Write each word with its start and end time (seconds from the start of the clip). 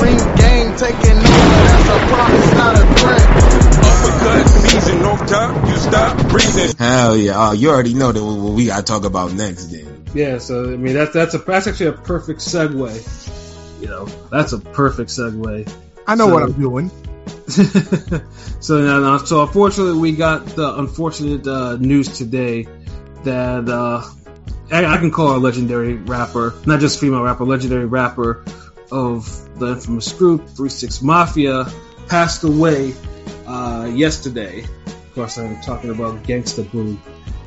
Ring 0.00 0.16
game 0.36 0.76
taking 0.76 1.18
over, 1.18 1.58
that's 1.66 1.88
a 1.88 1.98
promise, 2.12 2.52
not 2.54 2.74
a 2.76 2.84
threat. 3.00 3.28
Uppercut 3.80 4.48
season, 4.48 5.02
no 5.02 5.16
time, 5.16 5.66
you 5.68 5.76
stop 5.76 6.28
breathing. 6.28 6.76
Hell 6.78 7.16
yeah! 7.16 7.32
Oh, 7.36 7.52
you 7.52 7.70
already 7.70 7.94
know 7.94 8.12
that 8.12 8.22
what 8.24 8.52
we 8.54 8.66
gotta 8.66 8.82
talk 8.84 9.04
about 9.04 9.32
next. 9.32 9.66
Then 9.66 10.04
Yeah, 10.14 10.38
so 10.38 10.64
I 10.72 10.76
mean 10.76 10.94
that's 10.94 11.12
that's 11.12 11.34
a 11.34 11.38
that's 11.38 11.66
actually 11.66 11.86
a 11.86 11.92
perfect 11.92 12.40
segue. 12.40 13.80
You 13.82 13.88
know, 13.88 14.06
that's 14.30 14.52
a 14.52 14.58
perfect 14.58 15.10
segue. 15.10 15.72
I 16.06 16.14
know 16.14 16.26
So- 16.26 16.34
what 16.34 16.42
I'm 16.44 16.52
doing. 16.52 16.90
so 17.48 18.80
now, 18.84 19.00
now, 19.00 19.16
so 19.18 19.42
unfortunately, 19.42 19.98
we 19.98 20.12
got 20.12 20.44
the 20.46 20.78
unfortunate 20.78 21.46
uh, 21.46 21.76
news 21.76 22.16
today 22.18 22.66
that 23.24 23.68
uh, 23.68 24.02
I, 24.70 24.84
I 24.84 24.98
can 24.98 25.10
call 25.10 25.30
her 25.30 25.36
a 25.36 25.38
legendary 25.38 25.94
rapper, 25.94 26.54
not 26.66 26.80
just 26.80 27.00
female 27.00 27.22
rapper, 27.22 27.44
legendary 27.44 27.86
rapper 27.86 28.44
of 28.90 29.58
the 29.58 29.72
infamous 29.72 30.12
group 30.12 30.48
Three 30.48 30.70
Six 30.70 31.02
Mafia, 31.02 31.66
passed 32.08 32.44
away 32.44 32.94
uh, 33.46 33.90
yesterday. 33.92 34.64
Of 34.86 35.14
course, 35.14 35.38
I'm 35.38 35.60
talking 35.60 35.90
about 35.90 36.22
Gangsta 36.24 36.70
Boo. 36.70 36.98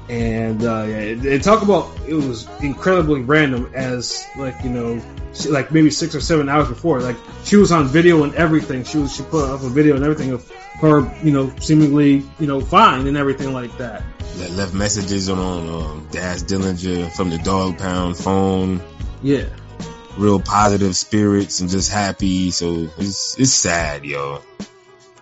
And 0.09 0.63
uh, 0.65 0.83
yeah, 0.83 1.37
talk 1.37 1.61
about 1.61 1.89
it 2.05 2.15
was 2.15 2.47
incredibly 2.59 3.21
random 3.21 3.71
as 3.73 4.25
like 4.35 4.61
you 4.63 4.69
know 4.69 5.01
like 5.49 5.71
maybe 5.71 5.89
six 5.89 6.13
or 6.15 6.19
seven 6.19 6.49
hours 6.49 6.67
before 6.67 6.99
like 6.99 7.15
she 7.45 7.55
was 7.55 7.71
on 7.71 7.87
video 7.87 8.23
and 8.23 8.35
everything 8.35 8.83
she 8.83 8.97
was 8.97 9.15
she 9.15 9.23
put 9.23 9.49
up 9.49 9.61
a 9.63 9.69
video 9.69 9.95
and 9.95 10.03
everything 10.03 10.31
of 10.31 10.51
her 10.81 11.09
you 11.23 11.31
know 11.31 11.53
seemingly 11.61 12.23
you 12.39 12.47
know 12.47 12.59
fine 12.59 13.07
and 13.07 13.15
everything 13.15 13.53
like 13.53 13.77
that 13.77 14.03
Le- 14.37 14.49
left 14.49 14.73
messages 14.73 15.29
on 15.29 15.39
um, 15.69 16.07
Daz 16.11 16.43
Dillinger 16.43 17.09
from 17.15 17.29
the 17.29 17.37
Dog 17.37 17.77
Pound 17.77 18.17
phone. 18.17 18.81
yeah 19.23 19.45
Real 20.17 20.39
positive 20.39 20.95
spirits 20.95 21.61
and 21.61 21.69
just 21.69 21.91
happy. 21.91 22.51
So 22.51 22.89
it's 22.97 23.39
it's 23.39 23.53
sad, 23.53 24.05
yo. 24.05 24.41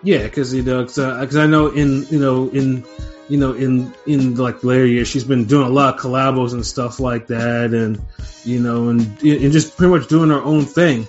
yeah 0.02 0.22
because 0.24 0.52
you 0.54 0.62
know 0.62 0.82
because 0.84 1.36
I 1.36 1.46
know 1.46 1.68
in 1.68 2.06
you 2.10 2.18
know 2.18 2.48
in 2.48 2.84
you 3.28 3.38
know 3.38 3.52
in 3.52 3.94
in 4.06 4.34
like 4.36 4.64
later 4.64 4.86
years 4.86 5.08
she's 5.08 5.24
been 5.24 5.44
doing 5.44 5.66
a 5.66 5.70
lot 5.70 5.94
of 5.94 6.00
collabos 6.00 6.52
and 6.52 6.66
stuff 6.66 6.98
like 6.98 7.28
that 7.28 7.72
and 7.72 8.00
you 8.44 8.60
know 8.60 8.88
and 8.88 9.00
and 9.22 9.52
just 9.52 9.76
pretty 9.76 9.92
much 9.92 10.08
doing 10.08 10.30
her 10.30 10.42
own 10.42 10.64
thing 10.64 11.06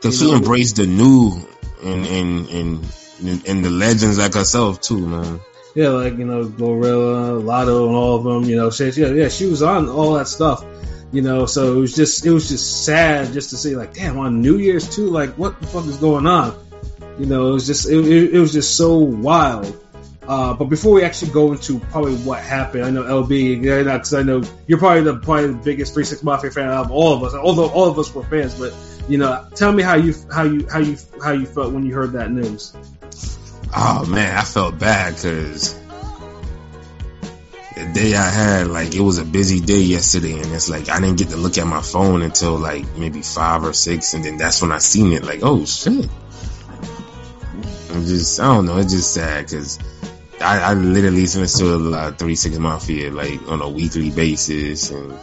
Cause 0.00 0.18
she 0.18 0.26
know- 0.30 0.36
embraced 0.38 0.76
the 0.76 0.86
new 0.86 1.40
and 1.84 2.06
and 2.06 2.48
and 2.48 2.84
and 3.46 3.64
the 3.64 3.70
legends 3.70 4.18
like 4.18 4.34
herself 4.34 4.80
too, 4.80 5.06
man. 5.06 5.40
Yeah, 5.74 5.88
like 5.88 6.16
you 6.18 6.24
know, 6.24 6.44
Glorilla, 6.44 7.42
Lotto, 7.42 7.86
and 7.88 7.96
all 7.96 8.16
of 8.16 8.24
them. 8.24 8.44
You 8.44 8.56
know, 8.56 8.70
she, 8.70 8.90
yeah, 8.90 9.08
yeah, 9.08 9.28
she 9.28 9.46
was 9.46 9.60
on 9.62 9.88
all 9.88 10.14
that 10.14 10.28
stuff. 10.28 10.64
You 11.14 11.22
know, 11.22 11.46
so 11.46 11.76
it 11.76 11.80
was 11.80 11.94
just 11.94 12.26
it 12.26 12.30
was 12.30 12.48
just 12.48 12.84
sad 12.84 13.32
just 13.32 13.50
to 13.50 13.56
see 13.56 13.76
like, 13.76 13.94
damn, 13.94 14.18
on 14.18 14.42
New 14.42 14.58
Year's 14.58 14.92
too. 14.96 15.08
Like, 15.08 15.34
what 15.38 15.60
the 15.60 15.66
fuck 15.68 15.86
is 15.86 15.96
going 15.96 16.26
on? 16.26 16.58
You 17.20 17.26
know, 17.26 17.50
it 17.50 17.52
was 17.52 17.68
just 17.68 17.88
it, 17.88 18.04
it, 18.04 18.34
it 18.34 18.38
was 18.40 18.52
just 18.52 18.76
so 18.76 18.98
wild. 18.98 19.80
Uh, 20.26 20.54
but 20.54 20.64
before 20.64 20.92
we 20.94 21.04
actually 21.04 21.30
go 21.30 21.52
into 21.52 21.78
probably 21.78 22.16
what 22.16 22.42
happened, 22.42 22.84
I 22.84 22.90
know 22.90 23.04
LB, 23.04 23.62
because 23.62 24.12
I 24.12 24.24
know 24.24 24.42
you're 24.66 24.78
probably 24.78 25.02
the 25.02 25.18
probably 25.18 25.48
the 25.48 25.52
biggest 25.52 25.94
Three 25.94 26.02
Six 26.02 26.24
Mafia 26.24 26.50
fan 26.50 26.68
out 26.68 26.86
of 26.86 26.90
all 26.90 27.12
of 27.12 27.22
us. 27.22 27.34
Although 27.34 27.68
all 27.68 27.88
of 27.88 27.96
us 27.96 28.12
were 28.12 28.24
fans, 28.24 28.58
but 28.58 28.74
you 29.08 29.18
know, 29.18 29.46
tell 29.54 29.70
me 29.70 29.84
how 29.84 29.94
you 29.94 30.14
how 30.32 30.42
you 30.42 30.66
how 30.68 30.80
you 30.80 30.96
how 31.22 31.30
you 31.30 31.46
felt 31.46 31.72
when 31.72 31.86
you 31.86 31.94
heard 31.94 32.14
that 32.14 32.32
news. 32.32 32.74
Oh 33.76 34.04
man, 34.06 34.36
I 34.36 34.42
felt 34.42 34.80
bad 34.80 35.14
because 35.14 35.78
the 37.74 37.86
day 37.92 38.14
I 38.14 38.28
had, 38.28 38.68
like, 38.68 38.94
it 38.94 39.00
was 39.00 39.18
a 39.18 39.24
busy 39.24 39.60
day 39.60 39.80
yesterday, 39.80 40.40
and 40.40 40.52
it's 40.52 40.68
like 40.68 40.88
I 40.88 41.00
didn't 41.00 41.18
get 41.18 41.30
to 41.30 41.36
look 41.36 41.58
at 41.58 41.66
my 41.66 41.82
phone 41.82 42.22
until 42.22 42.56
like 42.56 42.96
maybe 42.96 43.22
five 43.22 43.64
or 43.64 43.72
six, 43.72 44.14
and 44.14 44.24
then 44.24 44.36
that's 44.36 44.62
when 44.62 44.70
I 44.70 44.78
seen 44.78 45.12
it. 45.12 45.24
Like, 45.24 45.40
oh 45.42 45.64
shit! 45.64 46.08
I'm 47.90 48.04
just, 48.06 48.40
I 48.40 48.54
don't 48.54 48.66
know, 48.66 48.78
it's 48.78 48.92
just 48.92 49.12
sad 49.12 49.46
because 49.46 49.78
I, 50.40 50.60
I 50.60 50.74
literally 50.74 51.22
listen 51.22 51.46
to 51.46 51.74
a 51.74 51.76
lot 51.76 52.08
of 52.12 52.18
Three 52.18 52.36
Six 52.36 52.58
Mafia 52.58 53.10
like 53.10 53.42
on 53.48 53.60
a 53.60 53.68
weekly 53.68 54.10
basis, 54.10 54.90
and 54.90 55.18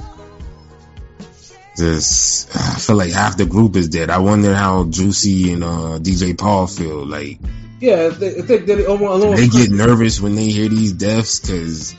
just 1.77 2.53
I 2.53 2.75
feel 2.79 2.97
like 2.97 3.11
half 3.11 3.37
the 3.37 3.45
group 3.45 3.77
is 3.77 3.87
dead. 3.87 4.09
I 4.09 4.17
wonder 4.17 4.53
how 4.53 4.85
Juicy 4.85 5.53
and 5.53 5.63
uh, 5.63 5.99
DJ 5.99 6.37
Paul 6.37 6.67
feel 6.67 7.05
like. 7.05 7.39
Yeah, 7.79 8.09
I 8.11 8.13
think, 8.13 8.37
I 8.37 8.41
think 8.45 8.65
that 8.67 8.79
it 8.79 8.85
almost, 8.85 9.23
almost 9.23 9.41
They 9.41 9.47
get 9.47 9.71
nervous 9.71 10.21
when 10.21 10.35
they 10.35 10.49
hear 10.49 10.69
these 10.69 10.93
deaths 10.93 11.39
because 11.39 11.95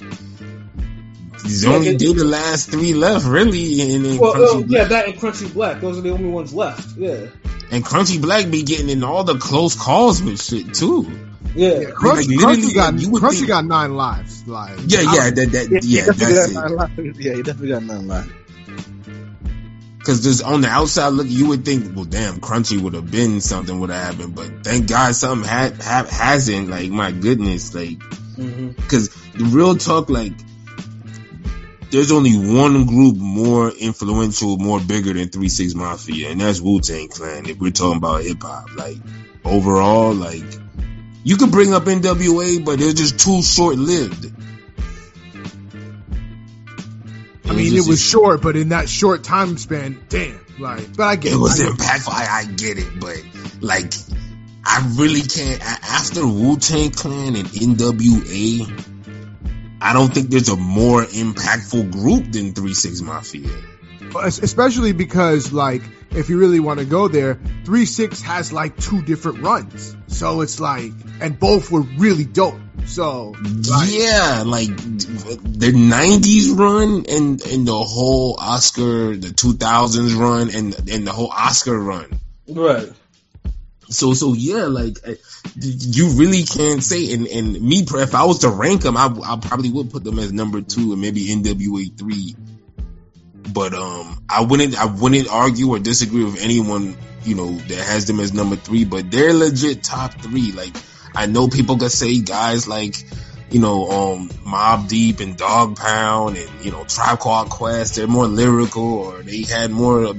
there's 1.42 1.64
Yeah, 1.64 1.70
only 1.74 1.88
it- 1.88 1.98
did 1.98 2.16
the 2.16 2.24
last 2.24 2.70
three 2.70 2.94
left, 2.94 3.26
really. 3.26 3.80
And 3.94 4.04
then 4.04 4.18
Well, 4.18 4.34
Crunchy, 4.34 4.62
uh, 4.62 4.66
yeah, 4.68 4.84
that 4.84 5.06
and 5.08 5.14
Crunchy 5.18 5.52
Black. 5.52 5.80
Those 5.80 5.98
are 5.98 6.00
the 6.02 6.10
only 6.10 6.28
ones 6.28 6.52
left. 6.52 6.96
Yeah. 6.98 7.26
and 7.70 7.82
Crunchy 7.84 8.20
Black 8.20 8.50
be 8.50 8.62
getting 8.64 8.90
in 8.90 9.02
all 9.02 9.24
the 9.24 9.36
close 9.38 9.74
calls 9.74 10.22
with 10.22 10.42
shit 10.42 10.74
too. 10.74 11.10
Yeah. 11.54 11.80
Yeah, 11.80 11.90
Crunch, 11.90 12.28
like, 12.28 12.36
Crunchy 12.38 12.74
got 12.74 12.98
you 13.00 13.08
Crunchy 13.10 13.34
think- 13.36 13.48
got 13.48 13.64
nine 13.64 13.94
lives. 13.94 14.42
Like 14.46 14.72
Yeah, 14.86 15.00
I- 15.00 15.14
yeah, 15.14 15.30
that, 15.30 15.52
that, 15.52 15.82
yeah, 15.82 16.04
definitely 16.06 16.34
that's 16.34 16.52
got 16.52 16.64
it. 16.64 16.68
nine 16.68 16.76
lives. 16.96 17.18
Yeah, 17.20 17.34
he 17.34 17.42
definitely 17.42 17.68
got 17.68 17.82
nine 17.84 18.08
lives. 18.08 18.28
Because 19.98 20.22
just 20.24 20.42
on 20.42 20.62
the 20.62 20.68
outside 20.68 21.08
look, 21.10 21.28
you 21.28 21.46
would 21.48 21.64
think, 21.64 21.94
well, 21.94 22.04
damn, 22.04 22.40
Crunchy 22.40 22.80
would 22.80 22.94
have 22.94 23.10
been 23.10 23.40
something 23.40 23.78
would 23.80 23.90
have 23.90 24.14
happened, 24.16 24.34
but 24.34 24.64
thank 24.64 24.88
God 24.88 25.14
something 25.14 25.48
ha- 25.48 25.70
ha- 25.80 26.06
hasn't. 26.10 26.68
Like, 26.70 26.90
my 26.90 27.12
goodness, 27.12 27.72
like, 27.74 28.02
hmm 28.34 28.68
because 28.68 29.10
the 29.36 29.44
real 29.44 29.76
talk, 29.76 30.10
like, 30.10 30.32
there's 31.92 32.10
only 32.10 32.34
one 32.36 32.86
group 32.86 33.16
more 33.16 33.70
influential, 33.70 34.56
more 34.56 34.80
bigger 34.80 35.12
than 35.12 35.28
Three 35.28 35.50
Six 35.50 35.74
Mafia, 35.74 36.30
and 36.30 36.40
that's 36.40 36.60
Wu 36.60 36.80
Tang 36.80 37.08
Clan. 37.08 37.46
If 37.46 37.58
we're 37.58 37.70
talking 37.70 37.98
about 37.98 38.22
hip 38.22 38.42
hop, 38.42 38.74
like 38.74 38.96
overall, 39.44 40.14
like 40.14 40.42
you 41.22 41.36
could 41.36 41.52
bring 41.52 41.74
up 41.74 41.84
NWA, 41.84 42.64
but 42.64 42.78
they're 42.78 42.94
just 42.94 43.20
too 43.20 43.42
short 43.42 43.76
lived. 43.76 44.32
I 47.44 47.54
mean, 47.54 47.74
it 47.74 47.86
was 47.86 48.02
short, 48.02 48.40
but 48.40 48.56
in 48.56 48.70
that 48.70 48.88
short 48.88 49.22
time 49.22 49.58
span, 49.58 50.02
damn. 50.08 50.40
Like, 50.58 50.96
but 50.96 51.04
I 51.04 51.16
get 51.16 51.32
it 51.32 51.34
it 51.34 51.38
was 51.38 51.60
I 51.60 51.66
impactful. 51.66 52.12
I, 52.12 52.38
I 52.40 52.44
get 52.46 52.78
it, 52.78 52.88
but 52.98 53.22
like, 53.60 53.92
I 54.64 54.94
really 54.96 55.20
can't. 55.20 55.60
After 55.60 56.26
Wu 56.26 56.56
Tang 56.56 56.90
Clan 56.90 57.36
and 57.36 57.48
NWA, 57.48 58.91
I 59.82 59.92
don't 59.92 60.14
think 60.14 60.30
there's 60.30 60.48
a 60.48 60.56
more 60.56 61.02
impactful 61.02 61.90
group 61.90 62.32
than 62.32 62.52
Three 62.52 62.74
Six 62.74 63.00
Mafia. 63.00 63.50
Especially 64.14 64.92
because 64.92 65.52
like 65.52 65.82
if 66.14 66.28
you 66.28 66.38
really 66.38 66.60
want 66.60 66.78
to 66.78 66.84
go 66.84 67.08
there, 67.08 67.38
three 67.64 67.86
six 67.86 68.20
has 68.22 68.52
like 68.52 68.76
two 68.76 69.02
different 69.02 69.40
runs, 69.40 69.96
so 70.06 70.42
it's 70.42 70.60
like, 70.60 70.92
and 71.20 71.38
both 71.38 71.70
were 71.70 71.80
really 71.80 72.24
dope. 72.24 72.60
So 72.86 73.30
like, 73.30 73.90
yeah, 73.90 74.42
like 74.44 74.68
the 74.68 75.72
'90s 75.74 76.56
run 76.58 77.04
and 77.08 77.40
and 77.42 77.66
the 77.66 77.78
whole 77.78 78.36
Oscar, 78.38 79.16
the 79.16 79.28
2000s 79.28 80.16
run, 80.16 80.50
and 80.50 80.90
and 80.90 81.06
the 81.06 81.12
whole 81.12 81.30
Oscar 81.30 81.78
run. 81.78 82.20
Right. 82.48 82.92
So 83.92 84.14
so 84.14 84.34
yeah, 84.34 84.64
like 84.64 84.98
you 85.54 86.08
really 86.10 86.42
can't 86.44 86.82
say. 86.82 87.12
And 87.12 87.26
and 87.26 87.60
me, 87.60 87.84
if 87.86 88.14
I 88.14 88.24
was 88.24 88.40
to 88.40 88.48
rank 88.48 88.82
them, 88.82 88.96
I 88.96 89.06
I 89.24 89.38
probably 89.40 89.70
would 89.70 89.90
put 89.90 90.04
them 90.04 90.18
as 90.18 90.32
number 90.32 90.60
two 90.62 90.92
and 90.92 91.00
maybe 91.00 91.26
NWA 91.28 91.96
three. 91.96 92.34
But 93.52 93.74
um, 93.74 94.24
I 94.28 94.44
wouldn't 94.44 94.78
I 94.78 94.86
wouldn't 94.86 95.28
argue 95.28 95.68
or 95.70 95.78
disagree 95.78 96.24
with 96.24 96.40
anyone 96.40 96.96
you 97.24 97.34
know 97.34 97.50
that 97.50 97.78
has 97.78 98.06
them 98.06 98.20
as 98.20 98.32
number 98.32 98.56
three. 98.56 98.84
But 98.84 99.10
they're 99.10 99.34
legit 99.34 99.82
top 99.82 100.14
three. 100.14 100.52
Like 100.52 100.74
I 101.14 101.26
know 101.26 101.48
people 101.48 101.76
could 101.78 101.92
say 101.92 102.20
guys 102.20 102.66
like 102.66 102.96
you 103.50 103.60
know 103.60 103.90
um 103.90 104.28
Mobb 104.46 104.88
Deep 104.88 105.20
and 105.20 105.36
Dog 105.36 105.76
Pound 105.76 106.36
and 106.36 106.64
you 106.64 106.70
know 106.70 106.84
Tribe 106.84 107.18
Called 107.18 107.50
Quest. 107.50 107.96
They're 107.96 108.06
more 108.06 108.26
lyrical 108.26 108.94
or 108.94 109.22
they 109.22 109.42
had 109.42 109.70
more. 109.70 110.14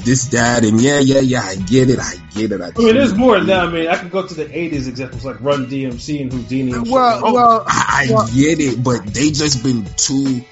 Of 0.00 0.04
this, 0.06 0.24
that, 0.28 0.64
and 0.64 0.80
yeah, 0.80 0.98
yeah, 0.98 1.20
yeah. 1.20 1.42
I 1.42 1.56
get 1.56 1.90
it. 1.90 1.98
I 2.00 2.14
get 2.34 2.52
it. 2.52 2.60
I, 2.60 2.68
I 2.68 2.78
mean, 2.78 2.94
there's 2.94 3.14
more 3.14 3.36
than 3.38 3.46
that. 3.48 3.66
I 3.66 3.70
mean, 3.70 3.88
I 3.88 3.96
could 3.96 4.10
go 4.10 4.26
to 4.26 4.34
the 4.34 4.44
'80s 4.46 4.88
examples 4.88 5.24
like 5.24 5.40
Run 5.40 5.66
DMC 5.66 6.20
and 6.22 6.30
Whodini. 6.32 6.74
And 6.74 6.90
well, 6.90 7.20
Oh, 7.24 7.32
well, 7.34 7.64
I, 7.66 8.06
I 8.08 8.12
well- 8.12 8.26
get 8.34 8.60
it, 8.60 8.82
but 8.82 9.04
they 9.06 9.30
just 9.30 9.62
been 9.62 9.84
too 9.96 10.44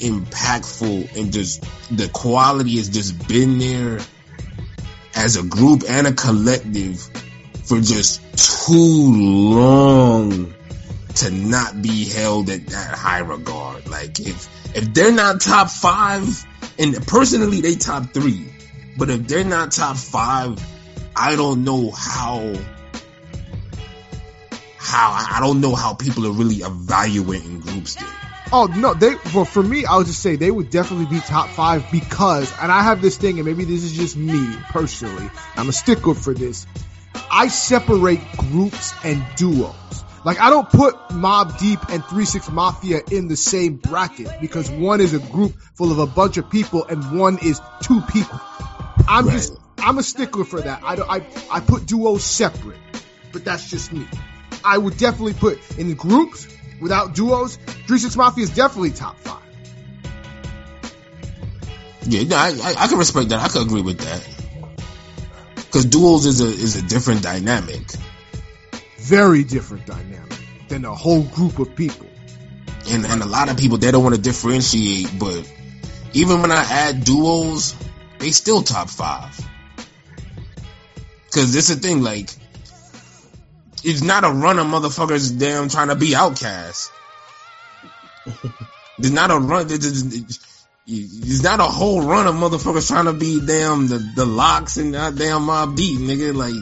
impactful 0.00 1.16
and 1.16 1.32
just 1.32 1.62
the 1.94 2.08
quality 2.08 2.76
has 2.76 2.88
just 2.88 3.28
been 3.28 3.58
there 3.58 3.98
as 5.14 5.36
a 5.36 5.42
group 5.42 5.82
and 5.88 6.06
a 6.06 6.12
collective 6.12 7.00
for 7.64 7.80
just 7.80 8.22
too 8.66 9.12
long 9.54 10.54
to 11.16 11.30
not 11.30 11.82
be 11.82 12.06
held 12.08 12.48
at 12.50 12.66
that 12.68 12.94
high 12.96 13.18
regard. 13.18 13.86
Like 13.88 14.20
if 14.20 14.48
if 14.76 14.94
they're 14.94 15.12
not 15.12 15.40
top 15.40 15.68
five, 15.68 16.46
and 16.78 16.94
personally 17.06 17.60
they 17.60 17.74
top 17.74 18.10
three, 18.14 18.46
but 19.00 19.08
if 19.08 19.26
they're 19.26 19.44
not 19.44 19.72
top 19.72 19.96
five, 19.96 20.62
I 21.16 21.34
don't 21.34 21.64
know 21.64 21.90
how 21.90 22.54
how 24.76 25.26
I 25.32 25.38
don't 25.40 25.62
know 25.62 25.74
how 25.74 25.94
people 25.94 26.26
are 26.26 26.32
really 26.32 26.56
evaluating 26.56 27.60
groups. 27.60 27.96
Oh 28.52 28.66
no, 28.66 28.92
they 28.92 29.14
well 29.34 29.46
for 29.46 29.62
me, 29.62 29.86
I 29.86 29.96
would 29.96 30.06
just 30.06 30.20
say 30.20 30.36
they 30.36 30.50
would 30.50 30.68
definitely 30.68 31.06
be 31.06 31.18
top 31.18 31.48
five 31.48 31.90
because, 31.90 32.52
and 32.60 32.70
I 32.70 32.82
have 32.82 33.00
this 33.00 33.16
thing, 33.16 33.38
and 33.38 33.46
maybe 33.46 33.64
this 33.64 33.84
is 33.84 33.94
just 33.94 34.18
me 34.18 34.54
personally. 34.68 35.30
I'm 35.56 35.70
a 35.70 35.72
stickler 35.72 36.14
for 36.14 36.34
this. 36.34 36.66
I 37.30 37.48
separate 37.48 38.20
groups 38.36 38.92
and 39.02 39.24
duos. 39.34 39.74
Like 40.26 40.42
I 40.42 40.50
don't 40.50 40.68
put 40.68 40.94
Mobb 41.08 41.58
Deep 41.58 41.88
and 41.88 42.04
Three 42.04 42.26
Six 42.26 42.50
Mafia 42.50 43.00
in 43.10 43.28
the 43.28 43.36
same 43.36 43.76
bracket 43.76 44.28
because 44.42 44.70
one 44.70 45.00
is 45.00 45.14
a 45.14 45.20
group 45.20 45.54
full 45.74 45.90
of 45.90 46.00
a 46.00 46.06
bunch 46.06 46.36
of 46.36 46.50
people 46.50 46.84
and 46.84 47.18
one 47.18 47.38
is 47.38 47.62
two 47.82 48.02
people. 48.02 48.38
I'm 49.10 49.26
Right. 49.26 49.32
just 49.34 49.54
I'm 49.78 49.98
a 49.98 50.02
stickler 50.02 50.44
for 50.44 50.60
that. 50.60 50.82
I 50.84 50.96
don't 50.96 51.10
I 51.10 51.20
I 51.50 51.60
put 51.60 51.86
duos 51.86 52.22
separate, 52.24 52.78
but 53.32 53.44
that's 53.44 53.68
just 53.70 53.92
me. 53.92 54.06
I 54.64 54.78
would 54.78 54.96
definitely 54.98 55.34
put 55.34 55.58
in 55.78 55.94
groups 55.94 56.46
without 56.80 57.14
duos. 57.14 57.56
Three 57.86 57.98
Six 57.98 58.16
Mafia 58.16 58.44
is 58.44 58.50
definitely 58.50 58.90
top 58.92 59.18
five. 59.18 59.38
Yeah, 62.06 62.22
no, 62.24 62.36
I, 62.36 62.48
I, 62.48 62.74
I 62.84 62.86
can 62.88 62.98
respect 62.98 63.28
that. 63.30 63.40
I 63.40 63.48
can 63.48 63.62
agree 63.62 63.82
with 63.82 63.98
that. 63.98 64.26
Because 65.56 65.84
duels 65.86 66.26
is 66.26 66.40
a 66.40 66.46
is 66.46 66.76
a 66.76 66.82
different 66.82 67.22
dynamic, 67.22 67.82
Very 68.98 69.44
different 69.44 69.86
dynamic 69.86 70.38
than 70.68 70.84
a 70.84 70.94
whole 70.94 71.22
group 71.22 71.58
of 71.58 71.74
people. 71.76 72.06
and 72.90 73.04
and 73.06 73.22
a 73.22 73.26
lot 73.26 73.48
of 73.50 73.56
people 73.56 73.78
they 73.78 73.90
don't 73.90 74.02
want 74.02 74.14
to 74.14 74.20
differentiate. 74.20 75.08
But 75.18 75.50
even 76.12 76.42
when 76.42 76.50
I 76.52 76.62
add 76.62 77.04
duos, 77.04 77.74
they 78.20 78.30
still 78.30 78.62
top 78.62 78.88
five. 78.88 79.38
Because 81.26 81.52
this 81.52 81.70
is 81.70 81.80
the 81.80 81.88
thing, 81.88 82.02
like 82.02 82.30
it's 83.82 84.02
not 84.02 84.24
a 84.24 84.30
run 84.30 84.58
of 84.58 84.66
motherfuckers 84.66 85.38
damn 85.38 85.68
trying 85.68 85.88
to 85.88 85.94
be 85.96 86.10
OutKasts. 86.10 86.90
There's 88.98 89.12
not 89.14 89.30
a 89.30 89.38
run. 89.38 89.66
there's- 89.66 90.02
there's- 90.02 90.38
It's 90.86 91.42
not 91.42 91.60
a 91.60 91.64
whole 91.64 92.02
run 92.02 92.26
of 92.26 92.34
motherfuckers 92.34 92.88
trying 92.88 93.06
to 93.06 93.12
be 93.14 93.40
damn 93.44 93.86
the, 93.88 93.98
the 94.16 94.26
LOX 94.26 94.76
and 94.76 94.92
that 94.94 95.14
damn 95.14 95.42
Mobb 95.42 95.76
Deep, 95.76 95.98
nigga. 96.00 96.34
Like, 96.34 96.52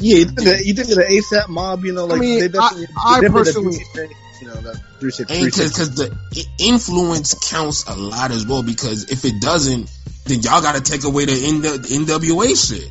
Yeah, 0.00 0.16
you 0.18 0.24
think, 0.24 0.38
that, 0.40 0.64
you 0.66 0.74
think 0.74 0.88
of 0.88 0.94
the 0.96 1.04
ASAP 1.04 1.48
mob, 1.48 1.84
you 1.84 1.92
know, 1.92 2.06
like 2.06 2.20
mean, 2.20 2.40
they 2.40 2.48
definitely, 2.48 2.88
I- 2.98 3.16
I 3.16 3.20
they 3.20 3.28
definitely 3.28 3.52
personally- 3.52 3.84
the 3.94 4.14
you 4.40 4.46
know, 4.48 4.54
that 4.54 4.76
three 5.00 5.10
six 5.12 5.30
and 5.30 5.44
because 5.44 5.94
the 5.94 6.44
influence 6.58 7.34
counts 7.34 7.84
a 7.86 7.94
lot 7.94 8.30
as 8.32 8.46
well. 8.46 8.62
Because 8.62 9.04
if 9.10 9.24
it 9.24 9.40
doesn't, 9.40 9.88
then 10.26 10.40
y'all 10.42 10.60
got 10.62 10.74
to 10.76 10.82
take 10.82 11.04
away 11.04 11.24
the 11.24 11.32
N- 11.32 11.62
NWA 11.62 12.54
shit. 12.68 12.90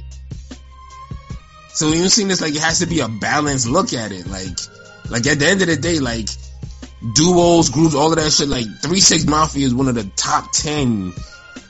So 1.74 1.90
you 1.90 2.08
see 2.08 2.24
this 2.24 2.42
like 2.42 2.56
it 2.56 2.62
has 2.62 2.80
to 2.80 2.86
be 2.86 3.02
a 3.02 3.08
balanced 3.10 3.68
look 3.68 3.94
at 3.94 4.12
it. 4.12 4.28
Like, 4.28 4.58
like 5.10 5.28
at 5.28 5.40
the 5.40 5.46
end 5.48 5.62
of 5.62 5.68
the 5.68 5.76
day, 5.76 6.00
like 6.00 6.30
duos, 7.16 7.70
groups, 7.70 7.94
all 7.96 8.12
of 8.12 8.18
that 8.18 8.32
shit. 8.32 8.48
Like 8.48 8.66
Three 8.82 9.00
Six 9.02 9.26
Mafia 9.26 9.66
is 9.66 9.76
one 9.76 9.88
of 9.90 9.96
the 9.96 10.06
top 10.16 10.52
ten 10.54 11.12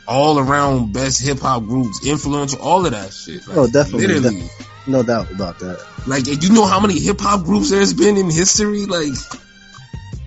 all 0.07 0.37
around 0.37 0.93
best 0.93 1.21
hip 1.25 1.39
hop 1.39 1.63
groups, 1.63 2.05
influential, 2.05 2.61
all 2.61 2.85
of 2.85 2.91
that 2.91 3.11
shit. 3.11 3.41
Oh, 3.47 3.49
like, 3.49 3.57
Oh, 3.57 3.67
definitely, 3.67 4.07
literally. 4.07 4.49
No 4.85 5.01
doubt 5.01 5.31
about 5.31 5.57
that. 5.59 5.83
Like, 6.05 6.27
you 6.27 6.53
know 6.53 6.65
how 6.67 6.79
many 6.79 6.99
hip 6.99 7.19
hop 7.19 7.43
groups 7.43 7.71
there's 7.71 7.91
been 7.93 8.15
in 8.17 8.29
history? 8.29 8.85
Like, 8.85 9.13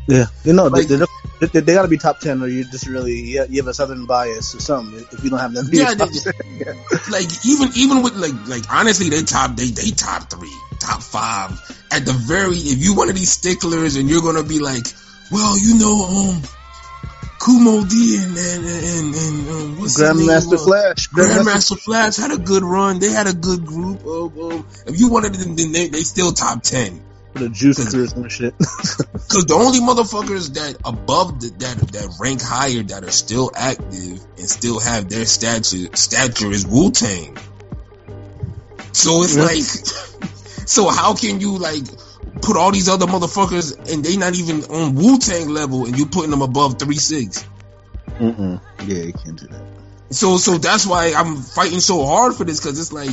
Yeah, 0.09 0.27
you 0.43 0.53
know, 0.53 0.67
Like- 0.67 0.89
they, 1.41 1.61
they 1.61 1.75
got 1.75 1.83
to 1.83 1.89
be 1.89 1.99
top 1.99 2.21
ten, 2.21 2.43
or 2.43 2.49
you 2.49 2.65
just 2.65 2.87
really 2.87 3.21
you 3.21 3.39
have 3.41 3.67
a 3.67 3.75
southern 3.75 4.07
bias 4.07 4.55
or 4.55 4.61
something. 4.61 5.07
If 5.13 5.23
you 5.25 5.31
don't 5.31 5.39
have 5.41 5.53
them, 5.55 5.69
Yeah, 5.71 5.95
they- 5.95 6.07
10. 6.07 6.33
yeah. 6.59 6.73
like 7.11 7.29
even 7.47 7.69
even 7.77 8.03
with 8.03 8.15
like 8.17 8.35
like 8.49 8.65
honestly 8.73 9.09
they 9.11 9.23
top 9.23 9.57
they 9.57 9.71
they 9.71 9.91
top 9.91 10.31
three 10.31 10.55
top 10.81 11.03
five 11.03 11.51
at 11.91 12.05
the 12.05 12.13
very 12.13 12.57
if 12.57 12.79
you 12.85 12.95
one 12.97 13.09
of 13.09 13.15
these 13.15 13.31
sticklers 13.33 13.97
and 13.97 14.09
you're 14.09 14.23
gonna 14.23 14.45
be 14.45 14.59
like 14.61 14.87
well 15.33 15.59
you 15.59 15.79
know 15.79 16.05
um 16.07 16.43
Kool 17.41 17.61
Moe 17.61 17.85
Dee 17.85 18.17
and 18.23 18.37
and 18.37 18.65
and, 18.67 19.15
and 19.15 19.49
um, 19.49 19.79
what's 19.81 20.01
Grandmaster 20.01 20.55
uh, 20.55 20.59
Flash, 20.59 21.09
Grandmaster 21.09 21.79
Flash 21.79 22.17
had 22.17 22.33
a 22.33 22.39
good 22.39 22.63
run 22.63 22.99
they 22.99 23.11
had 23.11 23.27
a 23.27 23.33
good 23.35 23.65
group 23.65 24.05
um, 24.05 24.39
um, 24.41 24.67
if 24.87 24.99
you 25.01 25.09
wanted 25.09 25.35
them 25.35 25.57
then 25.57 25.73
they, 25.73 25.89
they 25.89 26.01
still 26.01 26.33
top 26.33 26.63
10 26.63 26.99
for 26.99 27.18
the 27.35 27.49
juicers 27.49 28.15
and 28.15 28.31
shit. 28.31 28.55
Cause 28.59 29.45
the 29.45 29.55
only 29.55 29.81
motherfuckers 29.81 30.55
that 30.55 30.77
above 30.85 31.41
the, 31.41 31.51
that 31.59 31.77
that 31.93 32.17
rank 32.21 32.41
higher 32.43 32.83
that 32.83 33.05
are 33.05 33.11
still 33.11 33.51
active 33.55 34.21
and 34.39 34.49
still 34.49 34.81
have 34.81 35.09
their 35.09 35.27
stature 35.27 35.95
stature 35.95 36.51
is 36.51 36.67
Wu 36.67 36.91
Tang. 36.91 37.37
So 38.93 39.23
it's 39.23 39.37
Yeah. 39.37 39.45
like, 39.45 39.63
so 40.67 40.89
how 40.89 41.15
can 41.15 41.41
you 41.41 41.59
like 41.59 41.85
put 42.41 42.57
all 42.57 42.73
these 42.73 42.89
other 42.89 43.07
motherfuckers 43.07 43.93
and 43.93 44.03
they 44.05 44.17
not 44.17 44.35
even 44.35 44.65
on 44.65 44.95
Wu 44.95 45.19
Tang 45.19 45.49
level 45.51 45.85
and 45.85 45.97
you 45.97 46.07
putting 46.07 46.31
them 46.31 46.43
above 46.43 46.79
three 46.79 46.97
six? 46.97 47.45
Mm-mm. 48.19 48.61
Yeah, 48.81 49.03
you 49.05 49.13
can't 49.13 49.39
do 49.39 49.47
that. 49.49 49.63
So 50.11 50.39
so 50.39 50.57
that's 50.57 50.87
why 50.87 51.13
I'm 51.15 51.37
fighting 51.37 51.81
so 51.81 52.05
hard 52.07 52.35
for 52.35 52.45
this 52.45 52.61
because 52.61 52.81
it's 52.81 52.93
like 52.93 53.11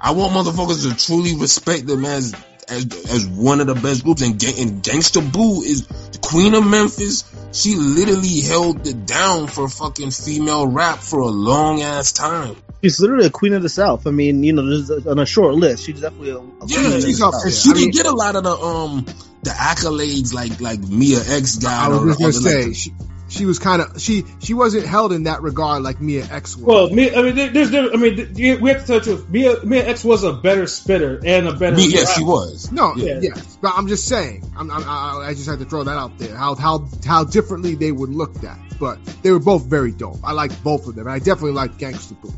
I 0.00 0.12
want 0.12 0.32
motherfuckers 0.32 0.88
to 0.88 0.96
truly 1.06 1.36
respect 1.36 1.86
them 1.86 2.04
as 2.04 2.34
as 2.70 2.84
as 3.10 3.26
one 3.26 3.60
of 3.60 3.66
the 3.66 3.74
best 3.74 4.04
groups 4.04 4.22
and, 4.22 4.38
Ga- 4.38 4.60
and 4.62 4.82
Gangsta 4.82 5.20
Boo 5.32 5.62
is 5.62 5.86
the 5.86 6.18
queen 6.18 6.54
of 6.54 6.66
Memphis. 6.66 7.24
She 7.52 7.74
literally 7.76 8.40
held 8.40 8.86
it 8.86 9.06
down 9.06 9.46
for 9.46 9.68
fucking 9.68 10.10
female 10.10 10.66
rap 10.66 10.98
for 10.98 11.20
a 11.20 11.26
long 11.28 11.82
ass 11.82 12.12
time. 12.12 12.56
She's 12.82 13.00
literally 13.00 13.26
a 13.26 13.30
queen 13.30 13.54
of 13.54 13.62
the 13.62 13.68
South. 13.68 14.06
I 14.06 14.10
mean, 14.10 14.44
you 14.44 14.52
know, 14.52 14.64
this 14.64 14.88
is 14.90 15.06
on 15.06 15.18
a 15.18 15.26
short 15.26 15.54
list. 15.54 15.84
She's 15.86 16.00
definitely 16.00 16.30
a, 16.30 16.36
a 16.38 16.42
Yeah, 16.66 16.94
of 16.96 17.02
she's 17.02 17.18
the 17.18 17.26
up 17.26 17.32
South. 17.34 17.42
there. 17.42 17.52
She 17.52 17.70
I 17.70 17.72
didn't 17.72 17.80
mean- 17.86 17.90
get 17.92 18.06
a 18.06 18.12
lot 18.12 18.36
of 18.36 18.44
the 18.44 18.50
um 18.52 19.04
the 19.42 19.50
accolades 19.50 20.32
like 20.34 20.60
like 20.60 20.80
Mia 20.80 21.18
X 21.26 21.56
got. 21.56 21.86
I 21.86 21.88
was 21.88 21.98
or 21.98 22.06
just 22.06 22.42
gonna 22.42 22.52
other, 22.52 22.66
like, 22.66 22.66
say 22.66 22.72
she, 22.74 22.92
she 23.28 23.44
was 23.46 23.58
kind 23.58 23.82
of 23.82 24.00
she 24.00 24.24
she 24.40 24.54
wasn't 24.54 24.86
held 24.86 25.12
in 25.12 25.24
that 25.24 25.42
regard 25.42 25.82
like 25.82 26.00
Mia 26.00 26.24
X 26.30 26.56
was. 26.56 26.64
Well, 26.66 26.90
me, 26.90 27.14
I 27.14 27.22
mean, 27.22 27.34
there- 27.34 27.50
there's, 27.50 27.70
there, 27.70 27.92
I 27.92 27.96
mean, 27.96 28.34
we 28.60 28.70
have 28.70 28.80
to 28.80 28.86
tell 28.86 28.98
the 28.98 29.04
truth. 29.04 29.28
Mia, 29.28 29.62
Mia 29.64 29.86
X 29.86 30.02
was 30.04 30.24
a 30.24 30.32
better 30.32 30.66
spitter 30.66 31.20
and 31.24 31.46
a 31.48 31.52
better. 31.52 31.76
Mia- 31.76 31.86
yes, 31.88 32.16
she 32.16 32.24
was. 32.24 32.72
no, 32.72 32.94
Yeah. 32.96 33.18
yes, 33.20 33.58
but 33.60 33.72
I'm 33.76 33.88
just 33.88 34.06
saying. 34.06 34.50
I'm, 34.56 34.70
I'm, 34.70 34.82
I, 34.84 35.28
I 35.28 35.34
just 35.34 35.48
had 35.48 35.58
to 35.58 35.64
throw 35.64 35.84
that 35.84 35.96
out 35.96 36.18
there. 36.18 36.34
How 36.36 36.54
how 36.54 36.88
how 37.06 37.24
differently 37.24 37.74
they 37.74 37.92
would 37.92 38.10
look 38.10 38.42
at, 38.44 38.58
but 38.80 38.98
they 39.22 39.30
were 39.30 39.38
both 39.40 39.66
very 39.66 39.92
dope. 39.92 40.18
I 40.24 40.32
like 40.32 40.62
both 40.62 40.86
of 40.88 40.94
them. 40.94 41.06
I 41.08 41.18
definitely 41.18 41.52
like 41.52 41.78
Gangsta 41.78 42.20
Boo. 42.20 42.32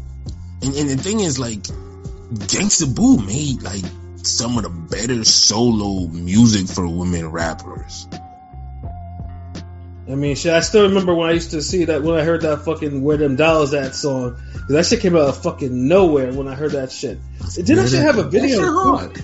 And, 0.62 0.75
and 0.75 0.90
the 0.90 0.96
thing 0.96 1.20
is, 1.20 1.38
like, 1.38 1.62
Gangsta 2.34 2.94
Boo 2.94 3.19
made 3.19 3.62
like 3.62 3.84
some 4.22 4.58
of 4.58 4.64
the 4.64 4.69
better 4.69 5.25
solo 5.25 6.06
music 6.08 6.69
for 6.69 6.86
women 6.86 7.31
rappers. 7.31 8.06
I 10.10 10.14
mean, 10.16 10.34
shit, 10.36 10.52
I 10.52 10.60
still 10.60 10.88
remember 10.88 11.14
when 11.14 11.28
I 11.28 11.32
used 11.32 11.50
to 11.52 11.62
see 11.62 11.84
that 11.86 12.02
when 12.02 12.18
I 12.18 12.24
heard 12.24 12.42
that 12.42 12.64
fucking 12.64 13.02
"Where 13.02 13.16
Them 13.16 13.36
Dollars 13.36 13.72
At" 13.74 13.94
song. 13.94 14.36
'Cause 14.52 14.68
That 14.68 14.86
shit 14.86 15.00
came 15.00 15.14
out 15.16 15.28
of 15.28 15.42
fucking 15.42 15.88
nowhere 15.88 16.32
when 16.32 16.48
I 16.48 16.54
heard 16.54 16.72
that 16.72 16.90
shit. 16.92 17.18
It 17.56 17.66
did 17.66 17.78
actually 17.78 17.98
have 17.98 18.18
a 18.18 18.22
That 18.24 18.32
shit 18.32 18.42
video. 18.42 18.72
hard. 18.72 19.22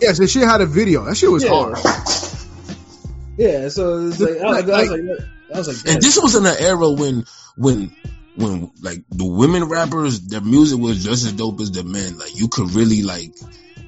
Yes, 0.00 0.18
and 0.18 0.28
she 0.30 0.40
had 0.40 0.60
a 0.60 0.66
video. 0.66 1.04
That 1.04 1.16
shit 1.16 1.30
was 1.30 1.42
Yeah. 1.44 1.50
hard. 1.50 1.78
Yeah, 3.36 3.68
so 3.68 4.06
it's 4.08 4.18
like, 4.20 4.38
I, 4.40 4.44
was- 4.62 4.70
I 4.70 4.80
was 4.82 4.90
like, 4.90 5.00
I 5.54 5.58
was 5.58 5.68
like, 5.84 5.94
And 5.94 6.02
this 6.02 6.18
was 6.20 6.34
in 6.34 6.44
an 6.46 6.56
era 6.58 6.90
when 6.90 7.24
when 7.56 7.92
when 8.36 8.70
like 8.82 9.02
the 9.10 9.24
women 9.26 9.64
rappers, 9.64 10.20
their 10.20 10.40
music 10.40 10.78
was 10.78 11.02
just 11.02 11.26
as 11.26 11.32
dope 11.32 11.60
as 11.60 11.70
the 11.72 11.84
men. 11.84 12.18
Like 12.18 12.36
you 12.38 12.48
could 12.48 12.72
really 12.72 13.02
like 13.02 13.32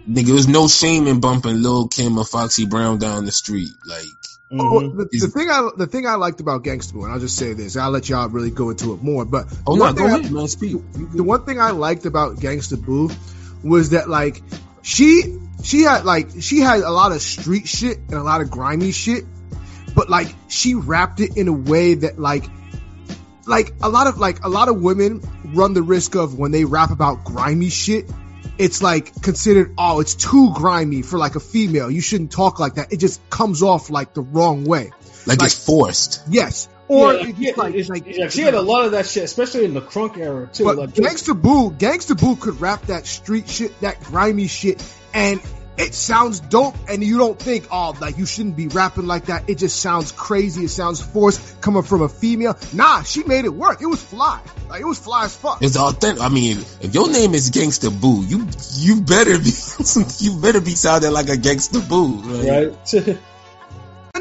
nigga, 0.09 0.26
there 0.26 0.35
was 0.35 0.49
no 0.49 0.66
shame 0.69 1.07
in 1.07 1.21
bumping 1.21 1.62
Lil 1.62 1.88
Kim 1.88 2.19
or 2.19 2.25
Foxy 2.25 2.64
Brown 2.66 2.99
down 2.99 3.25
the 3.25 3.33
street. 3.33 3.71
Like 3.87 4.07
Mhm. 4.52 4.71
Well, 4.73 4.90
the, 4.90 5.09
the 5.12 5.28
thing 5.28 5.49
I 5.49 5.69
the 5.76 5.87
thing 5.87 6.07
I 6.07 6.16
liked 6.16 6.40
about 6.40 6.64
Gangsta 6.64 6.92
Boo, 6.95 7.04
and 7.04 7.12
I'll 7.12 7.21
just 7.21 7.37
say 7.37 7.52
this, 7.52 7.76
I'll 7.76 7.90
let 7.92 8.09
y'all 8.09 8.28
really 8.28 8.50
go 8.50 8.71
into 8.71 8.92
it 8.95 9.02
more. 9.02 9.25
But 9.25 9.47
Oh 9.66 9.75
the 9.75 9.78
no, 9.78 9.85
one 9.85 9.95
go 9.95 10.02
thing 10.04 10.11
I- 10.14 10.19
ahead, 10.19 10.33
man. 10.33 10.49
Speak. 10.49 10.76
the 11.14 11.23
one 11.23 11.45
thing 11.45 11.61
I 11.61 11.71
liked 11.71 12.04
about 12.04 12.37
Gangsta 12.38 12.85
Boo 12.85 13.11
was 13.62 13.90
that 13.90 14.09
like 14.09 14.42
she 14.83 15.38
she 15.62 15.83
had 15.83 16.04
like 16.04 16.30
she 16.40 16.59
had 16.59 16.80
a 16.80 16.90
lot 16.90 17.12
of 17.12 17.21
street 17.23 17.69
shit 17.69 17.99
and 17.99 18.14
a 18.14 18.23
lot 18.25 18.40
of 18.40 18.50
grimy 18.50 18.90
shit, 18.90 19.25
but 19.95 20.11
like 20.11 20.35
she 20.49 20.75
wrapped 20.75 21.21
it 21.21 21.37
in 21.37 21.47
a 21.47 21.52
way 21.52 21.95
that 21.95 22.19
like 22.19 22.45
like 23.47 23.73
a 23.83 23.88
lot 23.88 24.09
of 24.09 24.19
like 24.19 24.45
a 24.45 24.49
lot 24.49 24.69
of 24.69 24.80
women 24.83 25.21
run 25.54 25.75
the 25.75 25.83
risk 25.83 26.16
of 26.16 26.37
when 26.38 26.50
they 26.50 26.64
rap 26.64 26.90
about 26.90 27.25
grimy 27.25 27.69
shit. 27.69 28.11
It's 28.61 28.83
like 28.83 29.23
considered, 29.23 29.75
oh, 29.79 30.00
it's 30.00 30.14
too 30.14 30.52
grimy 30.55 31.00
for 31.02 31.19
like 31.19 31.35
a 31.35 31.40
female. 31.40 31.90
You 31.90 32.02
shouldn't 32.02 32.31
talk 32.31 32.61
like 32.61 32.75
that. 32.75 32.93
It 32.93 32.99
just 32.99 33.19
comes 33.31 33.62
off 33.62 33.88
like 33.88 34.12
the 34.12 34.21
wrong 34.21 34.64
way. 34.64 34.93
Like, 35.26 35.38
like- 35.38 35.47
it's 35.47 35.64
forced. 35.64 36.23
Yes. 36.29 36.69
Or 36.87 37.14
yeah, 37.14 37.29
it's 37.29 37.38
yeah, 37.38 37.52
like, 37.57 37.75
it's- 37.75 37.88
like 37.88 38.05
yeah, 38.07 38.29
she 38.29 38.43
had 38.43 38.55
a 38.55 38.61
lot 38.61 38.85
of 38.85 38.93
that 38.93 39.07
shit, 39.07 39.23
especially 39.23 39.64
in 39.64 39.75
the 39.75 39.81
crunk 39.81 40.19
era 40.19 40.49
too. 40.52 40.64
But 40.64 40.76
like, 40.76 40.90
Gangsta 40.90 41.40
Boo, 41.40 41.71
Gangsta 41.71 42.21
Boo 42.21 42.35
could 42.37 42.61
rap 42.61 42.87
that 42.87 43.07
street 43.07 43.49
shit, 43.49 43.79
that 43.81 44.02
grimy 44.02 44.49
shit, 44.49 44.83
and 45.14 45.40
it 45.77 45.95
sounds 45.95 46.41
dope. 46.41 46.75
And 46.89 47.03
you 47.03 47.19
don't 47.19 47.39
think, 47.39 47.67
oh, 47.71 47.97
like 48.00 48.19
you 48.19 48.27
shouldn't 48.27 48.57
be 48.57 48.69
rapping 48.69 49.07
like 49.07 49.27
that. 49.27 49.49
It 49.49 49.59
just 49.59 49.81
sounds 49.81 50.12
crazy. 50.12 50.65
It 50.65 50.71
sounds 50.71 51.00
forced 51.00 51.61
coming 51.61 51.83
from 51.83 52.03
a 52.03 52.09
female. 52.09 52.57
Nah, 52.73 53.03
she 53.03 53.25
made 53.25 53.45
it 53.45 53.55
work. 53.55 53.81
It 53.81 53.87
was 53.87 54.03
fly. 54.03 54.41
Like 54.69 54.81
it 54.81 54.87
was 54.87 54.99
fly 54.99 55.25
as 55.25 55.37
fuck. 55.37 55.62
It's 55.62 55.77
authentic. 55.77 56.23
I 56.23 56.29
mean, 56.29 56.59
if 56.81 56.95
your 56.95 57.11
name 57.11 57.35
is 57.35 57.50
Gangsta 57.50 57.91
Boo, 57.91 58.25
you 58.25 58.47
you 58.75 59.00
better 59.00 59.39
be 59.39 59.50
you 60.25 60.41
better 60.41 60.61
be 60.61 60.75
sounding 60.75 61.12
like 61.12 61.29
a 61.29 61.37
Gangsta 61.37 61.87
Boo. 61.89 62.23
Like, 62.23 62.77
right? 63.05 63.19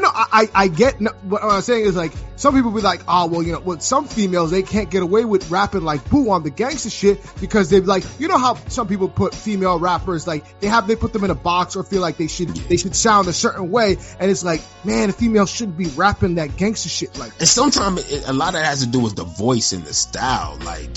No, 0.00 0.08
I, 0.08 0.26
I, 0.32 0.42
I, 0.42 0.48
I 0.54 0.68
get 0.68 1.00
no, 1.00 1.10
what 1.24 1.44
I'm 1.44 1.60
saying 1.60 1.84
is 1.84 1.94
like 1.94 2.12
some 2.36 2.54
people 2.54 2.70
be 2.70 2.80
like, 2.80 3.02
oh 3.06 3.26
well, 3.26 3.42
you 3.42 3.52
know, 3.52 3.60
what 3.60 3.82
some 3.82 4.06
females 4.06 4.50
they 4.50 4.62
can't 4.62 4.90
get 4.90 5.02
away 5.02 5.24
with 5.24 5.50
rapping 5.50 5.82
like 5.82 6.08
boo 6.08 6.30
on 6.30 6.42
the 6.42 6.50
gangster 6.50 6.88
shit 6.88 7.20
because 7.40 7.68
they're 7.68 7.82
like, 7.82 8.04
you 8.18 8.28
know 8.28 8.38
how 8.38 8.54
some 8.68 8.88
people 8.88 9.08
put 9.08 9.34
female 9.34 9.78
rappers 9.78 10.26
like 10.26 10.60
they 10.60 10.68
have 10.68 10.86
they 10.86 10.96
put 10.96 11.12
them 11.12 11.24
in 11.24 11.30
a 11.30 11.34
box 11.34 11.76
or 11.76 11.84
feel 11.84 12.00
like 12.00 12.16
they 12.16 12.28
should 12.28 12.48
they 12.48 12.76
should 12.78 12.96
sound 12.96 13.28
a 13.28 13.32
certain 13.32 13.70
way, 13.70 13.96
and 14.18 14.30
it's 14.30 14.42
like, 14.42 14.62
man, 14.84 15.10
a 15.10 15.12
female 15.12 15.46
shouldn't 15.46 15.76
be 15.76 15.86
rapping 15.86 16.36
that 16.36 16.56
gangster 16.56 16.88
shit 16.88 17.18
like. 17.18 17.32
And 17.38 17.48
sometimes 17.48 18.10
it, 18.10 18.26
a 18.26 18.32
lot 18.32 18.48
of 18.48 18.54
that 18.54 18.64
has 18.64 18.80
to 18.80 18.86
do 18.86 19.00
with 19.00 19.16
the 19.16 19.24
voice 19.24 19.72
and 19.72 19.84
the 19.84 19.92
style. 19.92 20.58
Like, 20.64 20.96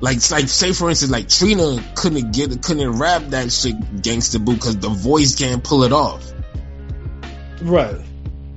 like, 0.00 0.30
like, 0.30 0.48
say 0.48 0.72
for 0.72 0.90
instance, 0.90 1.10
like 1.10 1.28
Trina 1.28 1.82
couldn't 1.94 2.32
get, 2.32 2.62
couldn't 2.62 2.98
rap 2.98 3.22
that 3.28 3.50
shit 3.50 3.78
gangsta 4.02 4.44
boo 4.44 4.54
because 4.54 4.76
the 4.78 4.90
voice 4.90 5.34
can't 5.34 5.64
pull 5.64 5.84
it 5.84 5.92
off. 5.92 6.30
Right. 7.62 7.96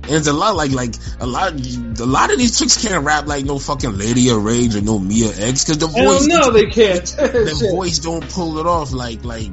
And 0.08 0.16
it's 0.16 0.26
a 0.26 0.32
lot 0.32 0.56
like, 0.56 0.72
like 0.72 0.94
a 1.20 1.26
lot, 1.26 1.52
a 1.52 2.06
lot 2.06 2.32
of 2.32 2.38
these 2.38 2.58
chicks 2.58 2.82
can't 2.82 3.04
rap 3.04 3.26
like 3.26 3.44
no 3.44 3.58
fucking 3.58 3.98
Lady 3.98 4.30
of 4.30 4.42
Rage 4.42 4.74
or 4.74 4.80
no 4.80 4.98
Mia 4.98 5.28
X 5.28 5.64
because 5.64 5.78
the 5.78 5.86
Hell 5.86 6.14
voice, 6.14 6.26
no, 6.26 6.50
they 6.50 6.66
can't. 6.66 7.04
the 7.16 7.68
voice 7.74 7.98
don't 7.98 8.26
pull 8.30 8.58
it 8.58 8.66
off. 8.66 8.92
Like, 8.92 9.24
like, 9.24 9.52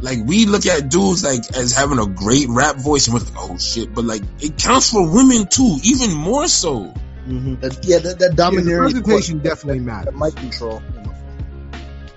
like 0.00 0.18
we 0.24 0.44
look 0.44 0.66
at 0.66 0.90
dudes 0.90 1.24
like 1.24 1.56
as 1.56 1.72
having 1.72 1.98
a 1.98 2.06
great 2.06 2.48
rap 2.50 2.76
voice 2.76 3.06
and 3.08 3.14
we're 3.14 3.20
like, 3.20 3.34
oh 3.38 3.56
shit, 3.56 3.94
but 3.94 4.04
like 4.04 4.22
it 4.40 4.58
counts 4.58 4.90
for 4.90 5.10
women 5.10 5.46
too, 5.46 5.78
even 5.82 6.12
more 6.12 6.46
so. 6.46 6.92
Mhm. 7.26 7.60
That, 7.60 7.84
yeah, 7.84 7.98
that, 7.98 8.18
that 8.18 8.20
Yeah, 8.20 8.28
the 8.28 8.34
domineering 8.36 8.92
presentation 8.92 9.38
definitely 9.38 9.80
that, 9.80 9.84
matters. 9.84 10.12
that 10.12 10.18
mic 10.18 10.36
control. 10.36 10.82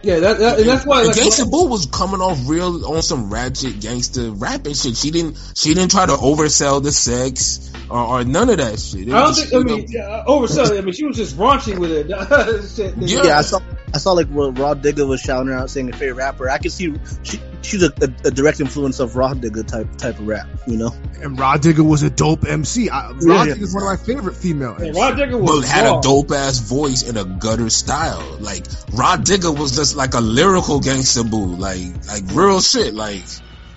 You 0.02 0.12
know. 0.12 0.16
Yeah, 0.16 0.20
that, 0.22 0.40
that, 0.40 0.60
and 0.60 0.70
that's 0.70 0.86
why. 0.86 1.00
And 1.00 1.08
Like, 1.08 1.18
Gangsta 1.18 1.50
Boo 1.50 1.66
was 1.68 1.86
coming 1.86 2.22
off 2.22 2.40
real 2.48 2.86
on 2.86 3.02
some 3.02 3.32
ratchet 3.32 3.80
gangster 3.80 4.32
rapping 4.32 4.74
shit. 4.74 4.96
She 4.96 5.12
didn't 5.12 5.38
she 5.56 5.74
didn't 5.74 5.92
try 5.92 6.06
to 6.06 6.14
oversell 6.14 6.82
the 6.82 6.92
sex 6.92 7.72
or, 7.90 8.00
or 8.00 8.24
none 8.24 8.50
of 8.50 8.58
that 8.58 8.80
shit. 8.80 9.08
It 9.08 9.14
I 9.14 9.22
don't 9.22 9.34
think. 9.34 9.54
I 9.54 9.60
mean, 9.60 9.84
up- 9.84 9.90
yeah, 9.90 10.24
overselling. 10.28 10.78
I 10.78 10.82
mean, 10.82 10.94
she 10.94 11.06
was 11.06 11.18
just 11.18 11.38
raunchy 11.38 11.78
with 11.78 11.92
it. 11.92 12.10
Shit, 12.76 12.96
Yeah. 12.98 13.24
Yeah, 13.24 13.38
I 13.40 13.42
saw. 13.42 13.60
I 13.94 13.98
saw 13.98 14.12
like 14.14 14.28
what 14.28 14.58
Rah 14.58 14.76
Digga 14.76 15.08
was 15.08 15.20
shouting 15.20 15.48
her 15.48 15.56
out, 15.56 15.70
saying 15.70 15.90
a 15.90 15.94
favorite 15.94 16.16
rapper. 16.16 16.50
I 16.50 16.60
could 16.60 16.72
see 16.72 16.94
she 17.24 17.40
she's 17.62 17.84
a, 17.84 17.92
a, 18.02 18.28
a 18.28 18.32
direct 18.32 18.60
influence 18.60 19.00
of 19.00 19.16
Rah 19.16 19.34
Digga 19.34 19.66
type 19.68 19.88
type 19.98 20.20
of 20.20 20.28
rap. 20.28 20.48
You 20.68 20.78
know, 20.78 20.94
And 21.22 21.38
Rah 21.40 21.58
Digga 21.58 21.88
was 21.88 22.04
a 22.04 22.10
dope 22.10 22.46
MC. 22.46 22.90
I, 22.90 23.12
Rod 23.12 23.22
Yeah. 23.24 23.46
Digger 23.54 23.64
is 23.64 23.74
one 23.74 23.84
of 23.84 23.90
my 23.90 23.98
favorite 23.98 24.36
female 24.36 24.76
Yeah, 24.80 24.88
MCs. 24.92 24.96
Rah 24.96 25.12
Digga 25.12 25.32
but 25.32 25.42
was 25.42 25.70
had 25.70 25.86
a 25.86 26.00
dope 26.02 26.32
ass 26.32 26.60
voice 26.60 27.08
and 27.08 27.18
a 27.18 27.26
gutter 27.26 27.70
style. 27.70 28.38
Like 28.40 28.66
Rah 28.94 29.18
Digga 29.18 29.58
was 29.58 29.76
just 29.76 29.96
like 29.96 30.14
a 30.14 30.22
lyrical 30.22 30.80
gangster 30.80 31.24
boo, 31.24 31.46
like 31.56 31.82
like 32.08 32.24
real 32.34 32.62
shit. 32.62 32.94
Like 32.94 33.24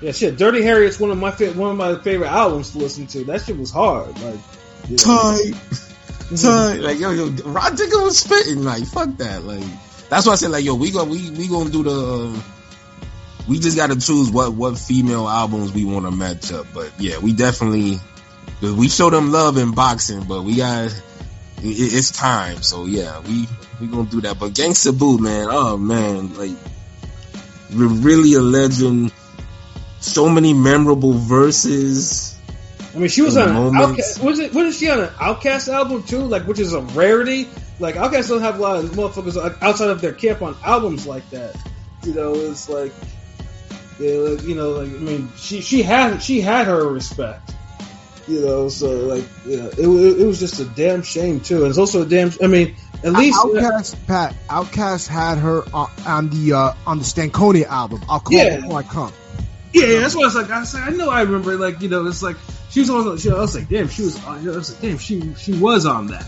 Yeah, 0.01 0.13
shit. 0.13 0.37
Dirty 0.37 0.63
Harriet's 0.63 0.99
one 1.01 1.11
of 1.11 1.19
my 1.19 1.31
fa- 1.31 1.53
one 1.53 1.71
of 1.73 1.77
my 1.77 1.97
favorite 2.03 2.29
albums 2.31 2.71
to 2.73 2.79
listen 2.79 3.07
to. 3.09 3.25
That 3.25 3.43
shit 3.43 3.57
was 3.59 3.71
hard. 3.71 4.09
Like, 4.21 4.39
yeah. 4.89 4.97
tight, 4.97 5.53
tight. 6.37 6.81
Like 6.81 6.99
yo 6.99 7.11
yo, 7.11 7.27
Rah 7.45 7.71
Digga 7.71 8.03
was 8.05 8.19
spitting. 8.19 8.65
Like 8.65 8.85
fuck 8.87 9.17
that. 9.19 9.45
Like 9.45 9.65
that's 10.09 10.27
why 10.27 10.33
I 10.33 10.37
said 10.37 10.51
like 10.51 10.65
yo, 10.65 10.75
we 10.75 10.91
go 10.91 11.05
we 11.05 11.31
we 11.31 11.49
gonna 11.49 11.71
do 11.71 11.83
the. 11.83 11.91
um, 11.91 12.45
we 13.49 13.59
just 13.59 13.77
got 13.77 13.91
to 13.91 13.99
choose 13.99 14.31
what 14.31 14.53
what 14.53 14.79
female 14.79 15.29
albums 15.29 15.73
we 15.73 15.85
want 15.85 16.07
to 16.07 16.11
match 16.11 16.53
up. 16.53 16.67
But 16.73 16.93
yeah, 16.99 17.19
we 17.19 17.33
definitely 17.33 17.99
we 18.61 18.89
show 18.89 19.11
them 19.11 19.33
love 19.33 19.59
in 19.59 19.73
boxing, 19.73 20.25
but 20.25 20.43
we 20.43 20.57
got 20.57 20.87
it, 20.87 21.03
it's 21.63 22.11
time. 22.11 22.63
So 22.63 22.87
yeah, 22.87 23.21
we 23.21 23.49
we 23.81 23.87
gonna 23.87 24.09
do 24.09 24.21
that. 24.23 24.39
But 24.39 24.53
Gangsta 24.53 24.97
Boo, 24.97 25.19
man, 25.19 25.49
oh 25.51 25.77
man, 25.77 26.35
like 26.35 26.57
re- 27.73 27.87
really 27.87 28.35
a 28.35 28.41
legend. 28.41 29.13
So 30.01 30.29
many 30.29 30.53
memorable 30.53 31.13
verses. 31.13 32.37
I 32.95 32.99
mean, 32.99 33.09
she 33.09 33.23
was 33.23 33.37
on. 33.37 33.49
OutKast. 33.49 34.23
Was 34.23 34.39
it? 34.39 34.53
Wasn't 34.53 34.75
she 34.75 34.91
on 34.91 35.01
an 35.01 35.09
OutKast 35.09 35.73
album 35.73 36.03
too? 36.03 36.19
Like, 36.19 36.47
which 36.47 36.59
is 36.59 36.73
a 36.73 36.81
rarity. 36.81 37.49
Like, 37.79 37.95
OutKast 37.95 38.29
don't 38.29 38.43
have 38.43 38.59
a 38.59 38.63
lot 38.63 38.85
of 38.85 38.91
motherfuckers 38.91 39.63
outside 39.63 39.91
of 39.91 40.01
their 40.01 40.13
camp 40.13 40.43
on 40.43 40.57
albums 40.65 41.07
like 41.07 41.29
that. 41.31 41.57
You 42.05 42.15
know, 42.15 42.35
it's 42.35 42.69
like, 42.69 42.93
yeah, 44.03 44.19
like, 44.19 44.43
you 44.43 44.55
know, 44.55 44.71
like 44.73 44.89
I 44.89 44.99
mean, 44.99 45.33
she 45.37 45.61
she 45.61 45.83
had 45.83 46.23
she 46.23 46.41
had 46.41 46.67
her 46.67 46.87
respect. 46.89 47.55
You 48.29 48.41
know, 48.41 48.69
so 48.69 48.89
like, 48.91 49.25
yeah, 49.45 49.65
it, 49.67 49.79
it, 49.81 50.21
it 50.21 50.27
was 50.27 50.39
just 50.39 50.61
a 50.61 50.65
damn 50.65 51.03
shame 51.03 51.41
too. 51.41 51.63
And 51.63 51.67
it's 51.71 51.79
also 51.79 52.03
a 52.03 52.07
damn. 52.07 52.31
I 52.43 52.47
mean, 52.47 52.77
at 53.03 53.13
least 53.13 53.37
OutKast, 53.37 54.07
Pat. 54.07 54.35
OutKast 54.49 55.09
had 55.09 55.39
her 55.39 55.65
on, 55.75 55.91
on 56.07 56.31
the 56.31 56.53
uh, 56.53 56.75
on 56.87 56.99
the 56.99 57.05
Stankonia 57.05 57.67
album. 57.67 58.01
I'll 58.09 58.21
call 58.21 58.33
Yeah. 58.39 58.57
before 58.61 58.79
I 58.79 58.83
come. 58.85 59.13
Yeah, 59.73 59.87
yeah, 59.87 60.01
that's 60.01 60.15
what 60.15 60.23
I 60.23 60.27
was 60.27 60.35
like. 60.37 60.51
I 60.51 60.61
was 60.61 60.73
like, 60.75 60.83
I 60.85 60.91
know, 60.91 61.11
I 61.11 61.23
remember. 61.23 61.57
Like, 61.57 61.81
you 61.83 61.89
know, 61.89 62.07
it's 62.07 62.23
like 62.23 62.37
she 62.71 62.81
was 62.81 62.91
on. 62.91 63.19
She, 63.19 63.29
I 63.31 63.35
was 63.35 63.57
like, 63.57 63.69
damn, 63.69 63.89
she 63.89 64.03
was. 64.03 64.25
on- 64.25 64.49
I 64.49 64.51
was 64.53 64.71
like, 64.73 64.83
damn, 64.83 64.99
she 64.99 65.35
she 65.35 65.53
was 65.55 65.85
on 65.87 66.07
that. 66.09 66.27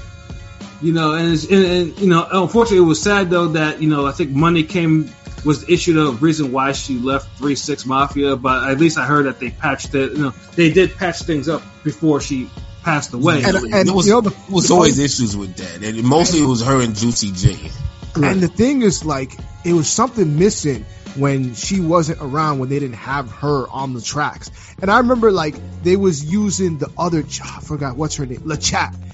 You 0.84 0.92
know, 0.92 1.14
and, 1.14 1.32
it's, 1.32 1.44
and, 1.50 1.64
and 1.64 1.98
you 1.98 2.08
know, 2.08 2.26
unfortunately, 2.30 2.84
it 2.84 2.88
was 2.88 3.00
sad 3.00 3.30
though 3.30 3.48
that 3.48 3.80
you 3.80 3.88
know 3.88 4.04
I 4.06 4.12
think 4.12 4.30
money 4.32 4.64
came 4.64 5.10
was 5.42 5.64
the 5.64 5.72
issue 5.72 5.94
the 5.94 6.12
reason 6.12 6.52
why 6.52 6.72
she 6.72 6.98
left 6.98 7.38
Three 7.38 7.54
Six 7.54 7.86
Mafia. 7.86 8.36
But 8.36 8.68
at 8.68 8.78
least 8.78 8.98
I 8.98 9.06
heard 9.06 9.24
that 9.24 9.40
they 9.40 9.50
patched 9.50 9.94
it. 9.94 10.12
You 10.12 10.18
know, 10.24 10.34
they 10.56 10.70
did 10.70 10.94
patch 10.94 11.22
things 11.22 11.48
up 11.48 11.62
before 11.84 12.20
she 12.20 12.50
passed 12.82 13.14
away. 13.14 13.42
And- 13.42 13.56
and, 13.56 13.88
there 13.88 13.94
was, 13.94 14.06
you 14.06 14.12
know, 14.12 14.20
the- 14.20 14.30
there 14.30 14.38
was 14.50 14.68
the 14.68 14.74
always 14.74 14.96
funny- 14.96 15.06
issues 15.06 15.34
with 15.34 15.56
that, 15.56 15.82
and 15.82 16.04
mostly 16.04 16.42
it 16.42 16.46
was 16.46 16.62
her 16.62 16.82
and 16.82 16.94
Juicy 16.94 17.32
J. 17.32 17.70
And 18.16 18.42
the 18.42 18.48
thing 18.48 18.82
is, 18.82 19.06
like, 19.06 19.36
it 19.64 19.72
was 19.72 19.88
something 19.88 20.38
missing 20.38 20.84
when 21.16 21.54
she 21.54 21.80
wasn't 21.80 22.18
around 22.20 22.58
when 22.58 22.68
they 22.68 22.78
didn't 22.78 22.96
have 22.96 23.30
her 23.32 23.66
on 23.70 23.94
the 23.94 24.02
tracks. 24.02 24.50
And 24.82 24.90
I 24.90 24.98
remember, 24.98 25.32
like, 25.32 25.54
they 25.82 25.96
was 25.96 26.24
using 26.24 26.76
the 26.76 26.90
other, 26.98 27.22
ch- 27.22 27.40
I 27.40 27.60
forgot 27.60 27.96
what's 27.96 28.16
her 28.16 28.26
name, 28.26 28.42
La 28.44 28.56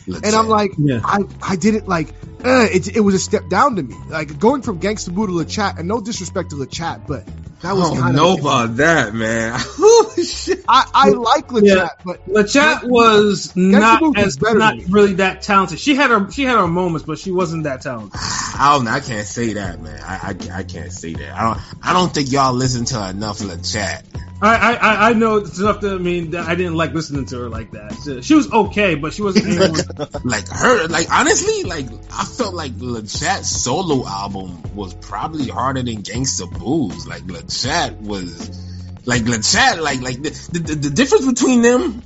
Chat. 0.06 0.24
And 0.24 0.34
I'm 0.34 0.48
like, 0.48 0.72
Yeah. 0.78 1.00
I, 1.04 1.20
I 1.42 1.56
didn't 1.56 1.88
like, 1.88 2.08
uh, 2.44 2.66
it, 2.70 2.96
it 2.96 3.00
was 3.00 3.14
a 3.14 3.18
step 3.18 3.48
down 3.48 3.76
to 3.76 3.82
me. 3.82 3.94
Like 4.08 4.38
going 4.38 4.62
from 4.62 4.80
Gangsta 4.80 5.14
Boo 5.14 5.26
to 5.26 5.32
La 5.32 5.44
Chat, 5.44 5.78
and 5.78 5.88
no 5.88 6.00
disrespect 6.00 6.50
to 6.50 6.56
La 6.56 6.66
Chat, 6.66 7.06
but 7.06 7.24
that 7.62 7.68
I 7.70 7.72
was 7.74 7.90
don't 7.90 8.14
know 8.14 8.34
of. 8.34 8.40
about 8.40 8.76
that, 8.76 9.14
man. 9.14 9.52
Holy 9.62 10.24
shit. 10.24 10.64
I, 10.68 10.88
I 10.94 11.08
like 11.10 11.52
La 11.52 11.60
Yeah. 11.62 11.74
Chat, 11.74 12.00
but 12.04 12.20
La 12.28 12.42
Chat 12.44 12.84
was 12.84 13.54
not 13.56 14.16
as 14.18 14.36
better 14.36 14.58
not 14.58 14.76
me. 14.76 14.84
really 14.88 15.14
that 15.14 15.42
talented. 15.42 15.78
She 15.78 15.94
had 15.94 16.10
her 16.10 16.30
she 16.30 16.44
had 16.44 16.58
her 16.58 16.66
moments, 16.68 17.06
but 17.06 17.18
she 17.18 17.30
wasn't 17.30 17.64
that 17.64 17.82
talented. 17.82 18.12
I 18.14 18.76
don't. 18.76 18.88
I 18.88 19.00
can't 19.00 19.26
say 19.26 19.54
that, 19.54 19.80
man. 19.80 20.00
I, 20.04 20.36
I, 20.52 20.58
I 20.58 20.62
can't 20.64 20.92
say 20.92 21.14
that. 21.14 21.32
I 21.34 21.42
don't. 21.42 21.60
I 21.86 21.92
don't 21.92 22.12
think 22.12 22.30
y'all 22.32 22.52
listen 22.54 22.84
to 22.86 23.08
enough 23.10 23.40
of 23.40 23.48
the 23.50 23.66
chat. 23.66 24.04
I, 24.42 24.54
I, 24.56 24.72
I- 24.74 25.10
I 25.10 25.12
know 25.12 25.36
it's 25.36 25.58
enough 25.58 25.80
to 25.80 25.96
I 25.96 25.98
mean 25.98 26.30
that 26.30 26.48
I 26.48 26.54
didn't 26.54 26.74
like 26.74 26.94
listening 26.94 27.26
to 27.26 27.40
her 27.40 27.48
like 27.50 27.72
that. 27.72 27.94
She, 28.02 28.22
she 28.22 28.34
was 28.34 28.50
okay, 28.50 28.94
but 28.94 29.12
she 29.12 29.20
wasn't. 29.20 29.46
anyone- 29.60 30.08
Like 30.24 30.48
her, 30.48 30.86
like 30.88 31.10
honestly, 31.12 31.64
like 31.64 31.86
I 32.10 32.24
felt 32.24 32.54
like 32.54 32.72
La 32.78 33.00
Chat's 33.00 33.50
solo 33.50 34.06
album 34.06 34.62
was 34.74 34.94
probably 34.94 35.48
harder 35.48 35.82
than 35.82 36.02
Gangsta 36.02 36.50
Boo's. 36.58 37.06
Like 37.06 37.26
La 37.50 37.56
Chat 37.56 38.00
was, 38.00 39.02
like 39.06 39.26
La 39.26 39.38
Chat, 39.38 39.82
like 39.82 40.00
like 40.02 40.22
the, 40.22 40.30
the 40.52 40.74
the 40.74 40.90
difference 40.90 41.26
between 41.26 41.62
them. 41.62 42.00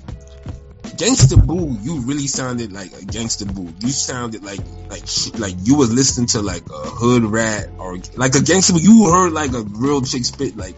Gangsta 0.97 1.45
Boo, 1.45 1.77
you 1.83 2.01
really 2.03 2.29
sounded 2.29 2.73
like 2.73 2.93
a 2.93 3.05
Gangsta 3.05 3.53
Boo. 3.53 3.75
You 3.81 3.93
sounded 3.93 4.43
like 4.43 4.61
like 4.89 5.05
like 5.39 5.55
you 5.65 5.77
was 5.77 5.93
listening 5.93 6.29
to 6.29 6.41
like 6.41 6.63
a 6.71 6.89
hood 6.89 7.25
rat 7.25 7.69
or 7.79 7.99
like 8.15 8.35
a 8.37 8.39
Gangsta 8.39 8.73
Boo. 8.73 8.81
You 8.81 9.11
heard 9.11 9.33
like 9.33 9.53
a 9.53 9.63
real 9.63 10.01
chick 10.01 10.25
spit. 10.25 10.57
Like 10.57 10.77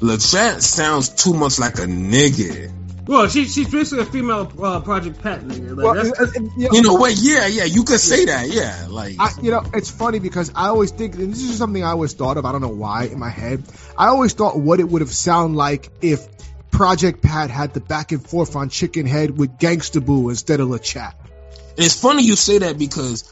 La 0.00 0.16
Chat 0.16 0.62
sounds 0.62 1.10
too 1.10 1.34
much 1.34 1.58
like 1.58 1.74
a 1.78 1.86
nigga. 1.86 2.72
Well, 3.10 3.26
she 3.28 3.46
she's 3.46 3.68
basically 3.68 4.04
a 4.04 4.06
female 4.06 4.50
uh, 4.62 4.78
Project 4.80 5.20
Pat 5.20 5.40
nigga. 5.40 5.76
Like, 5.76 5.84
well, 5.84 5.94
that's- 5.94 6.34
you 6.56 6.68
know, 6.68 6.68
You 6.72 6.82
know 6.82 6.94
what? 6.94 7.12
Yeah, 7.16 7.48
yeah, 7.48 7.64
you 7.64 7.82
could 7.82 7.98
say 7.98 8.26
that. 8.26 8.48
Yeah, 8.50 8.86
like 8.88 9.16
I, 9.18 9.30
you 9.42 9.50
know, 9.50 9.64
it's 9.74 9.90
funny 9.90 10.20
because 10.20 10.52
I 10.54 10.68
always 10.68 10.92
think, 10.92 11.16
and 11.16 11.32
this 11.32 11.42
is 11.42 11.58
something 11.58 11.82
I 11.82 11.90
always 11.90 12.12
thought 12.12 12.36
of. 12.36 12.44
I 12.46 12.52
don't 12.52 12.60
know 12.60 12.68
why 12.68 13.06
in 13.06 13.18
my 13.18 13.28
head. 13.30 13.64
I 13.98 14.06
always 14.06 14.32
thought 14.34 14.56
what 14.56 14.78
it 14.78 14.88
would 14.88 15.00
have 15.02 15.12
sound 15.12 15.56
like 15.56 15.90
if 16.00 16.24
Project 16.70 17.20
Pat 17.20 17.50
had 17.50 17.74
the 17.74 17.80
back 17.80 18.12
and 18.12 18.24
forth 18.24 18.54
on 18.54 18.68
Chicken 18.68 19.06
Head 19.06 19.36
with 19.36 19.58
Gangsta 19.58 20.04
Boo 20.04 20.28
instead 20.30 20.60
of 20.60 20.70
La 20.70 20.78
Chat. 20.78 21.16
And 21.76 21.84
it's 21.84 22.00
funny 22.00 22.22
you 22.22 22.36
say 22.36 22.58
that 22.58 22.78
because 22.78 23.24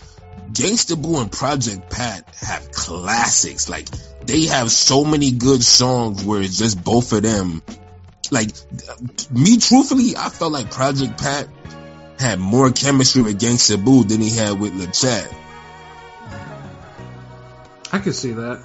Gangsta 0.51 1.01
Boo 1.01 1.21
and 1.21 1.31
Project 1.31 1.89
Pat 1.89 2.25
have 2.41 2.73
classics. 2.73 3.69
Like 3.69 3.87
they 4.27 4.47
have 4.47 4.73
so 4.73 5.05
many 5.05 5.31
good 5.31 5.63
songs 5.63 6.25
where 6.25 6.43
it's 6.43 6.59
just 6.59 6.83
both 6.83 7.13
of 7.13 7.23
them. 7.23 7.63
Like 8.31 8.51
me, 9.31 9.59
truthfully, 9.59 10.17
I 10.17 10.29
felt 10.29 10.53
like 10.53 10.71
Project 10.71 11.19
Pat 11.19 11.49
had 12.19 12.39
more 12.39 12.71
chemistry 12.71 13.23
with 13.23 13.41
Gangsta 13.41 13.83
Boo 13.83 14.05
than 14.05 14.21
he 14.21 14.37
had 14.37 14.59
with 14.59 14.75
La 14.75 14.87
Chat. 14.91 15.35
I 17.93 17.99
could 18.01 18.15
see 18.15 18.33
that. 18.33 18.63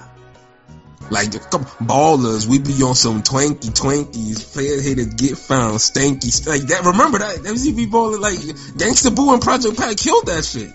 Like 1.10 1.32
come 1.50 1.64
ballers, 1.64 2.46
we 2.46 2.58
be 2.58 2.82
on 2.82 2.94
some 2.94 3.22
twanky 3.22 3.68
twankies, 3.70 4.52
player 4.52 4.80
haters 4.80 5.14
get 5.14 5.36
found, 5.36 5.76
stanky 5.76 6.46
like 6.46 6.62
that. 6.62 6.84
Remember 6.84 7.18
that 7.18 7.36
MCB 7.36 7.90
baller 7.90 8.18
like 8.18 8.38
Gangsta 8.38 9.14
Boo 9.14 9.32
and 9.32 9.42
Project 9.42 9.76
Pat 9.76 9.96
killed 9.98 10.26
that 10.26 10.44
shit. 10.44 10.72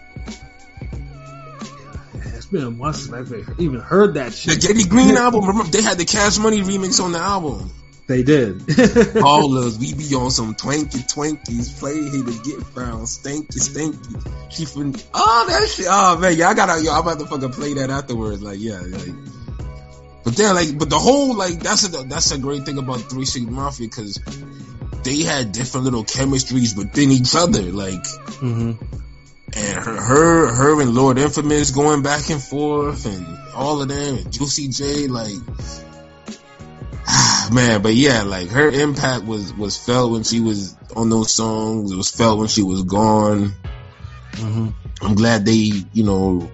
It's 2.35 2.45
been 2.45 2.63
a 2.63 2.69
while 2.69 2.93
since 2.93 3.11
I've 3.13 3.59
even 3.59 3.79
heard 3.79 4.15
that 4.15 4.33
shit. 4.33 4.61
The. 4.61 4.67
Getty 4.67 4.87
Green 4.87 5.17
album, 5.17 5.45
remember 5.45 5.71
they 5.71 5.81
had 5.81 5.97
the 5.97 6.05
Cash 6.05 6.37
Money 6.37 6.61
remix 6.61 7.03
on 7.03 7.11
the 7.11 7.19
album. 7.19 7.71
They 8.09 8.23
did. 8.23 8.57
Ballers, 9.21 9.77
we 9.77 9.93
be 9.93 10.15
on 10.15 10.31
some 10.31 10.55
twanky 10.55 11.05
twankies. 11.05 11.79
Play 11.79 11.93
here 11.93 12.23
to 12.23 12.43
get 12.43 12.65
found. 12.73 13.05
Stanky 13.05 13.59
stanky. 13.61 14.51
She 14.51 14.65
from 14.65 14.95
oh 15.13 15.45
that 15.47 15.69
shit. 15.69 15.85
Oh 15.87 16.17
man, 16.17 16.35
yeah, 16.35 16.49
I 16.49 16.55
gotta 16.55 16.83
yo, 16.83 16.91
I'm 16.91 17.01
about 17.01 17.19
to 17.19 17.27
fucking 17.27 17.51
play 17.51 17.75
that 17.75 17.91
afterwards. 17.91 18.41
Like 18.41 18.57
yeah, 18.59 18.81
like. 18.81 19.13
But 20.23 20.35
then 20.35 20.55
like, 20.55 20.75
but 20.79 20.89
the 20.89 20.97
whole 20.97 21.37
like 21.37 21.59
that's 21.59 21.85
a 21.85 22.03
that's 22.05 22.31
a 22.31 22.39
great 22.39 22.65
thing 22.65 22.79
about 22.79 22.97
Three 23.01 23.25
Six 23.25 23.45
Mafia 23.45 23.87
because 23.87 24.19
they 25.03 25.21
had 25.21 25.51
different 25.51 25.83
little 25.83 26.03
chemistries 26.03 26.75
within 26.75 27.11
each 27.11 27.35
other. 27.35 27.61
Like 27.61 28.07
hmm 28.39 28.71
and 29.55 29.83
her, 29.83 29.95
her, 30.01 30.53
her 30.53 30.81
and 30.81 30.93
Lord 30.93 31.17
Infamous 31.17 31.71
going 31.71 32.01
back 32.01 32.29
and 32.29 32.41
forth, 32.41 33.05
and 33.05 33.25
all 33.53 33.81
of 33.81 33.87
them, 33.87 34.17
and 34.17 34.31
Juicy 34.31 34.67
J, 34.67 35.07
like, 35.07 35.33
man, 37.51 37.81
but 37.81 37.93
yeah, 37.95 38.23
like 38.23 38.49
her 38.49 38.69
impact 38.69 39.25
was 39.25 39.53
was 39.53 39.77
felt 39.77 40.11
when 40.11 40.23
she 40.23 40.39
was 40.39 40.75
on 40.95 41.09
those 41.09 41.33
songs. 41.33 41.91
It 41.91 41.95
was 41.95 42.11
felt 42.11 42.39
when 42.39 42.47
she 42.47 42.63
was 42.63 42.83
gone. 42.83 43.53
hmm 44.35 44.69
I'm 45.01 45.15
glad 45.15 45.45
they, 45.45 45.71
you 45.93 46.03
know, 46.03 46.51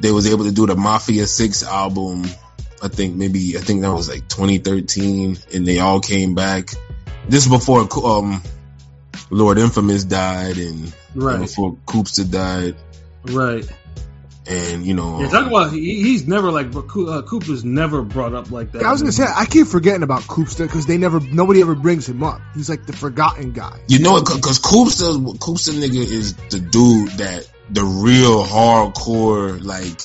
they 0.00 0.10
was 0.10 0.26
able 0.26 0.44
to 0.44 0.52
do 0.52 0.66
the 0.66 0.74
Mafia 0.74 1.26
Six 1.26 1.62
album. 1.62 2.24
I 2.82 2.88
think 2.88 3.14
maybe 3.16 3.56
I 3.56 3.60
think 3.60 3.82
that 3.82 3.92
was 3.92 4.08
like 4.08 4.28
2013, 4.28 5.38
and 5.54 5.66
they 5.66 5.78
all 5.78 6.00
came 6.00 6.34
back. 6.34 6.70
This 7.28 7.44
is 7.46 7.50
before 7.50 7.88
um 8.04 8.42
Lord 9.30 9.58
Infamous 9.58 10.04
died, 10.04 10.58
and, 10.58 10.92
Right. 11.14 11.40
before 11.40 11.76
Koopsta 11.86 12.30
died. 12.30 12.76
Right. 13.24 13.68
And 14.50 14.86
you 14.86 14.94
know, 14.94 15.20
Yeah, 15.20 15.28
talk 15.28 15.46
about 15.46 15.72
he, 15.72 16.02
he's 16.02 16.26
never 16.26 16.50
like 16.50 16.72
but 16.72 16.88
Coo- 16.88 17.08
uh, 17.10 17.20
Cooper's 17.22 17.64
never 17.66 18.00
brought 18.02 18.32
up 18.32 18.50
like 18.50 18.72
that. 18.72 18.82
I 18.82 18.90
was 18.92 19.02
gonna 19.02 19.12
say 19.12 19.24
I 19.24 19.44
keep 19.44 19.66
forgetting 19.66 20.02
about 20.02 20.22
Koopsta 20.22 20.60
because 20.66 20.86
they 20.86 20.96
never 20.96 21.20
nobody 21.20 21.60
ever 21.60 21.74
brings 21.74 22.08
him 22.08 22.22
up. 22.22 22.40
He's 22.54 22.70
like 22.70 22.86
the 22.86 22.94
forgotten 22.94 23.52
guy. 23.52 23.78
you 23.88 23.98
know, 23.98 24.18
because 24.22 24.58
Koopsta, 24.58 25.36
Koopsta 25.38 25.72
nigga 25.74 25.96
is 26.02 26.34
the 26.34 26.60
dude 26.60 27.10
that 27.18 27.46
the 27.70 27.84
real 27.84 28.42
hardcore 28.42 29.62
like 29.62 30.00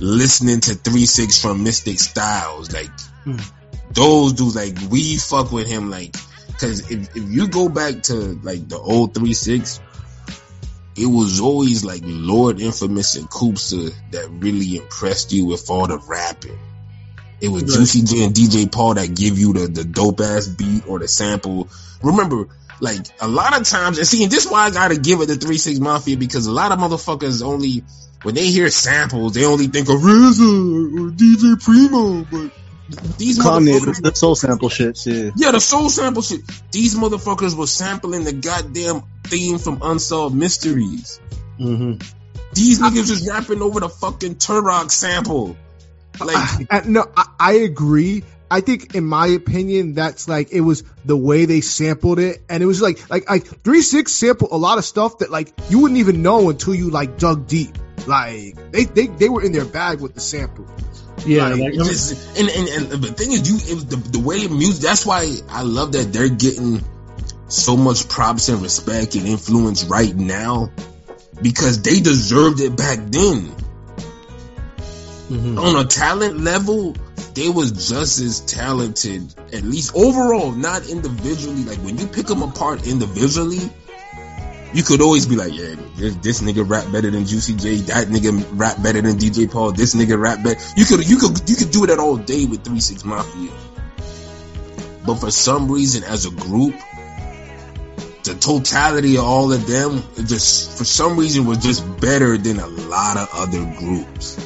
listening 0.00 0.60
to 0.60 0.74
three 0.74 1.06
six 1.06 1.40
from 1.42 1.64
Mystic 1.64 1.96
Stylez, 1.96 2.72
like 2.72 2.90
Hmm. 3.24 3.38
those 3.92 4.34
dudes, 4.34 4.54
like 4.54 4.76
we 4.90 5.16
fuck 5.16 5.50
with 5.50 5.66
him, 5.66 5.90
like 5.90 6.14
because 6.46 6.90
if 6.90 7.16
if 7.16 7.28
you 7.28 7.48
go 7.48 7.68
back 7.68 8.02
to 8.04 8.14
like 8.44 8.68
the 8.68 8.78
old 8.78 9.14
three 9.14 9.34
six. 9.34 9.80
It 11.00 11.06
was 11.06 11.40
always 11.40 11.82
like 11.82 12.02
Lord 12.04 12.60
Infamous 12.60 13.14
and 13.14 13.28
Koopsta 13.28 13.94
that 14.10 14.28
really 14.30 14.76
impressed 14.76 15.32
you 15.32 15.46
with 15.46 15.70
all 15.70 15.86
the 15.86 15.96
rapping. 15.96 16.58
It 17.40 17.48
was 17.48 17.62
Right. 17.62 17.72
Juicy 17.72 18.02
J 18.02 18.24
and 18.24 18.34
DJ 18.34 18.70
Paul 18.70 18.94
that 18.94 19.14
give 19.14 19.38
you 19.38 19.54
the, 19.54 19.66
the 19.66 19.84
dope 19.84 20.20
ass 20.20 20.46
beat 20.46 20.86
or 20.86 20.98
the 20.98 21.08
sample. 21.08 21.68
Remember, 22.02 22.48
like 22.80 23.00
a 23.18 23.28
lot 23.28 23.58
of 23.58 23.66
times, 23.66 23.96
and 23.96 24.06
see, 24.06 24.24
and 24.24 24.30
this 24.30 24.44
is 24.44 24.50
why 24.50 24.66
I 24.66 24.70
gotta 24.70 24.98
give 24.98 25.22
it 25.22 25.28
the 25.28 25.36
Three 25.36 25.56
Six 25.56 25.78
Mafia 25.78 26.18
because 26.18 26.46
a 26.46 26.52
lot 26.52 26.70
of 26.70 26.78
motherfuckers 26.78 27.42
only 27.42 27.82
when 28.22 28.34
they 28.34 28.48
hear 28.48 28.68
samples, 28.68 29.32
they 29.32 29.46
only 29.46 29.68
think 29.68 29.88
of 29.88 29.96
RZA 29.96 30.98
or 30.98 31.10
DJ 31.12 31.62
Primo, 31.64 32.26
but 32.30 32.52
these 33.18 33.38
motherfuckers, 33.38 34.02
the, 34.02 34.14
soul 34.14 34.34
sample 34.34 34.68
shit. 34.68 35.06
Yeah. 35.06 35.30
yeah, 35.36 35.50
the 35.52 35.60
soul 35.60 35.88
sample 35.88 36.22
shit. 36.22 36.40
These 36.72 36.94
motherfuckers 36.94 37.56
were 37.56 37.66
sampling 37.66 38.24
the 38.24 38.32
goddamn 38.32 39.02
theme 39.24 39.58
from 39.58 39.80
Unsolved 39.82 40.34
Mysteries. 40.34 41.20
hmm 41.58 41.94
These 42.52 42.80
niggas 42.80 43.10
was 43.10 43.28
rapping 43.28 43.62
over 43.62 43.80
the 43.80 43.88
fucking 43.88 44.36
Turok 44.36 44.90
sample. 44.90 45.56
Like, 46.18 46.86
no, 46.86 47.06
I, 47.16 47.26
I 47.38 47.52
agree. 47.52 48.24
I 48.50 48.60
think, 48.60 48.96
in 48.96 49.04
my 49.04 49.28
opinion, 49.28 49.94
that's 49.94 50.26
like 50.26 50.50
it 50.50 50.60
was 50.60 50.82
the 51.04 51.16
way 51.16 51.44
they 51.44 51.60
sampled 51.60 52.18
it, 52.18 52.42
and 52.48 52.62
it 52.62 52.66
was 52.66 52.82
like 52.82 53.08
like 53.08 53.30
like 53.30 53.46
three 53.62 53.80
six 53.80 54.12
sampled 54.12 54.50
a 54.50 54.56
lot 54.56 54.78
of 54.78 54.84
stuff 54.84 55.18
that 55.18 55.30
like 55.30 55.52
you 55.68 55.78
wouldn't 55.78 56.00
even 56.00 56.22
know 56.22 56.50
until 56.50 56.74
you 56.74 56.90
like 56.90 57.16
dug 57.16 57.46
deep. 57.46 57.78
Like 58.08 58.72
they 58.72 58.84
they, 58.84 59.06
they 59.06 59.28
were 59.28 59.42
in 59.42 59.52
their 59.52 59.64
bag 59.64 60.00
with 60.00 60.14
the 60.14 60.20
sample. 60.20 60.66
Yeah, 61.26 61.48
Like, 61.48 61.60
like, 61.60 61.72
just, 61.74 62.38
and, 62.38 62.48
and, 62.48 62.68
and 62.92 63.02
the 63.02 63.12
thing 63.12 63.32
is, 63.32 63.48
you 63.48 63.56
it 63.56 63.74
was 63.74 63.86
the, 63.86 63.96
the 63.96 64.18
way 64.20 64.46
music. 64.48 64.82
That's 64.82 65.04
why 65.04 65.30
I 65.50 65.62
love 65.62 65.92
that 65.92 66.12
they're 66.12 66.28
getting 66.28 66.82
so 67.48 67.76
much 67.76 68.08
props 68.08 68.48
and 68.48 68.62
respect 68.62 69.14
and 69.16 69.26
influence 69.26 69.84
right 69.84 70.14
now 70.14 70.70
because 71.42 71.82
they 71.82 72.00
deserved 72.00 72.60
it 72.60 72.76
back 72.76 72.98
then. 73.10 73.54
mhm. 75.30 75.58
On 75.58 75.76
a 75.76 75.84
talent 75.86 76.40
level, 76.40 76.94
they 77.34 77.48
was 77.48 77.88
just 77.88 78.20
as 78.20 78.40
talented, 78.40 79.32
at 79.52 79.62
least 79.62 79.92
overall, 79.94 80.52
not 80.52 80.88
individually. 80.88 81.64
Like 81.64 81.78
when 81.78 81.98
you 81.98 82.06
pick 82.06 82.26
them 82.26 82.42
apart 82.42 82.86
individually, 82.86 83.60
you 84.72 84.82
could 84.82 85.00
always 85.00 85.26
be 85.26 85.36
like, 85.36 85.52
yeah, 85.52 85.74
this, 85.96 86.14
this 86.16 86.42
nigga 86.42 86.68
rap 86.68 86.90
better 86.92 87.10
than 87.10 87.26
Juicy 87.26 87.56
J. 87.56 87.76
That 87.92 88.08
nigga 88.08 88.46
rap 88.52 88.82
better 88.82 89.00
than 89.00 89.16
DJ 89.16 89.50
Paul. 89.50 89.72
This 89.72 89.94
nigga 89.94 90.20
rap 90.20 90.42
better. 90.42 90.60
You 90.76 90.84
could, 90.84 91.08
you 91.08 91.16
could, 91.16 91.48
you 91.48 91.56
could 91.56 91.70
do 91.70 91.86
that 91.86 91.98
all 91.98 92.16
day 92.16 92.44
with 92.44 92.64
Three 92.64 92.80
Six 92.80 93.04
Mafia. 93.04 93.50
But 95.04 95.16
for 95.16 95.30
some 95.30 95.70
reason, 95.70 96.04
as 96.04 96.26
a 96.26 96.30
group, 96.30 96.74
the 98.22 98.34
totality 98.34 99.16
of 99.16 99.24
all 99.24 99.52
of 99.52 99.66
them, 99.66 100.02
just 100.26 100.78
for 100.78 100.84
some 100.84 101.16
reason 101.16 101.46
was 101.46 101.58
just 101.58 101.82
better 102.00 102.36
than 102.36 102.58
a 102.58 102.66
lot 102.66 103.16
of 103.16 103.28
other 103.32 103.64
groups. 103.78 104.36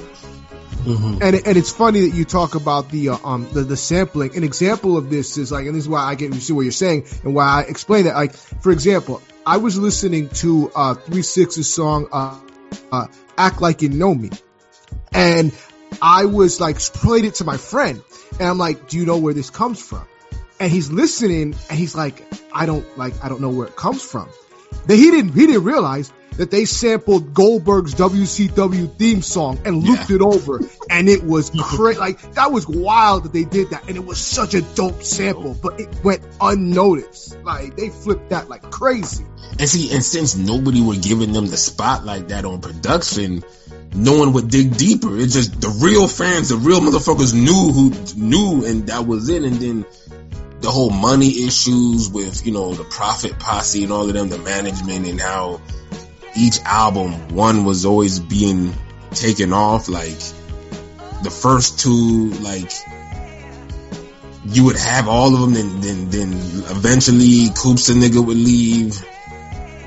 Mhm. 0.85 1.23
And 1.23 1.47
and 1.47 1.57
it's 1.57 1.73
funny 1.73 2.03
that 2.03 2.15
you 2.15 2.25
talk 2.25 2.55
about 2.55 2.91
the 2.91 3.11
uh, 3.11 3.19
um 3.25 3.49
the, 3.53 3.63
the 3.63 3.77
sampling. 3.77 4.37
An 4.37 4.45
example 4.45 4.97
of 4.97 5.09
this 5.11 5.39
is 5.39 5.51
like, 5.51 5.67
and 5.67 5.75
this 5.75 5.85
is 5.85 5.89
why 5.89 6.03
I 6.03 6.15
get 6.15 6.35
you 6.35 6.41
see 6.41 6.53
what 6.53 6.63
you're 6.63 6.73
saying 6.73 7.07
and 7.25 7.35
why 7.35 7.45
I 7.47 7.61
explain 7.63 8.05
that. 8.05 8.15
Like, 8.15 8.35
for 8.35 8.71
example, 8.71 9.23
I 9.47 9.59
was 9.59 9.79
listening 9.79 10.31
to 10.41 10.71
uh 10.75 10.95
Three 10.95 11.23
Six's 11.23 11.73
song 11.73 12.09
uh, 12.11 12.39
uh 12.91 13.07
"Act 13.37 13.61
Like 13.61 13.83
You 13.83 13.91
Know 13.91 14.15
Me," 14.15 14.31
and 15.13 15.53
I 16.01 16.25
was 16.25 16.61
like 16.61 16.79
played 16.79 17.25
it 17.25 17.35
to 17.37 17.45
my 17.45 17.59
friend, 17.59 18.03
and 18.39 18.49
I'm 18.49 18.59
like, 18.59 18.89
"Do 18.89 18.97
you 18.97 19.05
know 19.05 19.19
where 19.19 19.35
this 19.35 19.51
comes 19.51 19.83
from?" 19.83 20.07
And 20.59 20.73
he's 20.73 20.91
listening, 20.91 21.55
and 21.69 21.79
he's 21.79 21.95
like, 21.95 22.25
"I 22.53 22.65
don't 22.65 22.87
like, 22.97 23.23
I 23.23 23.29
don't 23.29 23.43
know 23.43 23.51
where 23.51 23.67
it 23.67 23.77
comes 23.77 24.03
from." 24.03 24.29
That 24.87 24.97
he 24.97 25.11
didn't 25.11 25.35
he 25.35 25.47
didn't 25.47 25.65
realize 25.65 26.11
that 26.37 26.51
they 26.51 26.65
sampled 26.65 27.35
Goldberg's 27.35 27.95
WCW 27.95 28.97
theme 28.97 29.23
song 29.23 29.59
and 29.65 29.83
looped 29.85 30.11
it 30.11 30.21
over, 30.21 30.61
and 30.91 31.09
it 31.09 31.23
was 31.23 31.51
crazy. 31.59 31.99
Like 31.99 32.21
that 32.35 32.53
was 32.53 32.67
wild 32.67 33.25
that 33.25 33.33
they 33.33 33.45
did 33.45 33.71
that, 33.71 33.89
and 33.89 33.97
it 33.97 34.05
was 34.05 34.19
such 34.19 34.55
a 34.55 34.63
dope 34.63 35.03
sample, 35.03 35.55
but 35.55 35.81
it 35.81 35.89
went 36.05 36.23
unnoticed. 36.41 37.39
Like 37.43 37.77
they 37.77 37.91
flipped 37.91 38.31
that 38.31 38.49
like 38.49 38.63
crazy. 38.71 39.25
And 39.59 39.69
see, 39.69 39.93
and 39.93 40.03
since 40.03 40.35
nobody 40.37 40.81
were 40.81 40.97
giving 40.97 41.33
them 41.33 41.47
the 41.47 41.57
spot 41.57 42.05
like 42.05 42.29
that 42.29 42.45
on 42.45 42.61
production, 42.61 43.45
no 43.95 44.19
one 44.19 44.33
would 44.33 44.49
dig 44.49 44.77
deeper. 44.77 45.17
It's 45.17 45.35
just 45.35 45.61
the 45.61 45.69
real 45.69 46.09
fans, 46.09 46.49
the 46.49 46.57
real 46.57 46.81
motherfuckers 46.81 47.33
knew 47.33 47.73
who 47.73 47.91
knew, 48.21 48.67
and 48.67 48.89
that 48.89 49.07
was 49.07 49.29
it. 49.29 49.45
And 49.45 49.57
then 49.57 49.85
the 50.61 50.71
whole 50.71 50.91
money 50.91 51.45
issues 51.45 52.11
with 52.11 52.45
you 52.45 52.53
know 52.53 52.75
the 52.75 52.85
Prophet 52.85 53.39
Posse 53.39 53.85
and 53.85 53.93
all 53.93 54.09
of 54.09 54.15
them, 54.15 54.29
the 54.29 54.39
management, 54.39 55.07
and 55.07 55.21
how 55.21 55.61
each 56.37 56.61
album 56.65 57.35
one 57.35 57.65
was 57.65 57.85
always 57.85 58.19
being 58.21 58.73
taken 59.13 59.53
off. 59.53 59.89
Like 59.89 60.19
the 61.23 61.31
first 61.31 61.81
two, 61.81 62.31
like 62.41 62.71
you 64.47 64.65
would 64.65 64.77
have 64.77 65.09
all 65.09 65.35
of 65.35 65.41
them, 65.41 65.55
then 65.55 65.81
then 65.81 66.11
then 66.11 66.33
eventually 66.71 67.49
Coops 67.57 67.87
the 67.87 67.95
nigga 67.95 68.25
would 68.25 68.37
leave. 68.37 69.05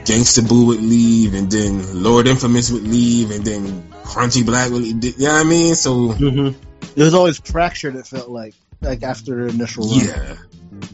Gangsta 0.05 0.47
Boo 0.47 0.67
would 0.67 0.81
leave, 0.81 1.33
and 1.33 1.51
then 1.51 2.01
Lord 2.01 2.27
Infamous 2.27 2.71
would 2.71 2.83
leave, 2.87 3.29
and 3.31 3.43
then 3.43 3.83
Crunchy 4.03 4.45
Black 4.45 4.71
would 4.71 4.81
leave. 4.81 5.03
You 5.19 5.27
know 5.27 5.33
what 5.33 5.45
I 5.45 5.49
mean? 5.49 5.75
So, 5.75 6.13
Mhm. 6.13 6.55
It 6.95 7.03
was 7.03 7.13
always 7.13 7.37
fractured. 7.39 7.95
It 7.97 8.07
felt 8.07 8.29
like 8.29 8.55
like 8.81 9.03
after 9.03 9.47
the 9.47 9.53
initial 9.53 9.87
run. 9.89 10.05
yeah. 10.05 10.35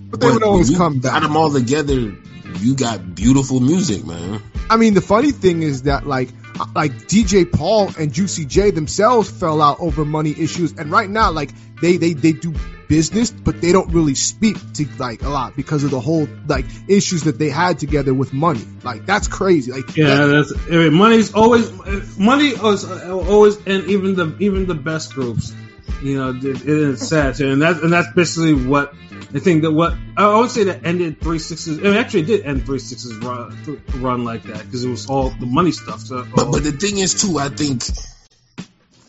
But 0.09 0.19
they 0.19 0.31
would 0.31 0.41
always 0.43 0.67
when 0.67 0.71
you 0.73 0.77
come 0.77 0.99
Got 0.99 1.13
back. 1.13 1.21
them 1.21 1.37
all 1.37 1.51
together. 1.51 2.15
You 2.59 2.75
got 2.75 3.13
beautiful 3.15 3.59
music, 3.59 4.05
man. 4.05 4.41
I 4.69 4.77
mean, 4.77 4.93
the 4.93 5.01
funny 5.01 5.31
thing 5.31 5.61
is 5.61 5.83
that 5.83 6.05
like 6.07 6.29
like 6.75 6.91
DJ 7.07 7.51
Paul 7.51 7.91
and 7.97 8.13
Juicy 8.13 8.45
J 8.45 8.71
themselves 8.71 9.29
fell 9.29 9.61
out 9.61 9.79
over 9.79 10.05
money 10.05 10.31
issues, 10.37 10.73
and 10.73 10.91
right 10.91 11.09
now 11.09 11.31
like 11.31 11.51
they 11.81 11.97
they 11.97 12.13
they 12.13 12.33
do 12.33 12.53
business, 12.87 13.31
but 13.31 13.59
they 13.61 13.71
don't 13.71 13.91
really 13.91 14.15
speak 14.15 14.57
to 14.73 14.87
like 14.97 15.23
a 15.23 15.29
lot 15.29 15.55
because 15.55 15.83
of 15.83 15.91
the 15.91 15.99
whole 15.99 16.27
like 16.47 16.65
issues 16.87 17.23
that 17.23 17.39
they 17.39 17.49
had 17.49 17.79
together 17.79 18.13
with 18.13 18.33
money. 18.33 18.65
Like 18.83 19.05
that's 19.05 19.27
crazy. 19.27 19.71
Like 19.71 19.95
Yeah, 19.95 20.25
that's 20.27 20.53
I 20.67 20.71
mean, 20.71 20.93
money's 20.93 21.33
always 21.33 21.71
money 22.17 22.49
is 22.49 22.85
uh, 22.85 23.17
always 23.27 23.57
and 23.65 23.85
even 23.85 24.15
the 24.15 24.35
even 24.39 24.67
the 24.67 24.75
best 24.75 25.13
groups, 25.13 25.53
you 26.01 26.17
know, 26.17 26.29
it, 26.31 26.43
it 26.45 26.67
is 26.67 27.07
sad 27.07 27.35
too, 27.35 27.51
and 27.51 27.61
that's 27.61 27.79
and 27.79 27.91
that's 27.91 28.11
basically 28.13 28.53
what 28.53 28.93
I 29.33 29.39
think 29.39 29.63
that 29.63 29.71
what 29.71 29.95
I 30.15 30.37
would 30.37 30.51
say 30.51 30.65
that 30.65 30.85
ended 30.85 31.19
three 31.19 31.39
sixes. 31.39 31.79
I 31.79 31.83
mean, 31.83 31.95
actually, 31.95 32.23
did 32.23 32.45
end 32.45 32.65
three 32.65 32.79
sixes 32.79 33.15
run 33.17 33.79
run 33.95 34.23
like 34.23 34.43
that 34.43 34.59
because 34.65 34.83
it 34.83 34.89
was 34.89 35.09
all 35.09 35.29
the 35.29 35.45
money 35.45 35.71
stuff. 35.71 36.01
So, 36.01 36.25
But 36.35 36.51
but 36.51 36.63
the 36.63 36.71
thing 36.71 36.99
is 36.99 37.21
too, 37.21 37.39
I 37.39 37.49
think 37.49 37.83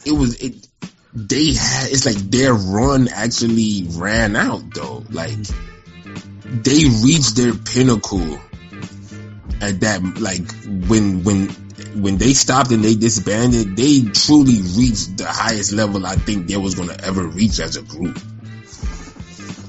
it 0.07 0.12
was 0.12 0.40
it 0.40 0.66
they 1.14 1.53
had 1.53 1.90
it's 1.90 2.07
like 2.07 2.16
their 2.16 2.55
run 2.55 3.09
actually 3.09 3.87
ran 3.88 4.35
out 4.35 4.62
though. 4.75 5.05
Like 5.11 5.37
they 6.44 6.85
reached 7.05 7.37
their 7.37 7.55
pinnacle 7.55 8.38
at 9.61 9.81
that 9.81 10.01
like 10.18 10.51
when 10.88 11.23
when 11.23 11.49
when 11.94 12.18
they 12.18 12.33
stopped 12.35 12.70
and 12.70 12.85
they 12.85 12.94
disbanded, 12.94 13.76
they 13.76 14.02
truly 14.02 14.61
reached 14.76 15.18
the 15.18 15.26
highest 15.26 15.72
level 15.72 16.07
I 16.07 16.16
think 16.16 16.46
they 16.48 16.57
was 16.57 16.74
gonna 16.74 16.96
ever 17.02 17.26
reach 17.26 17.61
as 17.61 17.76
a 17.76 17.83
group. 17.83 18.18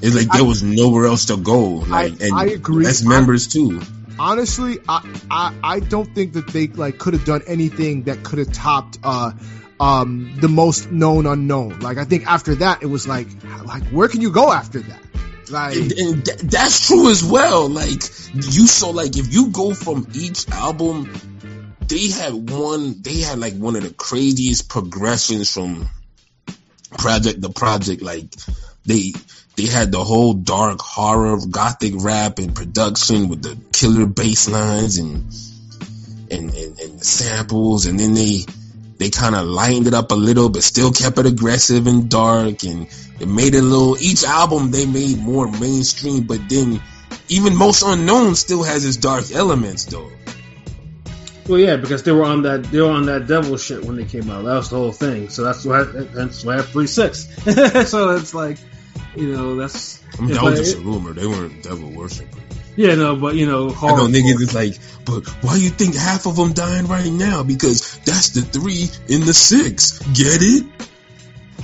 It's 0.02 0.14
like 0.14 0.30
there 0.30 0.44
was 0.44 0.62
nowhere 0.62 1.06
else 1.06 1.26
to 1.26 1.36
go. 1.36 1.64
Like 1.86 2.20
and 2.20 2.34
I 2.34 2.46
agree. 2.46 2.84
That's 2.84 3.04
I- 3.04 3.08
members 3.08 3.46
too. 3.48 3.80
honestly, 4.18 4.78
I, 4.88 5.00
I 5.30 5.54
I 5.62 5.80
don't 5.80 6.14
think 6.14 6.34
that 6.34 6.48
they 6.48 6.66
like 6.68 6.98
could 6.98 7.14
have 7.14 7.24
done 7.24 7.42
anything 7.46 8.04
that 8.04 8.22
could 8.22 8.38
have 8.38 8.52
topped 8.52 8.98
uh 9.02 9.32
um 9.80 10.36
the 10.40 10.48
most 10.48 10.90
known 10.90 11.26
unknown. 11.26 11.80
Like 11.80 11.98
I 11.98 12.04
think 12.04 12.26
after 12.26 12.56
that 12.56 12.82
it 12.82 12.86
was 12.86 13.06
like 13.08 13.28
like 13.64 13.84
where 13.88 14.08
can 14.08 14.20
you 14.20 14.30
go 14.30 14.52
after 14.52 14.80
that? 14.80 15.00
Like 15.50 15.76
and, 15.76 15.92
and 15.92 16.24
th- 16.24 16.38
that's 16.40 16.86
true 16.88 17.10
as 17.10 17.22
well. 17.24 17.68
Like 17.68 18.02
you 18.34 18.66
so 18.66 18.90
like 18.90 19.16
if 19.16 19.32
you 19.32 19.48
go 19.50 19.74
from 19.74 20.06
each 20.14 20.48
album, 20.50 21.10
they 21.88 22.10
had 22.10 22.50
one. 22.50 23.02
They 23.02 23.20
had 23.20 23.38
like 23.38 23.54
one 23.54 23.76
of 23.76 23.82
the 23.82 23.90
craziest 23.90 24.68
progressions 24.68 25.52
from 25.52 25.88
project 26.98 27.42
to 27.42 27.50
project. 27.50 28.02
Like 28.02 28.26
they 28.84 29.12
they 29.56 29.66
had 29.66 29.92
the 29.92 30.02
whole 30.02 30.34
dark 30.34 30.80
horror, 30.80 31.38
gothic 31.50 31.94
rap 31.96 32.38
and 32.38 32.54
production 32.54 33.28
with 33.28 33.42
the 33.42 33.58
killer 33.72 34.06
bass 34.06 34.48
lines 34.48 34.98
and 34.98 35.32
and 36.30 36.54
and, 36.54 36.80
and 36.80 37.04
samples, 37.04 37.86
and 37.86 37.98
then 37.98 38.14
they 38.14 38.44
they 38.98 39.10
kind 39.10 39.34
of 39.34 39.46
lightened 39.46 39.86
it 39.86 39.94
up 39.94 40.10
a 40.10 40.14
little, 40.14 40.48
but 40.48 40.62
still 40.62 40.90
kept 40.90 41.18
it 41.18 41.26
aggressive 41.26 41.86
and 41.86 42.08
dark, 42.08 42.64
and 42.64 42.88
it 43.20 43.28
made 43.28 43.54
it 43.54 43.58
a 43.58 43.62
little. 43.62 43.96
Each 43.98 44.24
album 44.24 44.70
they 44.70 44.86
made 44.86 45.18
more 45.18 45.50
mainstream, 45.50 46.24
but 46.24 46.48
then 46.48 46.82
even 47.28 47.56
most 47.56 47.82
unknown 47.82 48.34
still 48.34 48.62
has 48.62 48.84
its 48.84 48.96
dark 48.96 49.30
elements 49.32 49.84
though. 49.84 50.10
Well, 51.48 51.58
yeah, 51.60 51.76
because 51.76 52.02
they 52.02 52.12
were 52.12 52.24
on 52.24 52.42
that 52.42 52.64
they 52.64 52.80
were 52.80 52.90
on 52.90 53.06
that 53.06 53.26
devil 53.26 53.56
shit 53.56 53.84
when 53.84 53.96
they 53.96 54.04
came 54.04 54.28
out. 54.30 54.44
That 54.44 54.54
was 54.54 54.70
the 54.70 54.76
whole 54.76 54.92
thing. 54.92 55.28
So 55.28 55.44
that's 55.44 55.64
why 55.64 55.84
that's 55.84 56.44
why 56.44 56.54
I 56.54 56.56
have 56.56 56.68
three 56.68 56.86
six. 56.86 57.28
so 57.90 58.10
it's 58.16 58.34
like, 58.34 58.58
you 59.14 59.32
know, 59.32 59.54
that's 59.56 60.02
I 60.18 60.22
mean, 60.22 60.34
that 60.34 60.42
was 60.42 60.60
I- 60.60 60.62
just 60.64 60.76
a 60.76 60.80
rumor. 60.80 61.12
They 61.12 61.26
weren't 61.26 61.62
devil 61.62 61.90
worshipers. 61.90 62.42
yeah, 62.76 62.94
no, 62.96 63.14
but 63.16 63.36
you 63.36 63.46
know, 63.46 63.68
I 63.70 63.94
know 63.96 64.06
niggas 64.08 64.40
is 64.40 64.54
like, 64.54 64.74
but 65.04 65.26
why 65.44 65.56
you 65.56 65.70
think 65.70 65.94
half 65.94 66.26
of 66.26 66.36
them 66.36 66.52
dying 66.52 66.86
right 66.88 67.12
now? 67.12 67.42
Because 67.44 67.98
that's 68.00 68.30
the 68.30 68.42
three 68.42 68.88
in 69.08 69.24
the 69.24 69.32
six. 69.34 69.98
Get 70.00 70.42
it? 70.42 70.66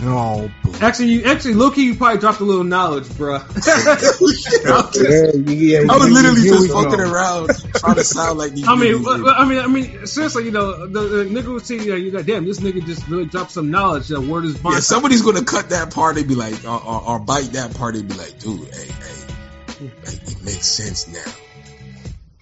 Oh, 0.03 0.51
boy. 0.65 0.73
Actually, 0.81 1.09
you 1.09 1.25
actually, 1.25 1.55
Loki, 1.55 1.83
you 1.83 1.95
probably 1.95 2.19
dropped 2.19 2.41
a 2.41 2.45
little 2.45 2.65
knowledge, 2.65 3.05
bruh. 3.05 3.41
yeah, 5.49 5.81
I 5.91 5.97
was 5.97 6.11
literally 6.11 6.43
Here 6.43 6.53
we 6.53 6.69
just 6.69 6.73
fucking 6.73 6.99
go. 6.99 7.13
around 7.13 7.51
trying 7.77 7.95
to 7.97 8.05
sound 8.05 8.39
like 8.39 8.53
these. 8.53 8.67
I 8.67 8.77
mean, 8.77 9.03
well, 9.03 9.29
I 9.29 9.45
mean, 9.45 9.59
I 9.59 9.67
mean, 9.67 10.07
seriously, 10.07 10.45
you 10.45 10.51
know, 10.51 10.87
the, 10.87 11.01
the 11.01 11.25
nigga 11.25 11.53
would 11.53 11.67
see, 11.67 11.77
you 11.77 11.91
know, 11.91 11.97
you 11.97 12.11
got 12.11 12.27
damn, 12.27 12.45
this 12.45 12.61
nigga 12.61 12.85
just 12.85 13.07
really 13.09 13.27
dropped 13.27 13.51
some 13.51 13.71
knowledge. 13.71 14.09
The 14.09 14.21
word 14.21 14.45
is 14.45 14.57
bond. 14.57 14.75
Yeah, 14.75 14.81
somebody's 14.81 15.23
gonna 15.23 15.45
cut 15.45 15.71
that 15.71 15.93
part 15.93 16.19
and 16.19 16.29
be 16.29 16.35
like, 16.35 16.65
or, 16.65 16.83
or, 16.83 17.03
or 17.03 17.19
bite 17.19 17.53
that 17.53 17.75
part 17.75 17.95
and 17.95 18.09
be 18.09 18.15
like, 18.15 18.39
dude, 18.39 18.73
hey, 18.75 18.87
hey, 18.87 19.75
hmm. 19.75 19.87
like, 20.05 20.31
it 20.31 20.43
makes 20.43 20.67
sense 20.67 21.09
now. 21.09 21.42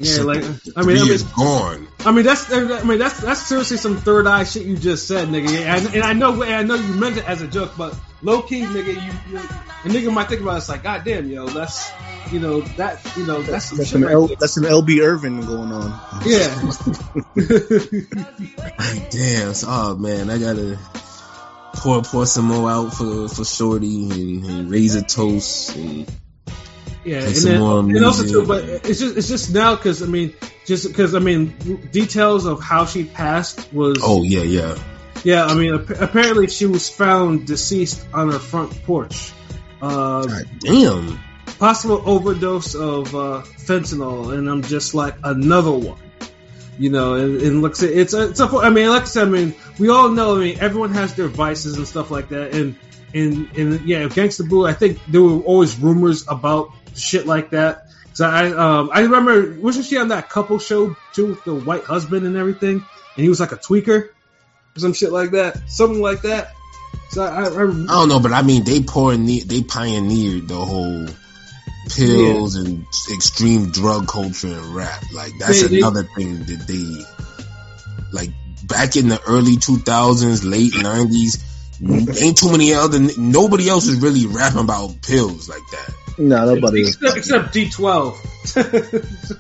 Yeah, 0.01 0.23
like, 0.23 0.39
I 0.39 0.83
Three 0.83 0.95
mean, 0.95 1.03
I 1.03 1.05
mean, 1.05 1.13
is 1.13 1.23
gone. 1.25 1.89
I 2.01 2.13
mean, 2.13 2.25
that's, 2.25 2.51
I 2.51 2.83
mean, 2.85 2.99
that's 2.99 3.21
that's 3.21 3.47
seriously 3.47 3.77
some 3.77 3.99
third 3.99 4.27
eye 4.27 4.45
shit 4.45 4.65
you 4.65 4.77
just 4.77 5.07
said, 5.07 5.29
nigga. 5.29 5.51
And, 5.51 5.95
and 5.95 6.03
I 6.03 6.15
know, 6.15 6.43
and 6.43 6.55
I 6.55 6.63
know 6.63 6.75
you 6.75 6.95
meant 6.95 7.19
it 7.19 7.29
as 7.29 7.43
a 7.43 7.47
joke, 7.47 7.73
but 7.77 7.95
low 8.23 8.41
key, 8.41 8.63
nigga, 8.63 8.95
you, 8.95 9.13
you 9.31 9.39
a 9.39 9.89
nigga 9.89 10.13
might 10.13 10.29
think 10.29 10.41
about 10.41 10.55
it, 10.55 10.59
it's 10.59 10.69
like, 10.69 10.83
god 10.83 11.05
damn, 11.05 11.29
yo, 11.29 11.47
that's, 11.49 11.91
you 12.33 12.41
know, 12.41 12.63
that, 12.63 13.01
you 13.17 13.27
know, 13.27 13.43
that's 13.43 13.67
some 13.67 13.79
That's 13.79 13.91
shit 13.91 14.01
an 14.01 14.07
right 14.07 14.13
L, 14.13 14.27
that's 14.27 14.57
an 14.57 14.65
LB 14.65 15.03
Irvin 15.03 15.41
going 15.43 15.73
on. 15.73 16.01
Yeah. 16.25 16.71
Like, 18.81 19.11
damn, 19.11 19.53
so, 19.55 19.67
oh 19.69 19.97
man, 19.97 20.31
I 20.31 20.39
gotta 20.39 20.79
pour 21.75 22.03
pour 22.03 22.27
some 22.27 22.47
more 22.47 22.71
out 22.71 22.95
for 22.95 23.29
for 23.29 23.45
Shorty 23.45 24.11
and, 24.11 24.45
and 24.45 24.71
raise 24.71 24.95
a 24.95 25.03
toast. 25.03 25.77
And, 25.77 26.11
Yeah, 27.05 27.21
Take 27.21 27.37
and, 27.37 27.47
then, 27.47 27.97
and 27.97 28.05
also 28.05 28.27
too, 28.27 28.47
but 28.47 28.65
it's 28.65 29.01
just 29.01 29.17
it's 29.17 29.29
just 29.29 29.55
now 29.55 29.75
because 29.75 30.03
I 30.03 30.07
mean, 30.07 30.35
just 30.67 30.87
because 30.87 31.15
I 31.15 31.19
mean, 31.19 31.49
details 31.91 32.45
of 32.45 32.63
how 32.63 32.85
she 32.85 33.05
passed 33.05 33.73
was 33.73 33.99
oh 34.03 34.23
yeah, 34.23 34.43
yeah. 34.43 34.79
yeah. 35.25 35.47
I 35.47 35.55
mean, 35.55 35.75
ap- 35.75 36.01
apparently 36.01 36.49
she 36.49 36.67
was 36.67 36.91
found 36.91 37.47
deceased 37.47 38.07
on 38.13 38.31
her 38.31 38.39
front 38.39 38.83
porch. 38.85 39.33
Uh, 39.81 40.27
God 40.27 40.51
damn. 40.59 41.21
possible 41.59 42.03
overdose 42.05 42.75
of 42.75 43.15
uh, 43.15 43.43
fentanyl, 43.57 44.37
and 44.37 44.49
I'm 44.49 44.63
just 44.63 44.95
like 44.95 45.17
another 45.25 45.73
one. 45.73 45.99
You 46.79 46.91
know, 46.91 47.15
and, 47.15 47.41
and 47.41 47.63
looks 47.63 47.83
it's 47.83 48.13
a, 48.13 48.29
it's 48.29 48.41
a, 48.41 48.47
I 48.47 48.71
mean, 48.71 48.89
like 48.89 49.03
I 49.03 49.07
said, 49.07 49.29
I 49.29 49.31
mean, 49.31 49.55
we 49.79 49.89
all 49.89 50.11
know. 50.11 50.37
I 50.37 50.41
mean, 50.41 50.59
everyone 50.61 50.93
has 50.93 51.15
their 51.15 51.29
vices 51.29 51.79
and 51.79 51.87
stuff 51.87 52.11
like 52.11 52.29
that, 52.29 52.55
and 52.55 52.77
and 53.15 53.51
and 53.57 53.81
yeah, 53.89 54.05
Gangsta 54.05 54.49
Boo. 54.49 54.67
I 54.67 54.73
think 54.73 54.99
there 55.09 55.23
were 55.23 55.41
always 55.41 55.79
rumors 55.79 56.27
about 56.29 56.73
shit 57.01 57.27
like 57.27 57.51
that. 57.51 57.87
So 58.13 58.29
I 58.29 58.51
um 58.53 58.91
I 58.93 59.01
remember 59.01 59.59
wasn't 59.61 59.87
she 59.87 59.97
on 59.99 60.09
that 60.09 60.29
couple 60.29 60.59
show 60.59 60.97
too 61.15 61.27
with 61.27 61.45
the 61.45 61.55
white 61.55 61.85
husband 61.85 62.27
and 62.27 62.37
everything, 62.37 62.77
and 62.77 63.23
he 63.23 63.29
was 63.29 63.41
like 63.41 63.53
a 63.53 63.57
tweaker 63.57 64.09
or 64.09 64.79
some 64.79 64.93
shit 64.93 65.13
like 65.13 65.31
that, 65.33 65.59
something 65.69 66.01
like 66.01 66.23
that. 66.23 66.53
So 67.11 67.23
I, 67.23 67.27
I, 67.27 67.43
I 67.43 67.63
I 67.63 67.87
don't 67.87 68.09
know, 68.09 68.21
but 68.21 68.33
I 68.33 68.43
mean, 68.43 68.65
they 68.65 68.83
pioneered, 68.83 69.49
they 69.49 69.63
pioneered 69.63 70.49
the 70.49 70.57
whole 70.57 71.07
pills 71.89 72.55
and 72.57 72.85
extreme 73.13 73.71
drug 73.71 74.07
culture 74.07 74.49
and 74.49 74.75
rap. 74.75 75.03
Like 75.13 75.33
that's 75.39 75.63
They- 75.63 75.69
they- 75.69 75.79
another 75.79 76.05
thing 76.17 76.41
that 76.45 76.65
they 76.67 77.05
like 78.13 78.31
back 78.65 78.97
in 78.97 79.09
the 79.09 79.21
early 79.27 79.57
2000s, 79.57 80.49
late 80.49 80.73
90s. 80.73 81.43
Ain't 82.21 82.37
too 82.37 82.51
many 82.53 82.75
other 82.75 82.99
nobody 83.17 83.69
else 83.69 83.87
is 83.87 84.01
really 84.01 84.27
rapping 84.27 84.61
about 84.61 85.01
pills 85.03 85.49
like 85.49 85.63
that. 85.73 85.95
No, 86.21 86.55
nobody. 86.55 86.83
except, 86.89 87.17
except 87.17 87.55
D12. 87.55 88.17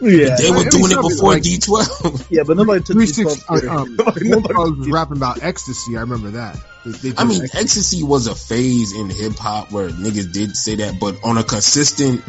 Yeah, 0.01 0.37
They 0.37 0.51
were 0.51 0.65
doing 0.71 0.85
it 0.85 0.91
something 0.95 1.09
before 1.11 1.33
like- 1.35 1.43
D12. 1.43 2.27
yeah, 2.31 2.43
but 2.47 2.57
nobody 2.57 2.81
took 2.83 2.97
Three 2.97 3.07
these 3.07 3.17
six. 3.17 3.43
twelve- 3.45 3.65
Uh, 3.65 3.71
um, 3.83 3.97
Nobody- 3.97 4.29
nobody 4.29 4.55
was 4.79 4.89
rapping 4.91 5.17
about 5.17 5.43
ecstasy. 5.43 5.97
I 5.97 6.01
remember 6.01 6.31
that. 6.33 6.59
They, 6.87 7.11
they 7.11 7.17
I 7.19 7.25
mean, 7.25 7.43
ecstasy. 7.43 7.59
ecstasy 7.63 8.03
was 8.03 8.27
a 8.27 8.35
phase 8.35 8.95
in 8.97 9.11
hip 9.11 9.37
hop 9.37 9.71
where 9.73 9.89
niggas 9.91 10.33
did 10.33 10.57
say 10.57 10.77
that, 10.77 10.99
but 10.99 11.17
on 11.23 11.37
a 11.39 11.45
consistent, 11.45 12.23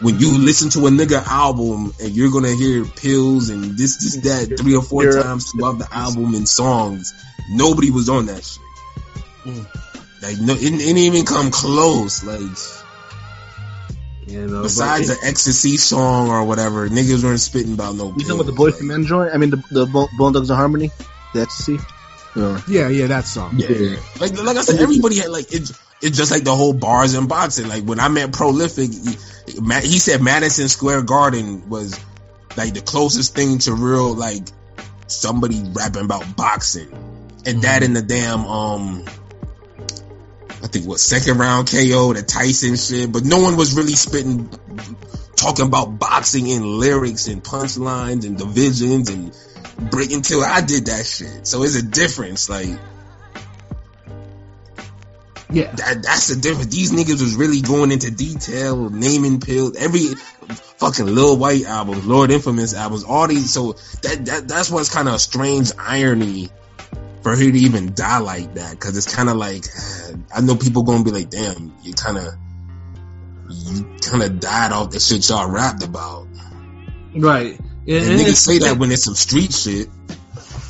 when 0.00 0.18
you 0.18 0.36
listen 0.38 0.70
to 0.70 0.86
a 0.88 0.90
nigga 0.90 1.24
album 1.24 1.92
and 2.02 2.10
you're 2.10 2.30
gonna 2.32 2.52
hear 2.54 2.84
pills 2.84 3.48
and 3.50 3.78
this, 3.78 3.98
this, 3.98 4.16
that 4.24 4.58
three 4.58 4.74
or 4.74 4.82
4 4.82 5.04
You're- 5.04 5.22
times 5.22 5.50
throughout 5.52 5.78
the 5.78 5.86
album 5.92 6.34
and 6.34 6.48
songs, 6.48 7.14
nobody 7.50 7.90
was 7.92 8.08
on 8.08 8.26
that 8.26 8.44
shit. 8.44 8.62
Mm. 9.44 9.66
Like, 10.22 10.38
no, 10.40 10.54
it, 10.54 10.62
it 10.62 10.78
didn't 10.78 10.98
even 10.98 11.24
come 11.24 11.50
close. 11.52 12.24
Like, 12.24 12.40
You 14.26 14.46
know, 14.46 14.62
besides 14.62 15.08
the 15.08 15.26
ecstasy 15.26 15.76
song 15.76 16.28
or 16.28 16.44
whatever, 16.44 16.88
niggas 16.88 17.24
weren't 17.24 17.40
spitting 17.40 17.74
about 17.74 17.96
no 17.96 18.06
You 18.06 18.12
pills. 18.12 18.22
talking 18.22 18.40
about 18.40 18.46
the 18.46 18.52
Boys 18.52 18.72
like, 18.72 18.78
from 18.78 18.86
Men 18.88 19.04
joint? 19.04 19.34
I 19.34 19.38
mean, 19.38 19.50
the 19.50 19.62
the 19.70 19.86
Bone 19.86 20.08
Bone 20.16 20.32
Thugs 20.32 20.48
and 20.50 20.56
Harmony. 20.56 20.90
That's 21.34 21.54
see. 21.54 21.78
No. 22.34 22.58
yeah, 22.66 22.88
yeah, 22.88 23.08
that 23.08 23.24
song. 23.24 23.54
Yeah. 23.56 23.96
Like 24.18 24.32
like 24.40 24.56
I 24.56 24.62
said, 24.62 24.80
everybody 24.80 25.16
had 25.18 25.30
like 25.30 25.52
it's 25.52 25.78
it's 26.00 26.16
just 26.16 26.30
like 26.30 26.44
the 26.44 26.54
whole 26.54 26.72
bars 26.72 27.14
and 27.14 27.28
boxing. 27.28 27.68
Like 27.68 27.84
when 27.84 28.00
I 28.00 28.08
met 28.08 28.32
Prolific, 28.32 28.90
he, 28.90 29.16
he 29.46 29.98
said 29.98 30.22
Madison 30.22 30.68
Square 30.68 31.02
Garden 31.02 31.68
was 31.68 31.98
like 32.56 32.74
the 32.74 32.80
closest 32.80 33.34
thing 33.34 33.58
to 33.58 33.74
real 33.74 34.14
like 34.14 34.44
somebody 35.08 35.62
rapping 35.72 36.04
about 36.04 36.36
boxing, 36.36 36.88
and 37.44 37.62
that 37.62 37.82
in 37.82 37.92
the 37.92 38.02
damn 38.02 38.46
um. 38.46 39.04
I 40.62 40.68
think 40.68 40.86
what 40.86 41.00
second 41.00 41.38
round 41.38 41.68
KO, 41.68 42.12
the 42.12 42.22
Tyson 42.22 42.76
shit, 42.76 43.10
but 43.10 43.24
no 43.24 43.40
one 43.40 43.56
was 43.56 43.76
really 43.76 43.94
spitting, 43.94 44.48
talking 45.36 45.66
about 45.66 45.98
boxing 45.98 46.50
and 46.52 46.64
lyrics 46.64 47.26
and 47.26 47.42
punchlines 47.42 48.24
and 48.24 48.38
divisions 48.38 49.10
and 49.10 49.34
break 49.90 50.12
until 50.12 50.44
I 50.44 50.60
did 50.60 50.86
that 50.86 51.04
shit. 51.04 51.46
So 51.46 51.64
it's 51.64 51.74
a 51.76 51.82
difference. 51.82 52.48
Like 52.48 52.68
Yeah, 55.50 55.72
that, 55.72 56.02
that's 56.04 56.28
the 56.28 56.40
difference. 56.40 56.74
These 56.74 56.92
niggas 56.92 57.20
was 57.20 57.34
really 57.34 57.60
going 57.60 57.90
into 57.90 58.12
detail, 58.12 58.88
naming 58.88 59.40
pills, 59.40 59.76
every 59.76 60.14
fucking 60.78 61.06
Lil 61.06 61.38
Wyte 61.38 61.64
albums, 61.64 62.06
Lord 62.06 62.30
Infamous 62.30 62.74
albums, 62.74 63.02
all 63.02 63.26
these. 63.26 63.52
So 63.52 63.72
that, 64.02 64.24
that 64.26 64.48
that's 64.48 64.70
what's 64.70 64.94
kind 64.94 65.08
of 65.08 65.14
a 65.14 65.18
strange 65.18 65.72
irony 65.76 66.50
for 67.22 67.30
her 67.30 67.36
to 67.36 67.58
even 67.58 67.94
die 67.94 68.18
like 68.18 68.54
that. 68.54 68.78
Cause 68.78 68.96
it's 68.96 69.14
kind 69.14 69.28
of 69.28 69.36
like, 69.36 69.64
I 70.34 70.40
know 70.40 70.56
people 70.56 70.82
gonna 70.82 71.04
be 71.04 71.10
like, 71.10 71.30
damn, 71.30 71.74
you 71.82 71.94
kind 71.94 72.18
of, 72.18 72.34
you 73.48 73.84
kind 74.00 74.22
of 74.22 74.40
died 74.40 74.72
off 74.72 74.90
the 74.90 75.00
shit 75.00 75.28
y'all 75.28 75.50
rapped 75.50 75.84
about. 75.84 76.26
right. 77.14 77.58
And, 77.86 77.88
And, 77.88 78.10
and 78.10 78.20
niggas 78.20 78.36
say 78.36 78.58
that 78.58 78.78
when 78.78 78.92
it's 78.92 79.04
some 79.04 79.14
street 79.14 79.52
shit. 79.52 79.88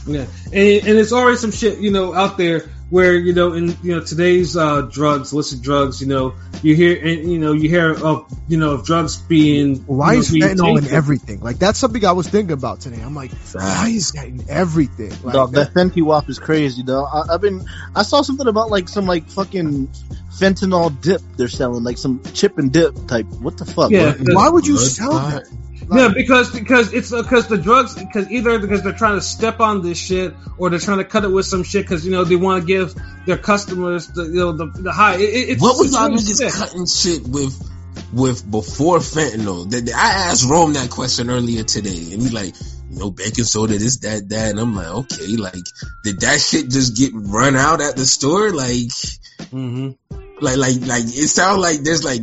Yeah, 0.06 0.26
and, 0.46 0.54
and 0.54 0.98
it's 0.98 1.12
already 1.12 1.36
some 1.36 1.52
shit 1.52 1.78
you 1.78 1.92
know 1.92 2.12
out 2.12 2.36
there 2.36 2.70
where 2.92 3.14
you 3.14 3.32
know 3.32 3.54
in 3.54 3.74
you 3.82 3.96
know 3.96 4.04
today's 4.04 4.54
uh, 4.54 4.82
drugs, 4.82 5.32
illicit 5.32 5.62
drugs, 5.62 6.02
you 6.02 6.06
know 6.06 6.34
you 6.62 6.76
hear 6.76 6.94
and 7.02 7.32
you 7.32 7.38
know 7.38 7.52
you 7.52 7.66
hear 7.66 7.92
of 7.92 8.30
you 8.48 8.58
know 8.58 8.72
of 8.72 8.84
drugs 8.84 9.16
being 9.16 9.76
Why 9.86 10.10
you 10.10 10.16
know, 10.16 10.20
is 10.20 10.30
being 10.30 10.44
fentanyl 10.44 10.78
in 10.78 10.94
everything? 10.94 11.40
Like 11.40 11.58
that's 11.58 11.78
something 11.78 12.04
I 12.04 12.12
was 12.12 12.28
thinking 12.28 12.52
about 12.52 12.82
today. 12.82 13.00
I'm 13.00 13.14
like, 13.14 13.32
why 13.52 13.88
is 13.88 14.12
that 14.12 14.26
in 14.26 14.44
everything? 14.46 15.10
Like, 15.22 15.32
Dog, 15.32 15.52
that 15.52 15.72
Fenty 15.72 16.02
Wap 16.02 16.28
is 16.28 16.38
crazy, 16.38 16.82
though. 16.82 17.06
I, 17.06 17.32
I've 17.32 17.40
been, 17.40 17.64
I 17.96 18.02
saw 18.02 18.20
something 18.20 18.46
about 18.46 18.70
like 18.70 18.90
some 18.90 19.06
like 19.06 19.26
fucking 19.30 19.88
fentanyl 20.38 21.00
dip 21.00 21.22
they're 21.38 21.48
selling, 21.48 21.84
like 21.84 21.96
some 21.96 22.22
chip 22.34 22.58
and 22.58 22.70
dip 22.70 22.94
type. 23.06 23.26
What 23.26 23.56
the 23.56 23.64
fuck? 23.64 23.90
Yeah. 23.90 24.14
why 24.18 24.50
would 24.50 24.66
you 24.66 24.76
sell 24.76 25.14
that? 25.14 25.48
Yeah, 25.94 26.08
because 26.14 26.50
because 26.50 26.92
it's 26.92 27.10
because 27.10 27.48
the 27.48 27.58
drugs 27.58 27.94
because 27.94 28.30
either 28.30 28.58
because 28.58 28.82
they're 28.82 28.92
trying 28.92 29.16
to 29.16 29.20
step 29.20 29.60
on 29.60 29.82
this 29.82 29.98
shit 29.98 30.34
or 30.58 30.70
they're 30.70 30.78
trying 30.78 30.98
to 30.98 31.04
cut 31.04 31.24
it 31.24 31.28
with 31.28 31.46
some 31.46 31.62
shit 31.64 31.84
because 31.84 32.04
you 32.04 32.12
know 32.12 32.24
they 32.24 32.36
want 32.36 32.62
to 32.62 32.66
give 32.66 32.94
their 33.26 33.38
customers 33.38 34.08
the 34.08 34.24
you 34.24 34.40
know 34.40 34.52
the, 34.52 34.66
the 34.66 34.92
high. 34.92 35.16
It, 35.18 35.60
What 35.60 35.78
was 35.78 35.92
y'all 35.92 36.08
niggas 36.08 36.36
sick. 36.36 36.52
cutting 36.52 36.86
shit 36.86 37.26
with 37.26 37.54
with 38.12 38.48
before 38.50 38.98
fentanyl? 38.98 39.70
That 39.70 39.86
that- 39.86 39.94
I 39.94 40.30
asked 40.30 40.48
Rome 40.48 40.72
that 40.74 40.90
question 40.90 41.30
earlier 41.30 41.64
today, 41.64 42.12
and 42.12 42.22
he 42.22 42.28
like, 42.30 42.54
you 42.90 42.98
know, 42.98 43.10
baking 43.10 43.44
soda, 43.44 43.78
this, 43.78 43.98
that, 43.98 44.28
that, 44.28 44.50
and 44.50 44.60
I'm 44.60 44.74
like, 44.74 44.86
okay, 44.86 45.36
like, 45.36 45.64
did 46.04 46.20
that 46.20 46.40
shit 46.40 46.68
just 46.68 46.96
get 46.96 47.12
run 47.14 47.56
out 47.56 47.80
at 47.80 47.96
the 47.96 48.04
store? 48.04 48.50
Like, 48.52 48.88
mm-hmm. 49.48 49.90
like, 50.40 50.56
like, 50.56 50.80
like, 50.80 51.04
it 51.04 51.28
sounds 51.28 51.58
like 51.58 51.80
there's 51.80 52.04
like 52.04 52.22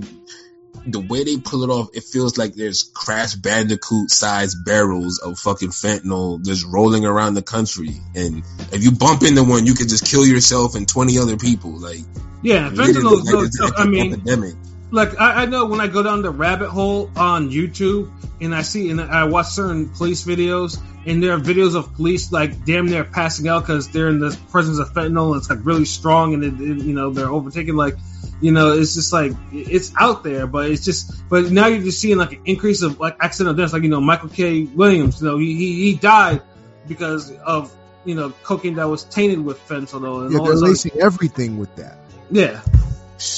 the 0.91 0.99
way 0.99 1.23
they 1.23 1.37
pull 1.37 1.63
it 1.63 1.69
off. 1.69 1.89
It 1.93 2.03
feels 2.03 2.37
like 2.37 2.53
there's 2.53 2.83
Crash 2.93 3.35
Bandicoot 3.35 4.09
sized 4.11 4.63
barrels 4.65 5.19
of 5.19 5.37
fucking 5.39 5.69
fentanyl 5.69 6.43
just 6.43 6.65
rolling 6.65 7.05
around 7.05 7.33
the 7.35 7.41
country, 7.41 7.91
and 8.15 8.43
if 8.71 8.83
you 8.83 8.91
bump 8.91 9.23
into 9.23 9.43
one, 9.43 9.65
you 9.65 9.73
could 9.73 9.89
just 9.89 10.05
kill 10.05 10.25
yourself 10.25 10.75
and 10.75 10.87
twenty 10.87 11.17
other 11.17 11.37
people. 11.37 11.71
Like, 11.79 11.99
Yeah, 12.41 12.69
fentanyl. 12.69 13.23
like 13.23 13.33
no, 13.33 13.41
it's 13.41 13.59
no, 13.59 13.69
I 13.77 13.85
mean, 13.85 14.13
epidemic. 14.13 14.55
like 14.91 15.19
I, 15.19 15.43
I 15.43 15.45
know 15.45 15.65
when 15.65 15.81
I 15.81 15.87
go 15.87 16.01
down 16.03 16.21
the 16.21 16.31
rabbit 16.31 16.69
hole 16.69 17.09
on 17.15 17.49
YouTube 17.51 18.11
and 18.41 18.55
I 18.55 18.61
see 18.61 18.89
and 18.89 19.01
I 19.01 19.25
watch 19.25 19.47
certain 19.47 19.89
police 19.89 20.23
videos 20.25 20.79
and 21.05 21.21
there 21.23 21.33
are 21.33 21.39
videos 21.39 21.75
of 21.75 21.93
police 21.95 22.31
like 22.31 22.65
damn 22.65 22.85
near 22.87 23.03
passing 23.03 23.47
out 23.47 23.61
because 23.61 23.89
they're 23.89 24.07
in 24.09 24.19
the 24.19 24.37
presence 24.51 24.79
of 24.79 24.89
fentanyl 24.93 25.35
it's 25.37 25.49
like 25.49 25.59
really 25.65 25.85
strong 25.85 26.33
and 26.33 26.43
it, 26.43 26.53
it- 26.61 26.83
you 26.85 26.93
know 26.93 27.11
they're 27.11 27.29
overtaken 27.29 27.75
like 27.75 27.95
you 28.41 28.51
know 28.51 28.71
it's 28.73 28.93
just 28.93 29.11
like 29.11 29.33
it's 29.51 29.91
out 29.97 30.23
there 30.23 30.47
but 30.47 30.69
it's 30.71 30.85
just 30.85 31.27
but 31.29 31.51
now 31.51 31.67
you're 31.67 31.83
just 31.83 31.99
seeing 31.99 32.17
like 32.17 32.31
an 32.33 32.41
increase 32.45 32.81
of 32.81 32.99
like 32.99 33.17
accidental 33.19 33.53
deaths 33.55 33.73
like 33.73 33.83
you 33.83 33.89
know 33.89 33.99
Michael 34.01 34.29
K 34.29 34.63
Williams 34.63 35.21
you 35.21 35.27
know 35.27 35.37
he 35.37 35.53
he, 35.55 35.73
he 35.91 35.95
died 35.95 36.41
because 36.87 37.31
of 37.39 37.75
you 38.05 38.15
know 38.15 38.31
cocaine 38.43 38.75
that 38.75 38.87
was 38.87 39.03
tainted 39.03 39.39
with 39.43 39.59
fentanyl 39.67 40.23
and 40.23 40.31
Yeah, 40.33 40.39
all 40.39 40.45
they're 40.45 40.69
this 40.69 40.85
other- 40.85 41.01
everything 41.03 41.57
with 41.57 41.75
that. 41.75 41.97
yeah 42.31 42.61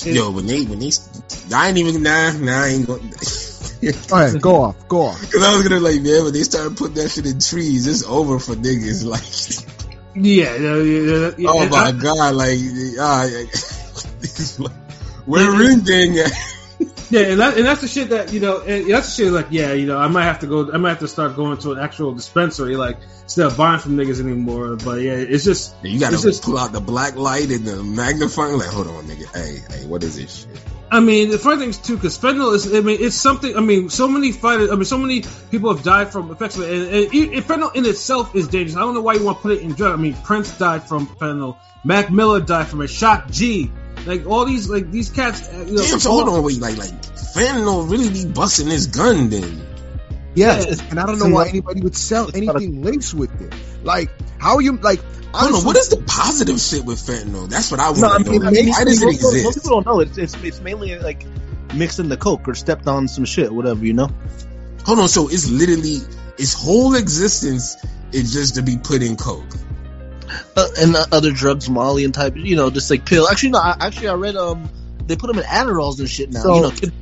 Yo, 0.04 0.30
when 0.30 0.46
they 0.46 0.64
when 0.66 0.78
they, 0.78 0.92
I 1.56 1.70
ain't 1.70 1.78
even 1.80 2.04
nah 2.04 2.32
nah 2.34 2.66
I 2.66 2.68
ain't 2.68 2.86
going. 2.86 3.02
All 4.12 4.20
right, 4.20 4.40
go 4.40 4.62
off, 4.62 4.88
go 4.88 5.02
off. 5.08 5.20
Cause 5.32 5.42
I 5.42 5.56
was 5.58 5.68
gonna 5.68 5.80
like, 5.82 6.00
man, 6.04 6.24
when 6.26 6.34
they 6.34 6.44
started 6.44 6.78
putting 6.78 6.94
that 6.98 7.10
shit 7.10 7.26
in 7.26 7.40
trees, 7.40 7.88
it's 7.88 8.04
over 8.06 8.38
for 8.38 8.54
niggas. 8.54 9.04
Like, 9.10 9.24
yeah 10.14 10.56
yeah, 10.56 10.76
yeah, 10.76 11.32
yeah 11.36 11.50
oh 11.50 11.68
my 11.70 11.86
I- 11.86 11.92
god, 11.94 12.36
like, 12.36 12.60
ah, 13.00 13.26
where 15.32 15.52
ring 15.60 15.80
ding 15.82 16.18
at? 16.20 16.32
Yeah, 17.12 17.24
and, 17.24 17.40
that, 17.42 17.58
and 17.58 17.66
that's 17.66 17.82
the 17.82 17.90
shit 17.90 18.10
that 18.10 18.32
you 18.32 18.40
know. 18.40 18.62
And 18.62 18.90
that's 18.90 19.16
the 19.16 19.24
shit 19.26 19.34
like, 19.34 19.48
yeah, 19.50 19.74
you 19.74 19.86
know, 19.86 19.98
I 19.98 20.08
might 20.08 20.24
have 20.24 20.40
to 20.40 20.48
go. 20.48 20.72
I 20.72 20.78
might 20.78 20.90
have 20.92 21.00
to 21.00 21.10
start 21.10 21.36
going 21.36 21.58
to 21.58 21.74
an 21.74 21.80
actual 21.80 22.14
dispensary, 22.16 22.78
like 22.78 22.98
instead 23.24 23.48
of 23.48 23.58
buying 23.58 23.80
from 23.82 23.98
niggas 23.98 24.22
anymore. 24.22 24.78
But 24.78 25.02
yeah, 25.02 25.16
it's 25.16 25.44
just 25.44 25.76
You 25.84 26.00
gotta 26.00 26.18
just- 26.18 26.42
pull 26.42 26.58
out 26.58 26.72
the 26.72 26.80
black 26.80 27.18
light 27.18 27.50
and 27.52 27.66
the 27.66 27.84
magnifying. 27.84 28.58
Like, 28.58 28.70
hold 28.70 28.88
on, 28.88 29.04
nigga. 29.04 29.28
Hey, 29.36 29.60
hey, 29.70 29.86
what 29.88 30.04
is 30.04 30.16
this 30.16 30.34
shit? 30.48 30.62
I 30.90 31.02
mean, 31.02 31.30
the 31.32 31.38
funny 31.38 31.60
thing 31.60 31.70
is 31.70 31.80
too, 31.80 31.98
because 31.98 32.18
fentanyl 32.18 32.56
is. 32.56 32.74
I 32.74 32.80
mean, 32.80 32.98
it's 33.02 33.18
something. 33.18 33.58
I 33.58 33.60
mean, 33.60 33.90
so 33.90 34.08
many 34.08 34.32
fighters. 34.32 34.72
I 34.72 34.76
mean, 34.76 34.86
so 34.86 34.98
many 34.98 35.24
people 35.52 35.76
have 35.76 35.84
died 35.84 36.14
from 36.14 36.32
effects 36.32 36.56
of 36.56 36.64
it, 36.64 36.72
and, 36.72 37.14
and, 37.14 37.34
it- 37.34 37.44
fentanyl 37.44 37.76
in 37.76 37.86
itself 37.86 38.34
is 38.36 38.48
dangerous. 38.48 38.78
I 38.78 38.80
don't 38.80 38.94
know 38.96 39.02
why 39.02 39.16
you 39.16 39.24
want 39.26 39.38
to 39.40 39.42
put 39.42 39.52
it 39.52 39.62
in 39.64 39.74
drug. 39.74 39.92
I 39.94 40.02
mean, 40.02 40.14
Prince 40.24 40.58
died 40.58 40.84
from 40.88 41.08
fentanyl. 41.08 41.58
Mac 41.84 42.10
Miller 42.10 42.40
died 42.40 42.68
from 42.68 42.82
it. 42.82 42.88
Shock 42.88 43.30
G. 43.30 43.70
Like 44.06 44.26
all 44.26 44.46
these, 44.46 44.70
like 44.70 44.90
these 44.92 45.10
cats. 45.10 45.48
uh, 45.48 45.58
You 45.68 45.74
know, 45.76 45.84
Damn, 45.84 46.00
so 46.00 46.12
hold 46.12 46.30
on, 46.30 46.44
wait, 46.44 46.60
like, 46.60 46.78
like, 46.78 46.92
fentanyl 47.34 47.90
really 47.90 48.10
be 48.10 48.26
busting 48.26 48.68
his 48.68 48.88
gun 48.88 49.30
then? 49.30 49.68
Yes, 50.34 50.66
Yeah. 50.80 50.86
and 50.90 51.00
I 51.00 51.06
don't 51.06 51.20
know 51.20 51.30
why 51.30 51.48
anybody 51.50 51.82
would 51.82 51.96
sell 51.96 52.30
anything 52.34 52.82
laced 52.84 53.14
with 53.14 53.30
it. 53.42 53.54
Like, 53.84 54.10
how 54.40 54.56
are 54.56 54.62
you 54.62 54.78
like? 54.78 55.00
Hold 55.34 55.36
on, 55.36 55.44
honestly, 55.54 55.66
what 55.68 55.78
is 55.78 55.90
the 55.90 55.98
positive 56.08 56.60
shit 56.60 56.84
with 56.86 57.00
fentanyl? 57.00 57.50
That's 57.50 57.70
what 57.72 57.80
I 57.80 57.92
No, 57.94 58.08
I 58.08 58.12
want 58.14 58.26
to 58.26 58.32
mean, 58.32 58.42
know. 58.42 58.48
Like, 58.50 58.66
most, 58.66 58.78
why 58.80 58.84
does 58.86 59.02
it 59.02 59.06
most- 59.06 59.44
most 59.44 59.54
people 59.56 59.70
don't 59.82 59.86
know. 59.86 60.00
It's, 60.00 60.18
it's 60.18 60.36
it's 60.44 60.62
mainly 60.62 60.98
like 61.00 61.26
mixed 61.74 62.00
in 62.00 62.10
the 62.10 62.18
coke 62.18 62.48
or 62.48 62.54
stepped 62.56 62.88
on 62.88 63.08
some 63.08 63.26
shit, 63.26 63.54
whatever 63.54 63.86
you 63.86 63.94
know. 63.94 64.10
Hold 64.86 65.00
on, 65.00 65.08
so 65.10 65.28
it's 65.28 65.50
literally 65.50 66.00
its 66.38 66.54
whole 66.54 66.96
existence 66.96 67.78
is 68.12 68.34
just 68.34 68.56
to 68.56 68.62
be 68.62 68.78
put 68.78 69.02
in 69.04 69.16
coke. 69.16 69.46
Uh, 70.56 70.68
and 70.80 70.96
uh, 70.96 71.06
other 71.12 71.32
drugs, 71.32 71.70
Molly 71.70 72.04
and 72.04 72.14
type, 72.14 72.36
you 72.36 72.56
know, 72.56 72.70
just 72.70 72.90
like 72.90 73.06
pill. 73.06 73.28
Actually, 73.28 73.50
no. 73.52 73.60
I, 73.60 73.76
actually, 73.80 74.10
I 74.10 74.14
read 74.14 74.36
um 74.36 74.70
they 75.08 75.16
put 75.16 75.28
them 75.28 75.38
in 75.40 75.46
Adderalls 75.46 76.00
and 76.00 76.10
shit 76.10 76.32
now. 76.32 76.42
So- 76.42 76.56
you 76.56 76.62
know, 76.62 76.72
kid, 76.72 76.94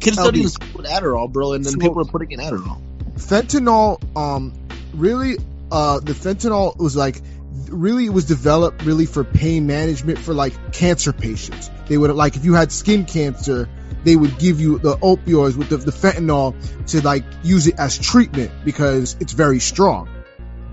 kids 0.00 0.18
in 0.18 0.48
school 0.48 0.68
with 0.82 0.86
Adderall, 0.86 1.30
bro, 1.32 1.52
and 1.54 1.64
then 1.64 1.72
So- 1.72 1.78
people 1.78 2.00
are 2.00 2.04
putting 2.04 2.32
in 2.32 2.40
Adderall. 2.40 2.80
fentanyl 3.16 4.00
um 4.16 4.52
really 4.94 5.36
uh 5.72 6.00
the 6.00 6.12
fentanyl 6.12 6.76
was 6.76 6.94
like 6.96 7.20
really 7.68 8.06
it 8.06 8.12
was 8.12 8.26
developed 8.26 8.84
really 8.84 9.06
for 9.06 9.24
pain 9.24 9.66
management 9.66 10.18
for 10.18 10.34
like 10.34 10.72
cancer 10.72 11.12
patients 11.12 11.70
they 11.88 11.96
would 11.96 12.10
like 12.14 12.36
if 12.36 12.44
you 12.44 12.54
had 12.54 12.70
skin 12.70 13.04
cancer 13.04 13.68
they 14.04 14.14
would 14.14 14.38
give 14.38 14.60
you 14.60 14.78
the 14.78 14.96
opioids 14.98 15.56
with 15.56 15.70
the, 15.70 15.78
the 15.78 15.90
fentanyl 15.90 16.54
to 16.86 17.00
like 17.00 17.24
use 17.42 17.66
it 17.66 17.74
as 17.78 17.98
treatment 17.98 18.50
because 18.64 19.16
it's 19.18 19.32
very 19.32 19.58
strong 19.58 20.08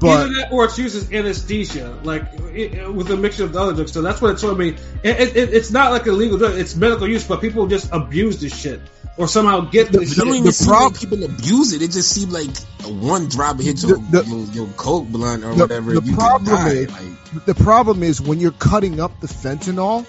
but 0.03 0.25
Either 0.27 0.33
that 0.35 0.51
or 0.51 0.65
it's 0.65 0.77
used 0.77 0.95
as 0.95 1.11
anesthesia, 1.11 1.97
like 2.03 2.23
it, 2.53 2.73
it- 2.73 2.93
with 2.93 3.09
a 3.09 3.17
mixture 3.17 3.45
of 3.45 3.53
the 3.53 3.59
other 3.59 3.73
drugs. 3.73 3.91
So 3.91 4.01
that's 4.01 4.21
what 4.21 4.31
it 4.31 4.37
told 4.39 4.57
me. 4.59 4.69
It, 4.69 4.77
it, 5.03 5.35
it- 5.35 5.53
it's 5.53 5.71
not 5.71 5.91
like 5.91 6.05
a 6.07 6.11
legal 6.11 6.37
drug; 6.37 6.55
it's 6.55 6.75
medical 6.75 7.07
use, 7.07 7.23
but 7.27 7.41
people 7.41 7.67
just 7.67 7.89
abuse 7.91 8.39
this 8.39 8.55
shit 8.55 8.79
or 9.17 9.27
somehow 9.27 9.61
get 9.61 9.91
this 9.91 10.11
It 10.13 10.17
don't 10.17 10.27
even 10.29 10.43
the 10.45 10.51
seem 10.51 10.67
prob- 10.69 10.91
like 10.93 10.99
people 10.99 11.23
abuse 11.23 11.73
it. 11.73 11.81
It 11.81 11.91
just 11.91 12.11
seemed 12.11 12.31
like 12.31 12.55
one 12.85 13.27
drop 13.29 13.59
hit 13.59 13.81
your, 13.83 13.97
The- 13.97 14.21
the- 14.23 14.25
your, 14.29 14.45
your 14.65 14.67
coke 14.75 15.07
blunt 15.07 15.43
or 15.43 15.53
the- 15.53 15.61
whatever. 15.63 15.93
the 15.99 16.01
you 16.05 16.15
problem 16.15 16.45
die. 16.55 16.69
is- 16.69 16.89
Like, 16.91 17.45
the 17.45 17.55
problem 17.55 18.03
is 18.03 18.19
when 18.21 18.39
you're 18.39 18.51
cutting 18.51 18.99
up 18.99 19.19
the 19.21 19.27
fentanyl 19.27 20.05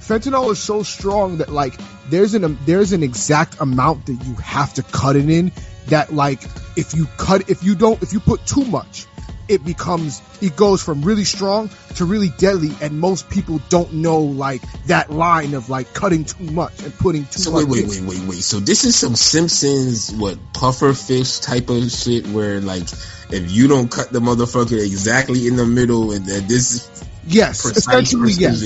fentanyl 0.00 0.50
is 0.52 0.58
so 0.58 0.82
strong 0.82 1.38
that 1.38 1.50
like 1.52 1.74
there's 2.08 2.34
an 2.34 2.56
there's 2.66 2.92
an 2.92 3.02
exact 3.02 3.60
amount 3.60 4.06
that 4.06 4.14
you 4.24 4.34
have 4.36 4.72
to 4.74 4.82
cut 4.82 5.16
it 5.16 5.28
in 5.28 5.50
that 5.88 6.12
like 6.14 6.42
if 6.76 6.94
you 6.94 7.06
cut 7.18 7.50
if 7.50 7.62
you 7.64 7.74
don't 7.74 8.02
if 8.02 8.12
you 8.12 8.20
put 8.20 8.44
too 8.46 8.64
much 8.64 9.06
it 9.48 9.64
becomes 9.64 10.22
it 10.40 10.56
goes 10.56 10.82
from 10.82 11.02
really 11.02 11.24
strong 11.24 11.70
to 11.96 12.04
really 12.04 12.30
deadly 12.38 12.70
and 12.80 12.98
most 13.00 13.28
people 13.30 13.60
don't 13.68 13.92
know 13.92 14.20
like 14.20 14.62
that 14.86 15.10
line 15.10 15.54
of 15.54 15.68
like 15.70 15.92
cutting 15.94 16.24
too 16.24 16.44
much 16.44 16.82
and 16.82 16.94
putting 16.98 17.24
too 17.26 17.40
so 17.40 17.52
much 17.52 17.64
wait, 17.66 17.86
wait, 17.86 18.00
wait, 18.00 18.18
wait, 18.18 18.28
wait. 18.28 18.42
So 18.42 18.60
this 18.60 18.84
is 18.84 18.96
some 18.96 19.16
Simpsons 19.16 20.12
what 20.12 20.38
puffer 20.52 20.92
fish 20.92 21.38
type 21.38 21.70
of 21.70 21.90
shit 21.90 22.26
where 22.28 22.60
like 22.60 22.84
if 23.30 23.50
you 23.50 23.68
don't 23.68 23.90
cut 23.90 24.12
the 24.12 24.20
motherfucker 24.20 24.78
exactly 24.84 25.46
in 25.46 25.56
the 25.56 25.66
middle 25.66 26.12
and 26.12 26.24
then 26.24 26.46
this 26.46 26.70
is 26.70 27.04
yes 27.26 27.64
essentially 27.64 28.32
yes 28.32 28.62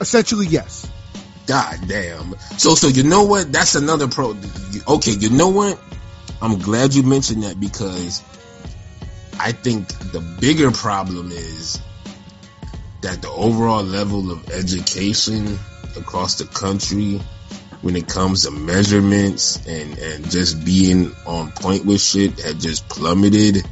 essentially 0.00 0.46
yes 0.46 0.90
God 1.50 1.78
damn. 1.88 2.38
So 2.58 2.76
so 2.76 2.86
you 2.86 3.02
know 3.02 3.24
what? 3.24 3.50
That's 3.50 3.74
another 3.74 4.06
pro. 4.06 4.36
Okay, 4.86 5.10
you 5.10 5.30
know 5.30 5.48
what? 5.48 5.80
I'm 6.40 6.58
glad 6.60 6.94
you 6.94 7.02
mentioned 7.02 7.42
that 7.42 7.58
because 7.58 8.22
I 9.42 9.52
think 9.52 9.88
the 10.12 10.20
bigger 10.20 10.70
problem 10.70 11.32
is 11.32 11.80
that 13.00 13.22
the 13.22 13.30
overall 13.30 13.82
level 13.82 14.30
of 14.30 14.50
education 14.50 15.58
across 15.96 16.34
the 16.34 16.44
country 16.44 17.22
when 17.80 17.96
it 17.96 18.06
comes 18.06 18.44
to 18.44 18.50
measurements 18.50 19.66
and, 19.66 19.96
and 19.98 20.30
just 20.30 20.62
being 20.62 21.14
on 21.26 21.52
point 21.52 21.86
with 21.86 22.02
shit 22.02 22.38
had 22.38 22.60
just 22.60 22.86
plummeted 22.90 23.66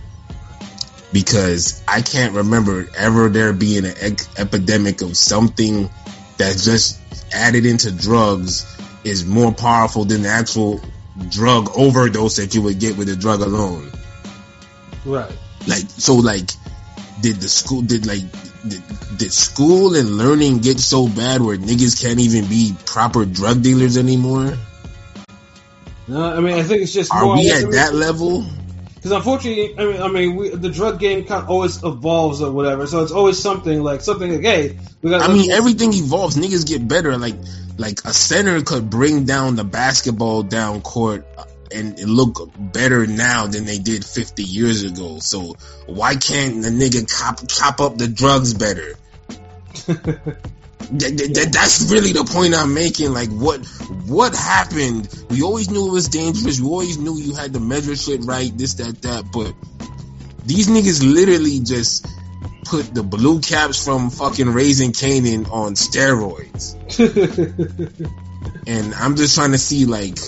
because 1.13 1.83
I 1.87 2.01
can't 2.01 2.35
remember 2.35 2.89
ever 2.97 3.29
there 3.29 3.53
being 3.53 3.85
an 3.85 3.95
ec- 4.01 4.39
epidemic 4.39 5.03
of 5.03 5.19
something 5.19 5.91
that 6.39 6.57
just 6.57 6.99
added 7.35 7.67
into 7.67 7.91
drugs 7.91 8.65
is 9.05 9.27
more 9.27 9.53
powerful 9.53 10.07
than 10.07 10.23
the 10.23 10.31
actual 10.31 10.81
drug 11.29 11.71
overdose 11.77 12.37
that 12.37 12.55
you 12.55 12.63
would 12.63 12.81
get 12.81 12.97
with 12.97 13.11
a 13.11 13.17
drug 13.17 13.43
alone. 13.43 13.93
Right. 15.05 15.37
Like, 15.69 15.85
so 15.89 16.15
like, 16.15 16.51
did 17.21 17.37
the 17.37 17.49
school, 17.49 17.83
did 17.83 18.07
like, 18.07 18.23
did, 18.67 18.83
did 19.19 19.33
school 19.33 19.95
and 19.95 20.17
learning 20.17 20.59
get 20.59 20.81
so 20.81 21.09
bad 21.09 21.43
where 21.43 21.57
niggas 21.57 22.01
can't 22.03 22.19
even 22.19 22.49
be 22.49 22.75
proper 22.87 23.25
drug 23.25 23.63
dealers 23.63 23.97
anymore? 23.97 24.57
No, 26.07 26.25
I 26.25 26.41
mean, 26.41 26.55
I 26.55 26.63
think 26.63 26.83
it's 26.83 26.93
just 26.93 27.13
Are 27.13 27.25
more. 27.25 27.37
we 27.37 27.51
at 27.53 27.71
that 27.73 27.95
level? 27.95 28.43
Because 28.43 29.09
because 29.09 29.13
unfortunately, 29.13 29.79
I 29.79 29.85
mean, 29.85 30.03
I 30.03 30.09
mean, 30.09 30.37
we, 30.37 30.49
the 30.51 30.71
drug 30.71 30.99
game 30.99 31.25
kind 31.25 31.43
of 31.43 31.51
always 31.51 31.83
evolves 31.83 32.43
or 32.43 32.51
whatever. 32.51 32.87
So 32.87 33.03
it's 33.03 33.13
always 33.13 33.39
something 33.39 33.83
like 33.83 34.01
something 34.01 34.31
like, 34.31 34.43
hey, 34.43 34.79
we 35.03 35.11
got. 35.11 35.23
I 35.23 35.33
mean, 35.33 35.51
everything 35.51 35.93
evolves. 35.95 36.37
Niggas 36.37 36.67
get 36.67 36.87
better. 36.87 37.17
Like, 37.17 37.37
like 37.77 38.01
a 38.05 38.13
center 38.13 38.61
could 38.63 38.91
bring 38.91 39.25
down 39.25 39.57
the 39.57 39.65
basketball 39.65 40.43
down 40.43 40.81
court 40.81 41.27
and 41.73 41.99
it 41.99 42.07
look 42.07 42.51
better 42.59 43.07
now 43.07 43.47
than 43.47 43.65
they 43.65 43.79
did 43.79 44.05
50 44.05 44.43
years 44.43 44.83
ago. 44.85 45.19
So 45.19 45.57
why 45.87 46.17
can't 46.17 46.63
the 46.63 46.71
nigga 46.71 47.07
cop, 47.11 47.47
chop 47.49 47.81
up 47.81 47.97
the 47.99 48.09
drugs 48.09 48.55
better? 48.55 48.95
That- 50.91 51.19
that- 51.19 51.35
that- 51.35 51.53
that's 51.53 51.91
really 51.93 52.13
the 52.13 52.25
point 52.25 52.55
I'm 52.55 52.73
making. 52.73 53.13
Like, 53.13 53.29
what 53.29 53.61
what 54.07 54.35
happened? 54.35 55.07
We 55.29 55.43
always 55.43 55.69
knew 55.69 55.87
it 55.87 55.93
was 55.93 56.09
dangerous. 56.09 56.61
We 56.61 56.67
always 56.67 56.97
knew 56.97 57.15
you 57.19 57.35
had 57.35 57.53
to 57.53 57.61
measure 57.61 57.95
shit 57.95 58.25
right, 58.25 58.51
this, 58.57 58.73
that, 58.75 59.03
that. 59.03 59.31
But 59.31 59.53
these 60.47 60.67
niggas 60.69 61.03
literally 61.05 61.61
just 61.61 62.07
put 62.65 62.95
the 62.95 63.03
blue 63.03 63.41
caps 63.41 63.85
from 63.85 64.09
fucking 64.09 64.49
Raising 64.49 64.93
Cane's 64.93 65.47
on 65.51 65.75
steroids. 65.75 66.75
And 68.67 68.95
I'm 68.95 69.17
just 69.17 69.35
trying 69.35 69.53
to 69.53 69.59
see, 69.59 69.85
like, 69.87 70.19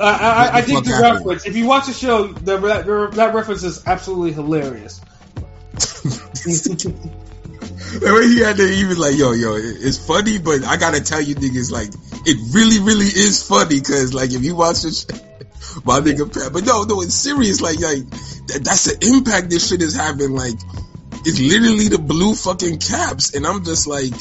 I, 0.00 0.04
I, 0.04 0.56
I 0.56 0.60
the 0.62 0.80
the 0.80 0.90
happened? 0.90 1.26
reference. 1.26 1.46
If 1.46 1.56
you 1.56 1.66
watch 1.66 1.86
the 1.86 1.92
show, 1.92 2.28
the, 2.28 2.58
that, 2.58 3.14
that 3.14 3.34
reference 3.34 3.62
is 3.62 3.86
absolutely 3.86 4.32
hilarious. 4.32 5.00
The 7.90 8.14
way 8.14 8.28
he 8.28 8.38
had 8.38 8.56
to, 8.56 8.86
was 8.86 8.98
like, 8.98 9.16
"Yo, 9.16 9.32
yo, 9.32 9.56
it's 9.56 9.98
funny, 9.98 10.38
but 10.38 10.64
I 10.64 10.76
gotta 10.76 11.00
tell 11.00 11.20
you, 11.20 11.34
niggas, 11.34 11.72
like, 11.72 11.90
it 12.24 12.38
really, 12.54 12.78
really 12.78 13.06
is 13.06 13.42
funny, 13.42 13.80
cause 13.80 14.14
like 14.14 14.30
if 14.32 14.44
you 14.44 14.54
watch 14.54 14.82
this, 14.82 15.06
my 15.84 15.98
nigga, 15.98 16.32
Pat, 16.32 16.52
but 16.52 16.64
no, 16.64 16.84
no, 16.84 17.00
it's 17.02 17.14
serious, 17.14 17.60
like, 17.60 17.80
like 17.80 18.08
that, 18.46 18.60
that's 18.62 18.84
the 18.84 19.08
impact 19.08 19.50
this 19.50 19.68
shit 19.68 19.82
is 19.82 19.96
having, 19.96 20.30
like, 20.30 20.54
it's 21.26 21.40
literally 21.40 21.88
the 21.88 21.98
blue 21.98 22.34
fucking 22.34 22.78
caps, 22.78 23.34
and 23.34 23.44
I'm 23.44 23.64
just 23.64 23.88
like, 23.88 24.14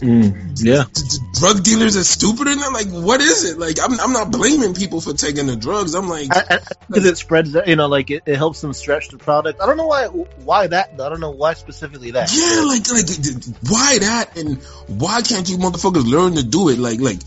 Mm. 0.00 0.58
yeah. 0.62 0.84
d- 0.92 1.02
d- 1.08 1.18
drug 1.38 1.62
dealers 1.62 1.96
are 1.96 2.04
stupider 2.04 2.54
than 2.54 2.72
like, 2.72 2.88
what 2.88 3.20
is 3.20 3.44
it? 3.44 3.58
Like, 3.58 3.76
I'm, 3.82 3.98
I'm 4.00 4.12
not 4.12 4.32
blaming 4.32 4.74
people 4.74 5.00
for 5.00 5.12
taking 5.12 5.46
the 5.46 5.56
drugs. 5.56 5.94
I'm 5.94 6.08
like, 6.08 6.28
Because 6.28 7.04
it 7.04 7.18
spreads, 7.18 7.54
you 7.66 7.76
know, 7.76 7.86
like 7.86 8.10
it, 8.10 8.22
it 8.26 8.36
helps 8.36 8.60
them 8.60 8.72
stretch 8.72 9.08
the 9.08 9.18
product. 9.18 9.60
I 9.60 9.66
don't 9.66 9.76
know 9.76 9.86
why, 9.86 10.06
why 10.06 10.66
that. 10.68 10.96
though. 10.96 11.06
I 11.06 11.08
don't 11.10 11.20
know 11.20 11.30
why 11.32 11.54
specifically 11.54 12.12
that. 12.12 12.30
Yeah, 12.32 12.64
like, 12.66 12.90
like, 12.90 13.06
d- 13.06 13.34
d- 13.38 13.52
why 13.68 13.98
that? 13.98 14.36
And 14.36 14.62
why 14.88 15.22
can't 15.22 15.48
you 15.48 15.58
motherfuckers 15.58 16.10
learn 16.10 16.34
to 16.36 16.42
do 16.42 16.68
it? 16.70 16.78
Like, 16.78 17.00
like, 17.00 17.20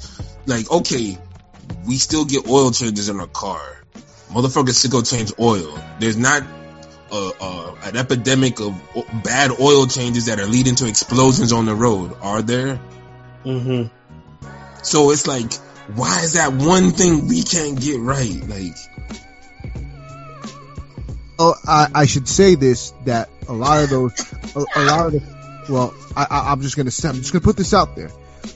like, 0.45 0.69
okay, 0.71 1.17
we 1.87 1.95
still 1.95 2.25
get 2.25 2.47
oil 2.47 2.71
changes 2.71 3.09
in 3.09 3.19
our 3.19 3.27
car. 3.27 3.61
Motherfuckers 4.29 4.73
still 4.73 4.91
go 4.91 5.01
change 5.03 5.31
oil. 5.39 5.77
There's 5.99 6.17
not 6.17 6.43
a, 7.13 7.31
a, 7.39 7.77
an 7.83 7.97
epidemic 7.97 8.59
of 8.59 8.75
bad 9.23 9.51
oil 9.59 9.85
changes 9.87 10.25
that 10.25 10.39
are 10.39 10.47
leading 10.47 10.75
to 10.75 10.87
explosions 10.87 11.51
on 11.53 11.65
the 11.65 11.75
road, 11.75 12.17
are 12.21 12.41
there? 12.41 12.79
Mm-hmm. 13.45 13.95
So 14.81 15.11
it's 15.11 15.27
like, 15.27 15.53
why 15.95 16.19
is 16.21 16.33
that 16.33 16.53
one 16.53 16.91
thing 16.91 17.27
we 17.27 17.43
can't 17.43 17.79
get 17.79 17.99
right? 17.99 18.41
Like, 18.47 18.75
Oh, 21.39 21.55
I, 21.67 21.87
I 21.95 22.05
should 22.05 22.27
say 22.27 22.55
this 22.55 22.91
that 23.05 23.29
a 23.47 23.53
lot 23.53 23.83
of 23.83 23.89
those, 23.89 24.33
a, 24.55 24.59
a 24.75 24.83
lot 24.83 25.07
of 25.07 25.13
the, 25.13 25.73
well, 25.73 25.93
I, 26.15 26.27
I, 26.29 26.51
I'm 26.51 26.61
just 26.61 26.77
gonna 26.77 26.91
say, 26.91 27.09
I'm 27.09 27.15
just 27.15 27.33
gonna 27.33 27.43
put 27.43 27.57
this 27.57 27.73
out 27.73 27.95
there. 27.95 28.11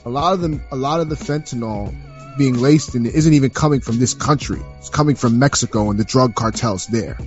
A 0.06 0.10
lot 0.10 0.34
of 0.34 0.42
them, 0.42 0.64
a 0.72 0.76
lot 0.76 1.00
of 1.00 1.10
the 1.10 1.16
fentanyl 1.16 1.94
being 2.38 2.60
laced 2.60 2.94
in 2.94 3.06
it 3.06 3.16
isn't 3.16 3.34
even 3.34 3.50
coming 3.50 3.82
from 3.82 3.98
this 3.98 4.14
country. 4.14 4.62
It's 4.78 4.90
coming 4.90 5.16
from 5.16 5.40
Mexico 5.40 5.90
and 5.90 6.00
the 6.00 6.04
drug 6.04 6.36
cartels 6.36 6.86
there. 6.86 7.18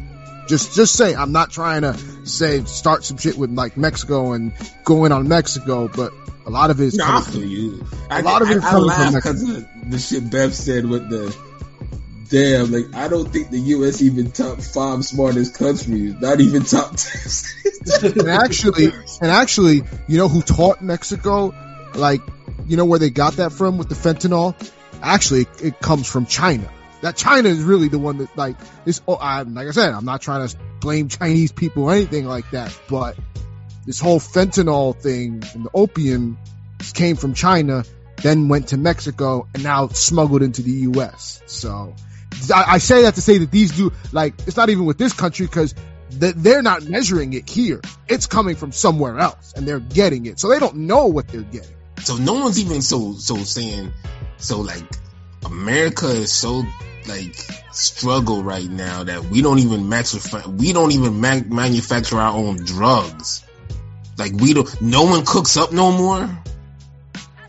Just, 0.50 0.74
just 0.74 0.96
say 0.96 1.14
I'm 1.14 1.30
not 1.30 1.52
trying 1.52 1.82
to 1.82 1.96
say 2.26 2.64
start 2.64 3.04
some 3.04 3.18
shit 3.18 3.38
with 3.38 3.52
like 3.52 3.76
Mexico 3.76 4.32
and 4.32 4.52
go 4.82 5.04
in 5.04 5.12
on 5.12 5.28
Mexico, 5.28 5.86
but 5.86 6.12
a 6.44 6.50
lot 6.50 6.70
of 6.70 6.80
it 6.80 6.86
is 6.86 6.98
I 6.98 7.06
coming 7.06 7.22
feel 7.22 7.44
you. 7.44 7.86
A 8.10 8.14
I, 8.14 8.20
lot 8.22 8.42
of 8.42 8.48
I, 8.48 8.54
it's 8.54 8.64
I 8.64 8.70
coming 8.70 8.90
from 8.90 9.14
because 9.14 9.42
of 9.48 9.90
the 9.90 9.98
shit 10.00 10.28
Bev 10.28 10.52
said 10.52 10.86
with 10.86 11.08
the 11.08 11.36
damn. 12.30 12.72
Like, 12.72 12.92
I 12.96 13.06
don't 13.06 13.32
think 13.32 13.50
the 13.50 13.60
U.S. 13.60 14.02
even 14.02 14.32
top 14.32 14.60
five 14.60 15.04
smartest 15.04 15.54
countries. 15.54 16.14
Not 16.20 16.40
even 16.40 16.64
top 16.64 16.96
ten. 16.96 18.02
and 18.02 18.28
actually, 18.28 18.86
and 19.20 19.30
actually, 19.30 19.82
you 20.08 20.18
know 20.18 20.26
who 20.26 20.42
taught 20.42 20.82
Mexico? 20.82 21.54
Like, 21.94 22.22
you 22.66 22.76
know 22.76 22.86
where 22.86 22.98
they 22.98 23.10
got 23.10 23.34
that 23.34 23.52
from 23.52 23.78
with 23.78 23.88
the 23.88 23.94
fentanyl? 23.94 24.56
Actually, 25.00 25.46
it 25.62 25.78
comes 25.78 26.08
from 26.08 26.26
China. 26.26 26.68
That 27.02 27.16
China 27.16 27.48
is 27.48 27.62
really 27.62 27.88
the 27.88 27.98
one 27.98 28.18
that 28.18 28.36
like 28.36 28.56
this. 28.84 29.00
Oh, 29.08 29.14
I, 29.14 29.42
like 29.42 29.68
I 29.68 29.70
said, 29.70 29.94
I'm 29.94 30.04
not 30.04 30.20
trying 30.20 30.46
to 30.46 30.56
blame 30.80 31.08
Chinese 31.08 31.52
people 31.52 31.84
or 31.84 31.92
anything 31.92 32.26
like 32.26 32.50
that, 32.50 32.78
but 32.88 33.16
this 33.86 34.00
whole 34.00 34.20
fentanyl 34.20 34.96
thing 34.96 35.42
and 35.54 35.64
the 35.64 35.70
opium 35.72 36.38
came 36.94 37.16
from 37.16 37.34
China, 37.34 37.84
then 38.16 38.48
went 38.48 38.68
to 38.68 38.76
Mexico, 38.76 39.46
and 39.54 39.62
now 39.62 39.88
smuggled 39.88 40.42
into 40.42 40.62
the 40.62 40.70
U.S. 40.70 41.42
So 41.46 41.94
I, 42.54 42.64
I 42.74 42.78
say 42.78 43.02
that 43.02 43.14
to 43.14 43.22
say 43.22 43.38
that 43.38 43.50
these 43.50 43.72
do 43.72 43.92
like 44.12 44.34
it's 44.46 44.56
not 44.56 44.70
even 44.70 44.84
with 44.84 44.98
this 44.98 45.12
country 45.12 45.46
because 45.46 45.74
th- 46.18 46.34
they're 46.36 46.62
not 46.62 46.84
measuring 46.84 47.32
it 47.32 47.48
here. 47.48 47.80
It's 48.08 48.26
coming 48.26 48.56
from 48.56 48.72
somewhere 48.72 49.18
else, 49.18 49.52
and 49.56 49.66
they're 49.66 49.80
getting 49.80 50.26
it, 50.26 50.38
so 50.38 50.48
they 50.48 50.58
don't 50.58 50.76
know 50.76 51.06
what 51.06 51.28
they're 51.28 51.42
getting. 51.42 51.76
so 52.02 52.16
no 52.16 52.34
one's 52.34 52.60
even 52.60 52.82
so 52.82 53.14
so 53.14 53.36
saying. 53.36 53.92
So 54.38 54.60
like, 54.60 54.84
America 55.44 56.06
is 56.08 56.32
so 56.32 56.64
like 57.08 57.34
struggle 57.72 58.42
right 58.42 58.68
now 58.68 59.04
that 59.04 59.24
we 59.24 59.42
don't 59.42 59.58
even 59.60 59.88
manufacture 59.88 60.48
we 60.50 60.72
don't 60.72 60.92
even 60.92 61.20
ma- 61.20 61.40
manufacture 61.46 62.18
our 62.18 62.36
own 62.36 62.64
drugs. 62.64 63.44
Like 64.18 64.32
we 64.32 64.52
don't. 64.52 64.80
No 64.82 65.04
one 65.04 65.24
cooks 65.24 65.56
up 65.56 65.72
no 65.72 65.92
more. 65.92 66.28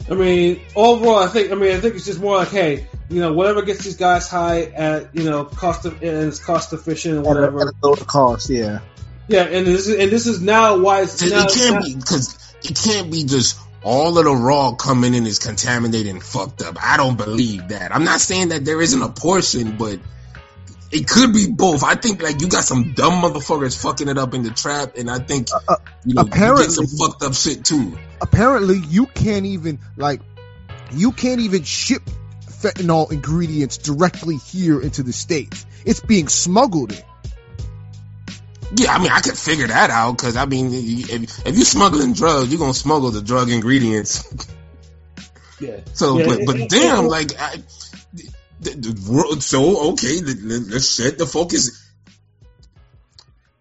I 0.10 0.14
mean, 0.14 0.62
overall, 0.76 1.20
I 1.20 1.28
think. 1.28 1.52
I 1.52 1.56
mean, 1.56 1.76
I 1.76 1.80
think 1.80 1.96
it's 1.96 2.06
just 2.06 2.20
more 2.22 2.38
like, 2.38 2.50
hey, 2.50 2.88
you 3.10 3.20
know, 3.20 3.34
whatever 3.34 3.62
gets 3.62 3.84
these 3.84 3.98
guys 3.98 4.30
high 4.30 4.64
at, 4.64 5.14
you 5.14 5.24
know, 5.24 5.44
cost 5.46 5.86
of 5.86 6.02
and 6.02 6.28
it's 6.28 6.40
cost 6.44 6.72
efficient 6.74 7.18
and 7.18 7.28
At 7.28 7.38
a, 7.38 7.44
at 7.44 7.54
whatever. 7.54 7.74
a 7.84 7.86
lower 7.88 7.96
cost, 7.98 8.50
yeah. 8.50 8.80
Yeah, 9.28 9.44
and 9.44 9.66
this 9.68 9.88
is 9.88 9.98
and 10.00 10.12
this 10.12 10.28
is 10.28 10.42
now 10.42 10.78
why 10.80 11.02
it's 11.02 11.22
It, 11.22 11.32
now, 11.32 11.44
it 11.44 11.52
can't 11.54 11.76
now- 11.76 11.82
be 11.82 11.96
because 11.96 12.56
it 12.64 12.76
can't 12.82 13.12
be 13.12 13.26
just 13.26 13.60
all 13.84 14.18
of 14.18 14.26
the 14.26 14.36
raw 14.36 14.74
coming 14.74 15.14
in 15.14 15.26
is 15.26 15.40
contaminated 15.40 16.12
and 16.12 16.24
fucked 16.24 16.62
up. 16.62 16.78
I 16.82 16.98
don't 16.98 17.18
believe 17.18 17.70
that. 17.70 17.94
I'm 17.94 18.04
not 18.04 18.22
saying 18.22 18.50
that 18.50 18.64
there 18.64 18.82
isn't 18.82 19.02
a 19.02 19.10
portion, 19.10 19.78
but 19.78 20.00
it 20.92 21.08
could 21.08 21.34
be 21.34 21.48
both. 21.50 21.84
I 21.84 21.96
think 21.96 22.22
like 22.22 22.42
you 22.42 22.48
got 22.48 22.64
some 22.64 22.94
dumb 22.94 23.22
motherfuckers 23.22 23.82
fucking 23.82 24.08
it 24.08 24.18
up 24.18 24.34
in 24.34 24.44
the 24.44 24.52
trap, 24.52 24.98
and 24.98 25.10
I 25.10 25.20
think 25.20 25.48
uh, 25.68 25.78
you 26.06 26.16
know 26.16 26.24
you 26.24 26.30
get 26.30 26.72
some 26.72 26.88
fucked 26.88 27.24
up 27.24 27.34
shit 27.34 27.66
too. 27.66 27.98
Apparently, 28.22 28.78
you 28.78 29.06
can't 29.08 29.46
even 29.46 29.80
like 29.98 30.22
you 30.92 31.12
can't 31.12 31.42
even 31.42 31.64
ship 31.64 32.04
fentanyl 32.46 33.12
ingredients 33.12 33.78
directly 33.78 34.38
here 34.38 34.82
into 34.82 35.02
the 35.02 35.14
states. 35.14 35.66
It's 35.86 36.02
being 36.02 36.28
smuggled 36.28 36.92
in. 36.92 37.04
Yeah, 38.76 38.94
I 38.96 39.00
mean 39.00 39.12
I 39.12 39.20
could 39.20 39.38
figure 39.38 39.68
that 39.68 39.90
out 39.90 40.14
because 40.18 40.36
I 40.38 40.46
mean 40.46 40.70
if, 40.74 41.46
if 41.46 41.58
you 41.58 41.64
smuggling 41.66 42.14
drugs, 42.14 42.50
you're 42.52 42.60
gonna 42.60 42.74
smuggle 42.74 43.12
the 43.12 43.22
drug 43.22 43.50
ingredients. 43.50 44.24
yeah. 45.60 45.82
So, 45.94 46.18
Yeah, 46.18 46.26
but 46.28 46.40
it- 46.40 46.46
but 46.46 46.56
it- 46.58 46.70
damn, 46.70 47.06
it- 47.06 47.10
like 47.10 47.40
I, 47.40 47.58
the, 48.62 48.70
the 48.72 49.12
world. 49.12 49.44
So 49.44 49.92
okay, 49.94 50.22
let, 50.22 50.38
let- 50.42 50.68
let's 50.70 50.88
set 50.88 51.18
the 51.18 51.26
focus. 51.26 51.86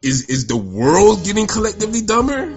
Is 0.02 0.24
is 0.30 0.46
the 0.46 0.56
world 0.56 1.24
getting 1.24 1.46
collectively 1.46 2.02
dumber? 2.02 2.56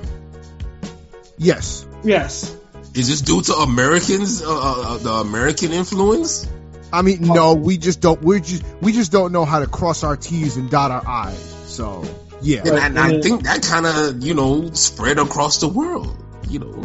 Yes, 1.38 1.86
Yes. 2.04 2.56
Is 2.94 3.08
this 3.08 3.22
due 3.22 3.42
to 3.42 3.54
Americans, 3.56 4.44
uh, 4.44 4.48
uh, 4.48 4.98
the 5.00 5.10
American 5.12 5.72
influence? 5.72 6.48
I 6.92 7.02
mean 7.02 7.22
no, 7.22 7.56
we 7.56 7.78
just 7.78 8.02
don't. 8.02 8.22
We 8.22 8.39
just 8.39 8.63
we 8.82 8.94
just 8.94 9.12
don't 9.12 9.32
know 9.32 9.46
how 9.46 9.60
to 9.60 9.66
cross 9.68 10.04
our 10.04 10.16
T's 10.16 10.58
and 10.58 10.70
dot 10.70 10.92
our 10.92 11.02
I's. 11.08 11.56
So 11.66 12.06
yeah, 12.43 12.62
And, 12.65 12.77
I, 12.79 12.86
and 12.88 12.99
I 12.99 13.21
think 13.21 13.43
that 13.43 13.63
kind 13.63 13.86
of 13.86 14.21
you 14.23 14.34
know 14.34 14.69
spread 14.73 15.17
across 15.19 15.60
the 15.60 15.67
world. 15.67 16.15
You 16.49 16.60
know, 16.60 16.84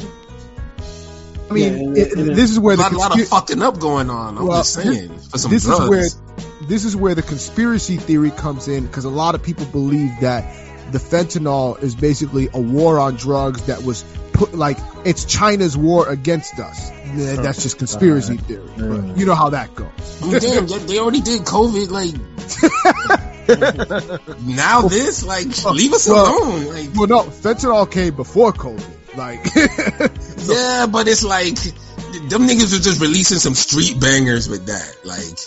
I 1.51 1.53
mean 1.53 1.73
Yeah, 1.73 1.79
and- 1.81 1.97
it- 1.99 2.35
this 2.37 2.51
is 2.51 2.59
where 2.59 2.75
a 2.75 2.77
the 2.77 2.83
lot, 2.85 2.93
lot 2.93 3.21
of 3.21 3.29
fucking 3.29 3.63
up 3.63 3.79
going 3.79 4.09
on. 4.11 4.39
I'm 4.39 4.47
Well, 4.47 4.59
just 4.59 4.75
saying 4.75 5.19
for 5.19 5.39
some 5.39 5.51
this 5.51 5.65
drugs. 5.65 5.83
is 5.85 5.89
where 5.91 6.69
this 6.69 6.85
is 6.85 6.95
where 6.97 7.15
the 7.15 7.23
conspiracy 7.23 7.97
theory 7.97 8.31
comes 8.31 8.69
in 8.69 8.87
because 8.87 9.05
a 9.05 9.09
lot 9.11 9.35
of 9.35 9.43
people 9.43 9.67
believe 9.67 10.11
that 10.21 10.45
the 10.93 10.99
fentanyl 10.99 11.83
is 11.83 11.95
basically 11.95 12.49
a 12.55 12.61
war 12.61 12.99
on 12.99 13.17
drugs 13.17 13.63
that 13.67 13.83
was 13.83 14.05
put 14.33 14.55
like 14.55 14.79
it's 15.05 15.25
China's 15.25 15.77
war 15.77 16.09
against 16.09 16.59
us. 16.61 16.91
That's 17.15 17.63
just 17.63 17.79
conspiracy 17.79 18.37
theory. 18.37 18.69
But 18.77 19.17
you 19.19 19.27
know 19.27 19.35
how 19.35 19.51
that 19.51 19.75
goes. 19.75 19.89
I 20.23 20.27
mean, 20.27 20.41
damn, 20.41 20.67
they- 20.67 20.79
they 20.79 20.99
already 20.99 21.21
did 21.21 21.43
COVID. 21.43 21.91
Like 21.91 22.15
now, 24.47 24.83
this 24.89 25.25
like 25.25 25.47
leave 25.73 25.93
us 25.93 26.09
Well- 26.09 26.27
alone. 26.39 26.67
Like 26.67 26.95
Well, 26.95 27.07
no, 27.07 27.23
fentanyl 27.25 27.91
came 27.91 28.15
before 28.15 28.53
COVID. 28.53 29.17
Like, 29.17 29.45
Yeah, 30.49 30.87
but 30.87 31.09
it's 31.09 31.25
like 31.25 31.55
them 32.29 32.47
niggas 32.47 32.73
were 32.73 32.83
just 32.83 33.01
releasing 33.01 33.39
some 33.39 33.55
street 33.55 33.99
bangers 34.01 34.49
with 34.49 34.67
that. 34.67 34.97
Like 35.05 35.39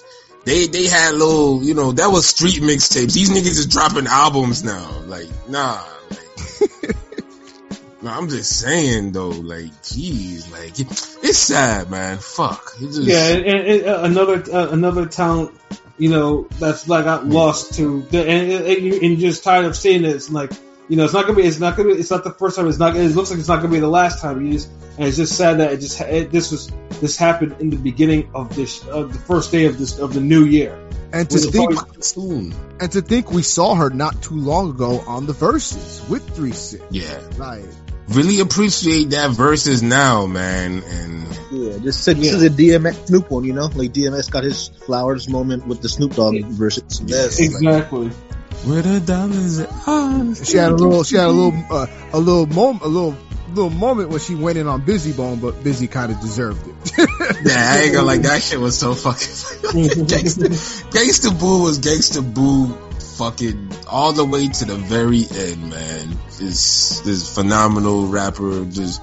they 0.45 0.67
they 0.67 0.87
had 0.87 1.13
little, 1.13 1.63
you 1.63 1.73
know, 1.73 1.91
that 1.93 2.07
was 2.09 2.25
street 2.27 2.61
mixtapes. 2.61 3.13
These 3.13 3.29
niggas 3.29 3.57
is 3.59 3.67
dropping 3.67 4.07
albums 4.07 4.63
now. 4.63 4.89
Like, 5.05 5.27
nah. 5.47 5.83
Like, 6.09 6.95
no, 8.01 8.09
I'm 8.11 8.27
just 8.29 8.59
saying 8.59 9.11
though, 9.11 9.29
like, 9.29 9.71
jeez, 9.83 10.51
like, 10.51 10.79
it's 10.79 11.37
sad, 11.37 11.89
man. 11.91 12.17
Fuck. 12.17 12.73
It 12.79 12.87
just, 12.87 13.01
Yeah, 13.03 13.27
and, 13.27 13.45
and, 13.45 13.81
and 13.83 14.05
another 14.17 14.43
uh, 14.53 14.69
another 14.71 15.05
talent, 15.05 15.51
you 15.97 16.09
know, 16.09 16.47
that's 16.59 16.87
like 16.87 17.01
I 17.01 17.05
got 17.05 17.25
lost 17.27 17.75
to, 17.75 18.01
the, 18.03 18.19
and, 18.27 18.51
and, 18.51 18.65
and 18.65 18.81
you- 18.85 18.93
and 18.95 19.03
you're 19.19 19.29
just 19.31 19.43
tired 19.43 19.65
of 19.65 19.75
seeing 19.75 20.03
it. 20.03 20.15
It's 20.15 20.29
like, 20.29 20.51
you 20.89 20.97
know, 20.97 21.05
it's 21.05 21.13
not 21.13 21.25
gonna 21.25 21.37
be, 21.37 21.43
it's 21.43 21.59
not 21.59 21.77
gonna 21.77 21.93
be, 21.93 21.99
it's 21.99 22.11
not 22.11 22.23
the 22.23 22.31
first 22.31 22.55
time. 22.57 22.67
It's 22.67 22.77
not. 22.79 22.95
It 22.95 23.15
looks 23.15 23.29
like 23.29 23.39
it's 23.39 23.47
not 23.47 23.57
gonna 23.57 23.73
be 23.73 23.79
the 23.79 23.87
last 23.87 24.21
time. 24.21 24.45
You 24.45 24.53
just, 24.53 24.69
and 24.97 25.07
it's 25.07 25.17
just 25.17 25.37
sad 25.37 25.59
that 25.59 25.71
it 25.73 25.77
just 25.79 26.01
it, 26.01 26.31
this 26.31 26.51
was 26.51 26.69
this 26.99 27.15
happened 27.17 27.55
in 27.59 27.69
the 27.69 27.77
beginning 27.77 28.29
of 28.35 28.53
this 28.55 28.85
of 28.87 29.13
the 29.13 29.19
first 29.19 29.51
day 29.51 29.65
of 29.65 29.77
this 29.77 29.99
of 29.99 30.13
the 30.13 30.19
new 30.21 30.43
year. 30.45 30.77
And 31.13 31.29
to 31.29 31.37
think, 31.39 31.73
fucking 31.73 32.01
soon. 32.01 32.53
and 32.79 32.89
to 32.93 33.01
think 33.01 33.31
we 33.31 33.41
saw 33.43 33.75
her 33.75 33.89
not 33.89 34.21
too 34.21 34.35
long 34.35 34.69
ago 34.69 35.01
on 35.05 35.25
the 35.25 35.33
Verzuz 35.33 36.07
with 36.09 36.27
three 36.35 36.53
six. 36.53 36.81
Yeah. 36.89 37.19
Like, 37.37 37.65
Really 38.13 38.39
appreciate 38.39 39.11
that 39.11 39.31
Verzuz 39.31 39.81
now, 39.81 40.25
man. 40.25 40.83
And 40.83 41.27
Yeah, 41.51 41.77
just 41.79 42.03
said 42.03 42.17
this 42.17 42.33
is 42.33 42.43
a 42.43 42.49
DMX 42.49 43.07
Snoop 43.07 43.31
one, 43.31 43.43
you 43.43 43.53
know, 43.53 43.67
like 43.73 43.93
DMX 43.93 44.29
got 44.29 44.43
his 44.43 44.67
flowers 44.67 45.29
moment 45.29 45.67
with 45.67 45.81
the 45.81 45.89
Snoop 45.89 46.15
Dogg 46.15 46.35
Verzuz. 46.35 47.01
Yes. 47.05 47.39
Exactly. 47.39 48.09
where 48.09 48.81
the 48.81 48.99
dollars 48.99 49.59
are. 49.59 50.45
she 50.45 50.57
had 50.57 50.71
a 50.71 50.75
little, 50.75 51.03
she 51.03 51.15
had 51.15 51.27
a 51.27 51.31
little, 51.31 51.63
uh, 51.69 51.87
a 52.13 52.19
little 52.19 52.45
moment, 52.47 52.83
a 52.83 52.87
little, 52.87 53.17
little 53.49 53.69
moment 53.69 54.09
when 54.09 54.19
she 54.19 54.35
went 54.35 54.57
in 54.57 54.67
on 54.67 54.81
Bizzy 54.81 55.15
Bone, 55.15 55.39
but 55.39 55.55
Bizzy 55.55 55.89
kind 55.89 56.11
of 56.11 56.19
deserved 56.21 56.67
it. 56.67 56.75
Yeah, 57.43 57.55
I 57.57 57.79
ain't 57.79 57.93
gonna 57.93 58.05
like 58.05 58.21
that 58.21 58.41
shit 58.43 58.59
was 58.59 58.77
so 58.77 58.93
fucking 58.93 59.27
gangsta, 60.05 60.45
gangsta 60.91 61.39
Boo 61.39 61.63
was 61.63 61.79
Gangsta 61.79 62.21
Boo 62.21 62.77
fucking 63.17 63.71
all 63.87 64.13
the 64.13 64.25
way 64.25 64.47
to 64.47 64.65
the 64.65 64.75
very 64.75 65.25
end, 65.29 65.69
man. 65.69 66.17
Just 66.37 67.03
this 67.03 67.33
phenomenal 67.33 68.07
rapper, 68.07 68.65
just 68.65 69.01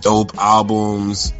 dope 0.00 0.36
albums, 0.38 1.32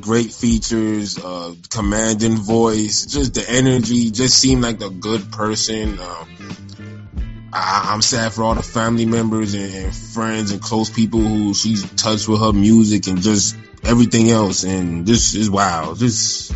great 0.00 0.32
features, 0.32 1.18
uh, 1.18 1.54
commanding 1.70 2.36
voice, 2.36 3.06
just 3.06 3.34
the 3.34 3.48
energy, 3.48 4.10
just 4.10 4.38
seemed 4.38 4.62
like 4.62 4.80
a 4.82 4.90
good 4.90 5.32
person. 5.32 5.98
Um, 5.98 6.56
I, 7.52 7.90
I'm 7.92 8.02
sad 8.02 8.32
for 8.32 8.44
all 8.44 8.54
the 8.54 8.62
family 8.62 9.06
members 9.06 9.54
and, 9.54 9.72
and 9.72 9.94
friends 9.94 10.52
and 10.52 10.60
close 10.60 10.90
people 10.90 11.20
who 11.20 11.54
she's 11.54 11.90
touched 11.94 12.28
with 12.28 12.40
her 12.40 12.52
music 12.52 13.06
and 13.06 13.22
just 13.22 13.56
everything 13.82 14.30
else. 14.30 14.64
And 14.64 15.06
this 15.06 15.34
is 15.34 15.50
wow. 15.50 15.94
This, 15.94 16.52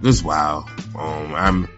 this 0.00 0.22
wow. 0.22 0.64
Um, 0.96 1.34
I'm, 1.34 1.68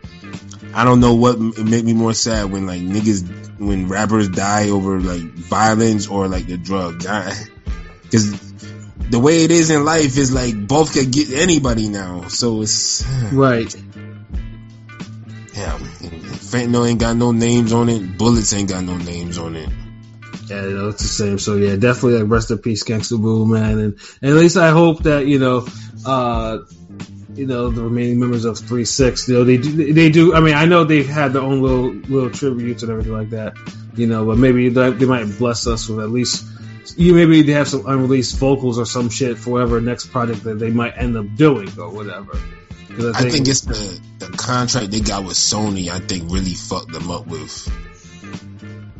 I 0.77 0.85
don't 0.85 1.01
know 1.01 1.15
what 1.15 1.37
m- 1.37 1.55
made 1.71 1.87
me 1.87 1.95
more 1.95 2.13
sad 2.13 2.53
when 2.53 2.67
like 2.67 2.83
niggas, 2.83 3.59
when 3.59 3.89
rappers 3.89 4.29
die 4.29 4.69
over 4.69 5.01
like 5.01 5.23
violence 5.23 6.07
or 6.07 6.29
like 6.29 6.47
the 6.49 6.59
drugs. 6.59 7.07
Cause 8.13 8.53
the 9.09 9.19
way 9.19 9.45
it 9.45 9.51
is 9.51 9.71
in 9.71 9.87
life 9.87 10.19
is 10.19 10.35
like 10.35 10.55
both 10.69 10.93
can 10.93 11.11
get 11.11 11.33
anybody 11.33 11.89
now. 11.89 12.29
So 12.29 12.61
it's, 12.61 13.03
Right. 13.33 13.75
yeah, 15.55 15.79
fentanyl 15.79 16.87
ain't 16.87 17.01
got 17.01 17.17
no 17.17 17.33
names 17.33 17.73
on 17.73 17.89
it. 17.89 18.19
Bullets 18.19 18.53
ain't 18.53 18.69
got 18.69 18.85
no 18.85 18.99
names 18.99 19.39
on 19.39 19.57
it. 19.57 19.71
Yeah, 20.47 20.63
you 20.63 20.77
know, 20.77 20.89
it's 20.91 21.01
the 21.01 21.09
same. 21.09 21.39
So 21.39 21.57
yeah, 21.57 21.77
definitely 21.77 22.21
like 22.21 22.31
rest 22.31 22.51
in 22.51 22.59
peace, 22.59 22.85
Gangsta 22.85 23.19
Boo, 23.19 23.47
man. 23.47 23.79
And, 23.79 23.99
and 24.21 24.31
at 24.31 24.37
least 24.37 24.59
I 24.59 24.69
hope 24.73 25.05
that, 25.05 25.27
you 25.27 25.39
know, 25.39 25.67
uh, 26.05 26.59
you 27.37 27.47
know, 27.47 27.71
the 27.71 27.83
remaining 27.83 28.19
members 28.19 28.45
of 28.45 28.59
Three 28.59 28.85
Six, 28.85 29.29
you 29.29 29.35
know, 29.35 29.45
they 29.45 29.57
do, 29.59 29.93
they 29.93 30.11
do. 30.11 30.35
I 30.35 30.41
mean, 30.41 30.55
I 30.55 30.65
know 30.65 30.85
they've 30.85 31.07
had 31.09 31.33
their 31.33 31.43
own 31.43 31.61
little 31.61 31.93
little 31.93 32.31
tributes 32.31 32.83
and 32.83 32.91
everything 32.91 33.13
like 33.13 33.31
that, 33.31 33.55
you 33.95 34.07
know, 34.07 34.25
but 34.27 34.39
maybe 34.39 34.69
they, 34.71 34.91
they 34.91 35.07
might 35.07 35.27
bless 35.39 35.67
us 35.67 35.89
with 35.89 36.01
at 36.01 36.11
least, 36.11 36.45
you 36.97 37.15
maybe 37.15 37.43
they 37.43 37.53
have 37.53 37.69
some 37.69 37.85
unreleased 37.87 38.37
vocals 38.39 38.79
or 38.79 38.87
some 38.87 39.11
shit 39.11 39.39
for 39.39 39.51
whatever 39.51 39.81
next 39.81 40.07
project 40.07 40.45
that 40.45 40.59
they 40.59 40.71
might 40.71 40.97
end 40.97 41.17
up 41.17 41.27
doing 41.37 41.69
or 41.79 41.91
whatever. 41.91 42.39
'Cause 42.97 43.15
I 43.15 43.29
think 43.29 43.47
it's 43.49 43.61
the 43.61 44.01
the 44.21 44.27
contract 44.37 44.91
they 44.91 45.01
got 45.01 45.25
with 45.25 45.35
Sony. 45.37 45.89
I 45.91 45.99
think 45.99 46.33
really 46.33 46.55
fucked 46.55 46.93
them 46.93 47.11
up 47.11 47.27
with 47.27 47.69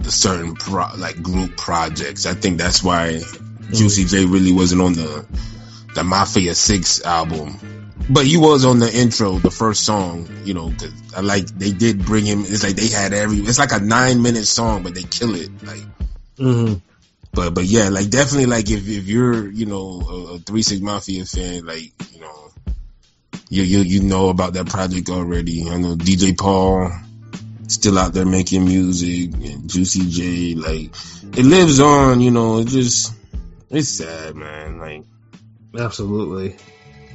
the 0.01 0.13
certain 0.13 0.55
pro, 0.55 0.87
like 0.99 1.23
group 1.23 1.57
projects. 1.57 2.27
I 2.27 2.35
think 2.35 2.59
that's 2.59 2.83
why 2.83 3.23
Juicy 3.73 4.05
J 4.05 4.27
really 4.27 4.53
wasn't 4.53 4.83
on 4.83 4.93
the 4.93 5.25
the 5.95 6.05
Mafia 6.05 6.55
Six 6.55 7.03
album. 7.03 7.59
But 8.09 8.25
he 8.25 8.37
was 8.37 8.65
on 8.65 8.79
the 8.79 8.93
intro, 8.93 9.39
the 9.39 9.51
first 9.51 9.85
song, 9.85 10.29
you 10.45 10.55
know, 10.55 10.73
cause 10.79 10.93
I 11.17 11.21
like, 11.21 11.47
they 11.47 11.73
did 11.73 12.05
bring 12.05 12.25
him, 12.25 12.43
it's 12.43 12.63
like 12.63 12.77
they 12.77 12.89
had 12.89 13.13
every, 13.13 13.39
it's 13.39 13.59
like 13.59 13.73
a 13.73 13.81
nine 13.81 14.23
minute 14.23 14.45
song, 14.45 14.85
but 14.85 14.95
they 14.95 15.03
kill 15.03 15.35
it. 15.35 15.51
Like, 15.65 15.83
hmm 16.39 16.75
but, 17.33 17.53
but 17.53 17.65
yeah, 17.65 17.91
like 17.91 18.09
definitely 18.09 18.47
like 18.47 18.71
if, 18.71 18.89
if 18.89 19.07
you're, 19.07 19.51
you 19.51 19.67
know, 19.67 20.01
a, 20.09 20.35
a 20.35 20.39
three 20.39 20.63
six 20.63 20.81
mafia 20.81 21.25
fan, 21.27 21.67
like, 21.67 21.93
you 22.15 22.21
know, 22.21 22.51
you, 23.51 23.63
you, 23.63 23.81
you 23.81 24.03
know 24.03 24.31
about 24.31 24.55
that 24.55 24.69
project 24.69 25.11
already. 25.11 25.69
I 25.69 25.77
know 25.77 25.97
DJ 25.97 26.39
Paul 26.39 26.91
still 27.69 27.99
out 27.99 28.13
there 28.13 28.25
making 28.25 28.65
music 28.65 29.35
and 29.35 29.69
Juicy 29.69 30.09
J, 30.09 30.55
like 30.55 30.95
it 31.37 31.45
lives 31.45 31.81
on, 31.81 32.21
you 32.21 32.31
know, 32.31 32.61
it 32.61 32.69
just, 32.69 33.13
it's 33.69 33.89
sad, 33.89 34.37
man. 34.37 34.79
Like, 34.79 35.05
absolutely. 35.79 36.57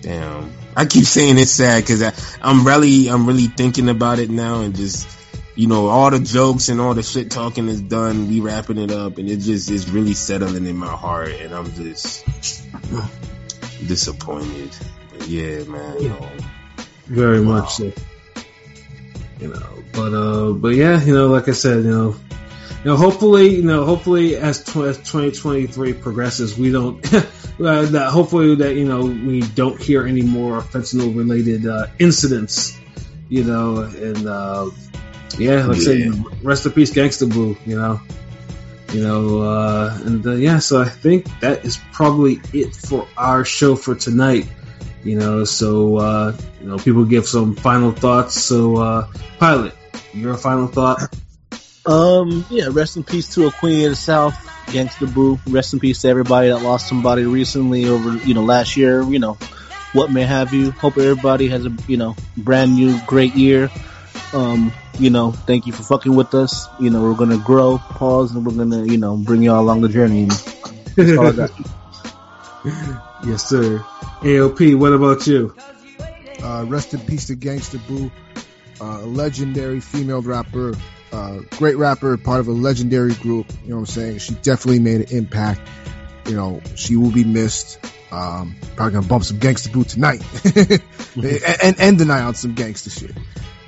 Damn. 0.01 0.51
I 0.75 0.85
keep 0.85 1.05
saying 1.05 1.37
it's 1.37 1.51
sad 1.51 1.83
because 1.83 2.37
I'm 2.41 2.65
really, 2.65 3.07
I'm 3.09 3.25
really 3.27 3.47
thinking 3.47 3.89
about 3.89 4.19
it 4.19 4.29
now 4.29 4.61
and 4.61 4.75
just, 4.75 5.07
you 5.55 5.67
know, 5.67 5.87
all 5.87 6.09
the 6.09 6.19
jokes 6.19 6.69
and 6.69 6.79
all 6.79 6.93
the 6.93 7.03
shit 7.03 7.29
talking 7.29 7.67
is 7.67 7.81
done. 7.81 8.29
We 8.29 8.39
wrapping 8.39 8.77
it 8.77 8.91
up 8.91 9.17
and 9.17 9.29
it 9.29 9.37
just 9.37 9.69
is 9.69 9.89
really 9.89 10.13
settling 10.13 10.65
in 10.65 10.77
my 10.77 10.91
heart 10.91 11.29
and 11.29 11.53
I'm 11.53 11.71
just 11.73 12.25
disappointed. 13.87 14.75
But 15.11 15.27
yeah, 15.27 15.63
man. 15.63 15.97
Very 17.07 17.41
much 17.41 17.75
so. 17.75 17.91
You 19.39 19.47
know, 19.47 19.83
but 19.91 20.13
uh, 20.13 20.51
but 20.53 20.75
yeah, 20.75 21.03
you 21.03 21.13
know, 21.13 21.27
like 21.27 21.49
I 21.49 21.53
said, 21.53 21.83
you 21.83 21.89
know, 21.89 22.15
you 22.83 22.89
know, 22.89 22.95
hopefully, 22.95 23.55
you 23.55 23.63
know, 23.63 23.85
hopefully 23.85 24.35
as, 24.37 24.63
tw- 24.63 24.87
as 24.87 24.97
2023 24.97 25.93
progresses, 25.93 26.57
we 26.57 26.71
don't, 26.71 26.99
uh, 27.63 27.85
that 27.85 28.11
hopefully 28.11 28.55
that 28.55 28.75
you 28.75 28.85
know 28.85 29.01
we 29.01 29.41
don't 29.41 29.81
hear 29.81 30.05
any 30.05 30.21
more 30.21 30.61
fentanyl 30.61 31.15
related 31.15 31.67
uh, 31.67 31.87
incidents, 31.99 32.77
you 33.29 33.43
know, 33.43 33.81
and 33.81 34.27
uh, 34.27 34.69
yeah, 35.37 35.71
said, 35.73 35.99
Yeah. 35.99 36.23
rest 36.43 36.65
in 36.65 36.71
peace, 36.71 36.91
Gangsta 36.91 37.31
Boo, 37.31 37.57
you 37.65 37.77
know. 37.77 38.01
You 38.93 39.03
know, 39.03 39.41
uh, 39.41 39.97
and 40.03 40.27
uh, 40.27 40.33
yeah, 40.33 40.59
so 40.59 40.81
I 40.81 40.89
think 40.89 41.25
that 41.39 41.63
is 41.63 41.79
probably 41.93 42.41
it 42.51 42.75
for 42.75 43.07
our 43.15 43.45
show 43.45 43.75
for 43.77 43.95
tonight 43.95 44.47
you 45.03 45.17
know 45.17 45.43
so 45.43 45.97
uh 45.97 46.37
you 46.59 46.67
know 46.67 46.77
people 46.77 47.05
give 47.05 47.25
some 47.25 47.55
final 47.55 47.91
thoughts 47.91 48.39
so 48.39 48.77
uh 48.77 49.07
pilot 49.39 49.73
your 50.13 50.37
final 50.37 50.67
thought 50.67 50.99
Um, 51.91 52.45
yeah, 52.49 52.69
rest 52.71 52.95
in 52.95 53.03
peace 53.03 53.27
to 53.35 53.47
a 53.47 53.51
queen 53.51 53.83
of 53.83 53.91
the 53.91 53.95
south, 53.95 54.33
Gangsta 54.67 55.13
Boo. 55.13 55.39
Rest 55.49 55.73
in 55.73 55.79
peace 55.79 56.01
to 56.03 56.07
everybody 56.07 56.47
that 56.47 56.59
lost 56.61 56.87
somebody 56.87 57.23
recently 57.23 57.85
over, 57.85 58.15
you 58.25 58.33
know, 58.33 58.43
last 58.43 58.77
year, 58.77 59.01
you 59.01 59.19
know, 59.19 59.33
what 59.91 60.09
may 60.11 60.23
have 60.23 60.53
you. 60.53 60.71
Hope 60.71 60.97
everybody 60.97 61.49
has 61.49 61.65
a, 61.65 61.75
you 61.87 61.97
know, 61.97 62.15
brand 62.37 62.75
new 62.75 62.97
great 63.05 63.35
year. 63.35 63.69
Um, 64.33 64.71
you 64.99 65.09
know, 65.09 65.31
thank 65.33 65.67
you 65.67 65.73
for 65.73 65.83
fucking 65.83 66.15
with 66.15 66.33
us. 66.33 66.67
You 66.79 66.89
know, 66.91 67.01
we're 67.01 67.15
gonna 67.15 67.37
grow, 67.37 67.77
pause, 67.77 68.33
and 68.33 68.45
we're 68.45 68.53
gonna, 68.53 68.85
you 68.85 68.97
know, 68.97 69.17
bring 69.17 69.41
y'all 69.41 69.59
along 69.59 69.81
the 69.81 69.89
journey. 69.89 70.25
That's 70.95 71.17
all 71.17 71.27
I 71.27 71.31
got. 71.33 71.51
yes 73.25 73.49
sir 73.49 73.79
aop 74.23 74.75
what 74.75 74.93
about 74.93 75.25
you 75.25 75.53
Uh, 76.43 76.63
rest 76.67 76.93
in 76.93 76.99
peace 77.01 77.27
to 77.27 77.35
Gangsta 77.35 77.79
Boo, 77.87 78.11
uh, 78.79 79.01
legendary 79.01 79.79
female 79.79 80.21
rapper, 80.21 80.73
uh, 81.11 81.39
great 81.57 81.77
rapper, 81.77 82.17
part 82.17 82.39
of 82.39 82.47
a 82.47 82.51
legendary 82.51 83.13
group. 83.15 83.51
You 83.63 83.69
know 83.69 83.75
what 83.75 83.81
I'm 83.81 83.85
saying? 83.87 84.17
She 84.19 84.33
definitely 84.35 84.79
made 84.79 85.01
an 85.01 85.17
impact. 85.17 85.61
You 86.27 86.35
know, 86.35 86.61
she 86.75 86.95
will 86.95 87.11
be 87.11 87.23
missed. 87.23 87.79
Um, 88.11 88.55
probably 88.75 88.93
gonna 88.93 89.07
bump 89.07 89.23
some 89.23 89.39
Gangsta 89.39 89.71
Boo 89.71 89.83
tonight, 89.85 90.21
and, 91.15 91.63
and 91.63 91.79
end 91.79 91.97
the 91.97 92.05
night 92.05 92.21
on 92.23 92.35
some 92.35 92.53
gangster 92.55 92.89
shit. 92.89 93.15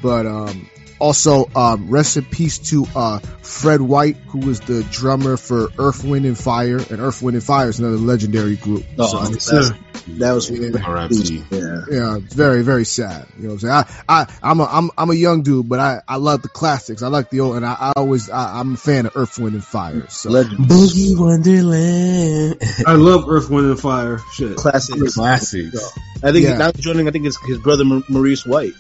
But 0.01 0.25
um, 0.25 0.69
also, 1.03 1.49
um, 1.55 1.89
rest 1.89 2.15
in 2.17 2.23
peace 2.23 2.59
to 2.69 2.85
uh, 2.95 3.19
Fred 3.41 3.81
White, 3.81 4.15
who 4.27 4.39
was 4.39 4.61
the 4.61 4.83
drummer 4.89 5.35
for 5.35 5.67
Earth, 5.77 6.03
Wind, 6.05 6.25
and 6.25 6.37
Fire. 6.37 6.77
And 6.77 7.01
Earth, 7.01 7.21
Wind, 7.21 7.35
and 7.35 7.43
Fire 7.43 7.67
is 7.67 7.79
another 7.79 7.97
legendary 7.97 8.55
group. 8.55 8.85
Oh, 8.97 9.07
So, 9.37 9.49
that's- 9.51 9.71
that 10.07 10.31
was 10.33 10.51
R.I.P. 10.51 11.43
yeah. 11.51 11.85
yeah, 11.89 12.17
very, 12.21 12.61
very 12.61 12.83
sad. 12.83 13.25
You 13.37 13.43
know 13.43 13.53
what 13.53 13.63
I'm 13.63 13.85
saying? 13.87 14.03
I, 14.09 14.21
I, 14.21 14.33
I'm 14.43 14.59
a, 14.59 14.65
I'm, 14.65 14.91
I'm 14.97 15.09
a 15.09 15.13
young 15.13 15.43
dude, 15.43 15.69
but 15.69 15.79
I, 15.79 16.01
I 16.07 16.17
love 16.17 16.41
the 16.41 16.49
classics. 16.49 17.01
I 17.03 17.07
like 17.07 17.29
the 17.29 17.39
old, 17.39 17.55
and 17.55 17.65
I, 17.65 17.73
I 17.79 17.93
always, 17.95 18.29
I, 18.29 18.59
I'm 18.59 18.73
a 18.73 18.77
fan 18.77 19.05
of 19.05 19.13
Earth, 19.15 19.39
Wind, 19.39 19.53
and 19.55 19.63
Fire. 19.63 20.05
So, 20.09 20.29
Legend, 20.29 20.57
Boogie 20.67 21.17
Wonderland. 21.17 22.57
I 22.87 22.93
love 22.93 23.29
Earth, 23.29 23.49
Wind, 23.49 23.67
and 23.67 23.79
Fire. 23.79 24.19
Shit. 24.33 24.57
classic. 24.57 24.95
Classics. 25.13 25.97
I 26.21 26.31
think 26.31 26.45
Yeah. 26.45 26.57
now 26.57 26.71
joining. 26.71 27.07
I 27.07 27.11
think 27.11 27.25
it's 27.25 27.39
his 27.45 27.59
brother 27.59 27.83
Maurice 28.09 28.45
White 28.45 28.73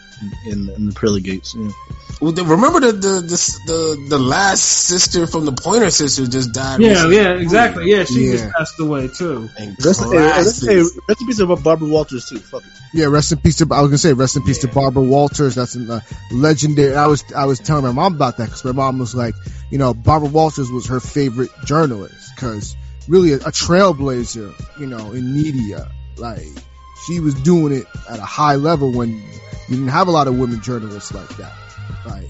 in 0.45 0.69
in 0.69 0.85
the 0.87 0.93
Pearly 0.93 1.21
Gates. 1.21 1.55
Yeah. 1.57 1.69
Well, 2.23 2.31
the- 2.31 2.45
remember 2.45 2.79
the 2.79 2.91
the, 2.93 3.13
the 3.21 3.59
the 3.67 4.05
the 4.09 4.17
last 4.19 4.61
sister 4.63 5.27
from 5.27 5.43
the 5.45 5.51
Pointer 5.51 5.89
Sisters 5.89 6.29
just 6.29 6.53
died. 6.53 6.79
Yeah, 6.79 6.89
recently? 6.89 7.15
yeah, 7.17 7.33
exactly. 7.33 7.91
Yeah, 7.91 8.03
she 8.05 8.25
Yeah. 8.27 8.31
just 8.33 8.51
passed 8.51 8.79
away 8.79 9.07
too. 9.09 9.49
And 9.57 9.75
Rest, 9.85 10.03
hey, 10.03 10.17
rest, 10.17 10.65
hey, 10.65 10.77
rest 10.77 11.21
in 11.21 11.27
peace 11.27 11.37
to 11.37 11.55
Barbara 11.55 11.87
Walters 11.89 12.29
too. 12.29 12.39
Fuck 12.39 12.63
it. 12.63 12.69
yeah, 12.93 13.05
rest 13.07 13.31
in 13.33 13.39
peace 13.39 13.57
to, 13.57 13.67
I 13.71 13.81
was 13.81 13.89
gonna 13.89 13.97
say, 13.97 14.13
rest 14.13 14.37
in 14.37 14.43
peace 14.43 14.59
to 14.59 14.67
Barbara 14.69 15.03
Walters. 15.03 15.55
That's 15.55 15.75
a 15.75 15.95
uh, 15.95 15.99
legendary. 16.31 16.95
I 16.95 17.07
was, 17.07 17.23
I 17.33 17.45
was 17.45 17.59
telling 17.59 17.83
my 17.83 17.91
mom 17.91 18.15
about 18.15 18.37
that 18.37 18.45
because 18.45 18.63
my 18.65 18.71
mom 18.71 18.99
was 18.99 19.13
like, 19.13 19.35
you 19.69 19.77
know, 19.77 19.93
Barbara 19.93 20.29
Walters 20.29 20.71
was 20.71 20.87
her 20.87 20.99
favorite 21.01 21.51
journalist 21.65 22.31
because 22.35 22.75
really 23.09 23.33
a, 23.33 23.37
a 23.37 23.51
trailblazer, 23.51 24.53
you 24.79 24.85
know, 24.87 25.11
in 25.11 25.33
media. 25.33 25.89
Like, 26.17 26.45
she 27.07 27.19
was 27.19 27.33
doing 27.35 27.73
it 27.73 27.85
at 28.09 28.19
a 28.19 28.25
high 28.25 28.55
level 28.55 28.91
when 28.93 29.09
you 29.67 29.75
didn't 29.75 29.87
have 29.89 30.07
a 30.07 30.11
lot 30.11 30.27
of 30.27 30.37
women 30.37 30.61
journalists 30.61 31.13
like 31.13 31.27
that. 31.37 31.51
Like, 32.05 32.27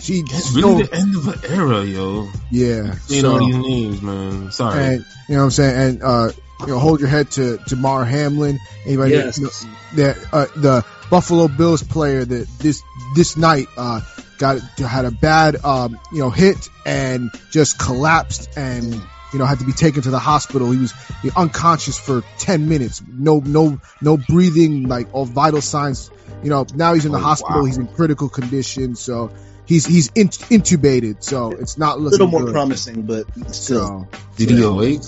she, 0.00 0.20
It's 0.26 0.54
no- 0.54 0.68
really 0.72 0.82
the 0.84 0.94
end 0.94 1.14
of 1.16 1.28
an 1.28 1.50
era, 1.50 1.84
yo. 1.84 2.28
yeah. 2.50 2.94
Saying 3.06 3.22
so- 3.22 3.32
all 3.32 3.38
these 3.46 3.56
names, 3.56 4.02
man. 4.02 4.50
Sorry. 4.50 4.84
and 4.84 5.04
you 5.28 5.34
know 5.34 5.40
what 5.40 5.44
I'm 5.44 5.50
saying, 5.50 5.76
and 5.90 6.02
uh, 6.02 6.32
you 6.60 6.66
know, 6.68 6.78
hold 6.78 7.00
your 7.00 7.08
head 7.08 7.30
to 7.32 7.58
Damar 7.68 8.04
Hamlin. 8.04 8.58
Anybody 8.86 9.12
Yes. 9.14 9.38
you 9.38 9.44
know, 9.44 9.50
that 9.96 10.16
uh, 10.32 10.46
the 10.56 10.84
Buffalo 11.10 11.48
Bills 11.48 11.82
player 11.82 12.24
that 12.24 12.48
this 12.58 12.82
this 13.14 13.36
night 13.36 13.66
uh, 13.76 14.00
got 14.38 14.60
had 14.78 15.04
a 15.04 15.10
bad 15.10 15.64
um, 15.64 15.98
you 16.12 16.18
know 16.18 16.30
hit 16.30 16.68
and 16.86 17.30
just 17.50 17.78
collapsed 17.78 18.48
and 18.56 19.00
you 19.32 19.38
know 19.38 19.44
had 19.46 19.58
to 19.60 19.64
be 19.64 19.72
taken 19.72 20.02
to 20.02 20.10
the 20.10 20.18
hospital. 20.18 20.70
He 20.70 20.78
was 20.78 20.92
unconscious 21.36 21.98
for 21.98 22.22
ten 22.38 22.68
minutes, 22.68 23.02
no 23.08 23.38
no 23.40 23.80
no 24.00 24.16
breathing, 24.16 24.88
like 24.88 25.08
all 25.14 25.24
vital 25.24 25.60
signs. 25.60 26.10
You 26.42 26.50
know 26.50 26.66
now 26.74 26.94
he's 26.94 27.04
in 27.06 27.12
the 27.12 27.18
Oh, 27.18 27.22
hospital. 27.22 27.60
wow. 27.60 27.64
He's 27.66 27.78
in 27.78 27.86
critical 27.88 28.28
condition, 28.28 28.94
so. 28.96 29.30
He's 29.64 29.86
he's 29.86 30.10
in, 30.16 30.28
intubated, 30.28 31.22
so 31.22 31.52
it's 31.52 31.78
not 31.78 31.98
looking 32.00 32.20
A 32.20 32.24
little 32.24 32.26
more 32.26 32.42
good. 32.46 32.52
promising, 32.52 33.02
but 33.02 33.26
still. 33.54 34.08
So, 34.12 34.18
Did 34.36 34.50
he 34.50 34.60
awake? 34.62 35.00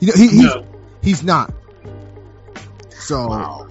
you 0.00 0.08
know, 0.08 0.12
he, 0.16 0.28
he's, 0.28 0.42
No. 0.42 0.66
he's 1.02 1.22
not. 1.22 1.52
So 2.98 3.28
Wow. 3.28 3.66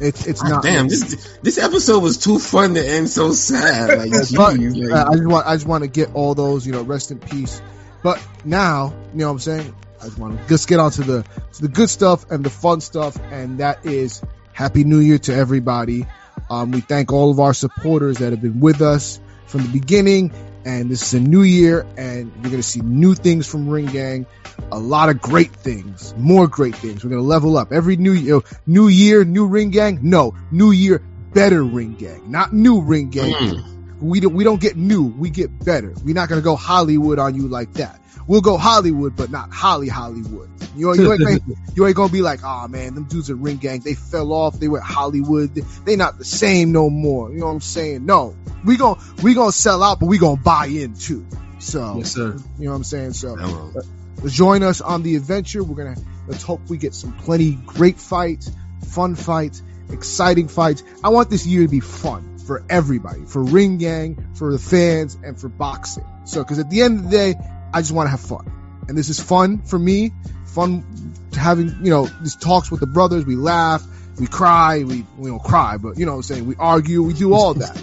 it's 0.00 0.26
it's 0.26 0.42
God 0.42 0.48
not. 0.50 0.62
damn, 0.62 0.88
this 0.88 1.36
this 1.42 1.58
episode 1.58 2.02
was 2.02 2.16
too 2.18 2.38
fun 2.38 2.74
to 2.74 2.84
end 2.84 3.08
so 3.10 3.32
sad. 3.32 3.98
Like, 3.98 4.10
But, 4.10 4.36
uh, 4.36 4.56
like, 4.56 5.06
I 5.06 5.14
just 5.14 5.26
want 5.26 5.46
I 5.46 5.54
just 5.54 5.66
want 5.66 5.84
to 5.84 5.88
get 5.88 6.14
all 6.14 6.34
those 6.34 6.66
you 6.66 6.72
know 6.72 6.82
rest 6.82 7.10
in 7.10 7.18
peace. 7.18 7.60
But 8.06 8.24
now 8.44 8.94
you 9.12 9.18
know 9.18 9.26
what 9.26 9.32
I'm 9.32 9.38
saying. 9.40 9.74
I 10.00 10.04
just 10.04 10.16
want 10.16 10.40
to 10.40 10.48
just 10.48 10.68
get 10.68 10.78
on 10.78 10.92
to 10.92 11.02
the 11.02 11.22
to 11.54 11.62
the 11.62 11.66
good 11.66 11.90
stuff 11.90 12.30
and 12.30 12.44
the 12.44 12.50
fun 12.50 12.80
stuff, 12.80 13.16
and 13.32 13.58
that 13.58 13.84
is 13.84 14.22
Happy 14.52 14.84
New 14.84 15.00
Year 15.00 15.18
to 15.18 15.34
everybody. 15.34 16.06
Um, 16.48 16.70
we 16.70 16.82
thank 16.82 17.12
all 17.12 17.32
of 17.32 17.40
our 17.40 17.52
supporters 17.52 18.18
that 18.18 18.30
have 18.30 18.40
been 18.40 18.60
with 18.60 18.80
us 18.80 19.18
from 19.48 19.62
the 19.62 19.70
beginning, 19.70 20.30
and 20.64 20.88
this 20.88 21.02
is 21.02 21.14
a 21.14 21.20
new 21.20 21.42
year, 21.42 21.84
and 21.96 22.30
you're 22.42 22.52
gonna 22.52 22.62
see 22.62 22.80
new 22.80 23.16
things 23.16 23.44
from 23.48 23.68
Ring 23.68 23.86
Gang. 23.86 24.24
A 24.70 24.78
lot 24.78 25.08
of 25.08 25.20
great 25.20 25.50
things, 25.50 26.14
more 26.16 26.46
great 26.46 26.76
things. 26.76 27.02
We're 27.02 27.10
gonna 27.10 27.22
level 27.22 27.56
up 27.56 27.72
every 27.72 27.96
new 27.96 28.12
year. 28.12 28.40
New 28.68 28.86
year, 28.86 29.24
new 29.24 29.48
Ring 29.48 29.70
Gang. 29.70 29.98
No, 30.02 30.32
new 30.52 30.70
year, 30.70 31.02
better 31.32 31.60
Ring 31.60 31.96
Gang, 31.96 32.30
not 32.30 32.52
new 32.52 32.82
Ring 32.82 33.10
Gang. 33.10 33.32
mm, 33.32 33.75
We 34.00 34.20
don't 34.20 34.34
we 34.34 34.44
don't 34.44 34.60
get 34.60 34.76
new, 34.76 35.04
we 35.04 35.30
get 35.30 35.64
better. 35.64 35.94
We're 36.04 36.14
not 36.14 36.28
gonna 36.28 36.42
go 36.42 36.56
Hollywood 36.56 37.18
on 37.18 37.34
you 37.34 37.48
like 37.48 37.72
that. 37.74 38.00
We'll 38.26 38.40
go 38.40 38.56
Hollywood, 38.58 39.14
but 39.16 39.30
not 39.30 39.52
Holly 39.52 39.88
Hollywood. 39.88 40.50
You 40.74 40.86
know, 40.86 40.92
you 40.94 41.12
ain't, 41.12 41.20
gonna- 41.24 41.40
you 41.76 41.86
ain't 41.86 41.96
gonna 41.96 42.12
be 42.12 42.22
like, 42.22 42.40
oh 42.42 42.66
man, 42.68 42.94
them 42.94 43.04
dudes 43.04 43.30
at 43.30 43.36
Ring 43.36 43.56
Gang, 43.56 43.80
they 43.80 43.94
fell 43.94 44.32
off, 44.32 44.58
they 44.58 44.68
went 44.68 44.84
Hollywood, 44.84 45.54
they, 45.84 45.96
not 45.96 46.18
the 46.18 46.24
same 46.24 46.72
no 46.72 46.90
more. 46.90 47.30
You 47.30 47.38
know 47.38 47.46
what 47.46 47.52
I'm 47.52 47.60
saying? 47.60 48.04
No, 48.04 48.36
we 48.64 48.76
gon' 48.76 48.98
we 49.22 49.34
gonna 49.34 49.52
sell 49.52 49.82
out, 49.82 50.00
but 50.00 50.06
we 50.06 50.18
gonna 50.18 50.40
buy 50.40 50.66
in 50.66 50.94
too. 50.94 51.24
So 51.60 51.98
Yes, 51.98 52.12
sir. 52.12 52.36
you 52.58 52.64
know 52.66 52.72
what 52.72 52.76
I'm 52.78 52.84
saying? 52.84 53.12
So 53.14 53.36
hello. 53.36 53.72
Uh, 53.76 54.28
join 54.28 54.62
us 54.62 54.80
on 54.80 55.02
the 55.02 55.16
adventure. 55.16 55.62
We're 55.64 55.84
gonna 55.84 55.96
let's 56.26 56.42
hope 56.42 56.60
we 56.68 56.76
get 56.76 56.94
some 56.94 57.12
plenty 57.12 57.52
great 57.52 57.98
fights, 57.98 58.50
fun 58.88 59.14
fights, 59.14 59.62
exciting 59.90 60.48
fights. 60.48 60.82
I 61.02 61.08
want 61.10 61.30
this 61.30 61.46
year 61.46 61.62
to 61.62 61.68
be 61.68 61.80
fun 61.80 62.35
for 62.46 62.64
everybody, 62.70 63.24
for 63.24 63.42
Ring 63.42 63.78
Gang, 63.78 64.34
for 64.34 64.52
the 64.52 64.58
fans, 64.58 65.16
and 65.22 65.38
for 65.38 65.48
boxing. 65.48 66.04
So, 66.24 66.42
because 66.42 66.58
at 66.58 66.70
the 66.70 66.82
end 66.82 66.98
of 66.98 67.04
the 67.04 67.10
day, 67.10 67.34
I 67.72 67.80
just 67.80 67.92
want 67.92 68.06
to 68.06 68.10
have 68.10 68.20
fun, 68.20 68.84
and 68.88 68.96
this 68.96 69.08
is 69.08 69.20
fun 69.20 69.62
for 69.62 69.78
me. 69.78 70.12
Fun 70.46 71.14
having 71.36 71.68
you 71.84 71.90
know 71.90 72.06
these 72.06 72.36
talks 72.36 72.70
with 72.70 72.80
the 72.80 72.86
brothers. 72.86 73.26
We 73.26 73.36
laugh, 73.36 73.84
we 74.18 74.26
cry, 74.26 74.84
we 74.84 75.04
we 75.18 75.30
don't 75.30 75.42
cry, 75.42 75.76
but 75.76 75.98
you 75.98 76.06
know 76.06 76.12
what 76.12 76.18
I'm 76.18 76.22
saying. 76.22 76.46
We 76.46 76.56
argue, 76.56 77.02
we 77.02 77.12
do 77.12 77.34
all 77.34 77.54
that. 77.54 77.82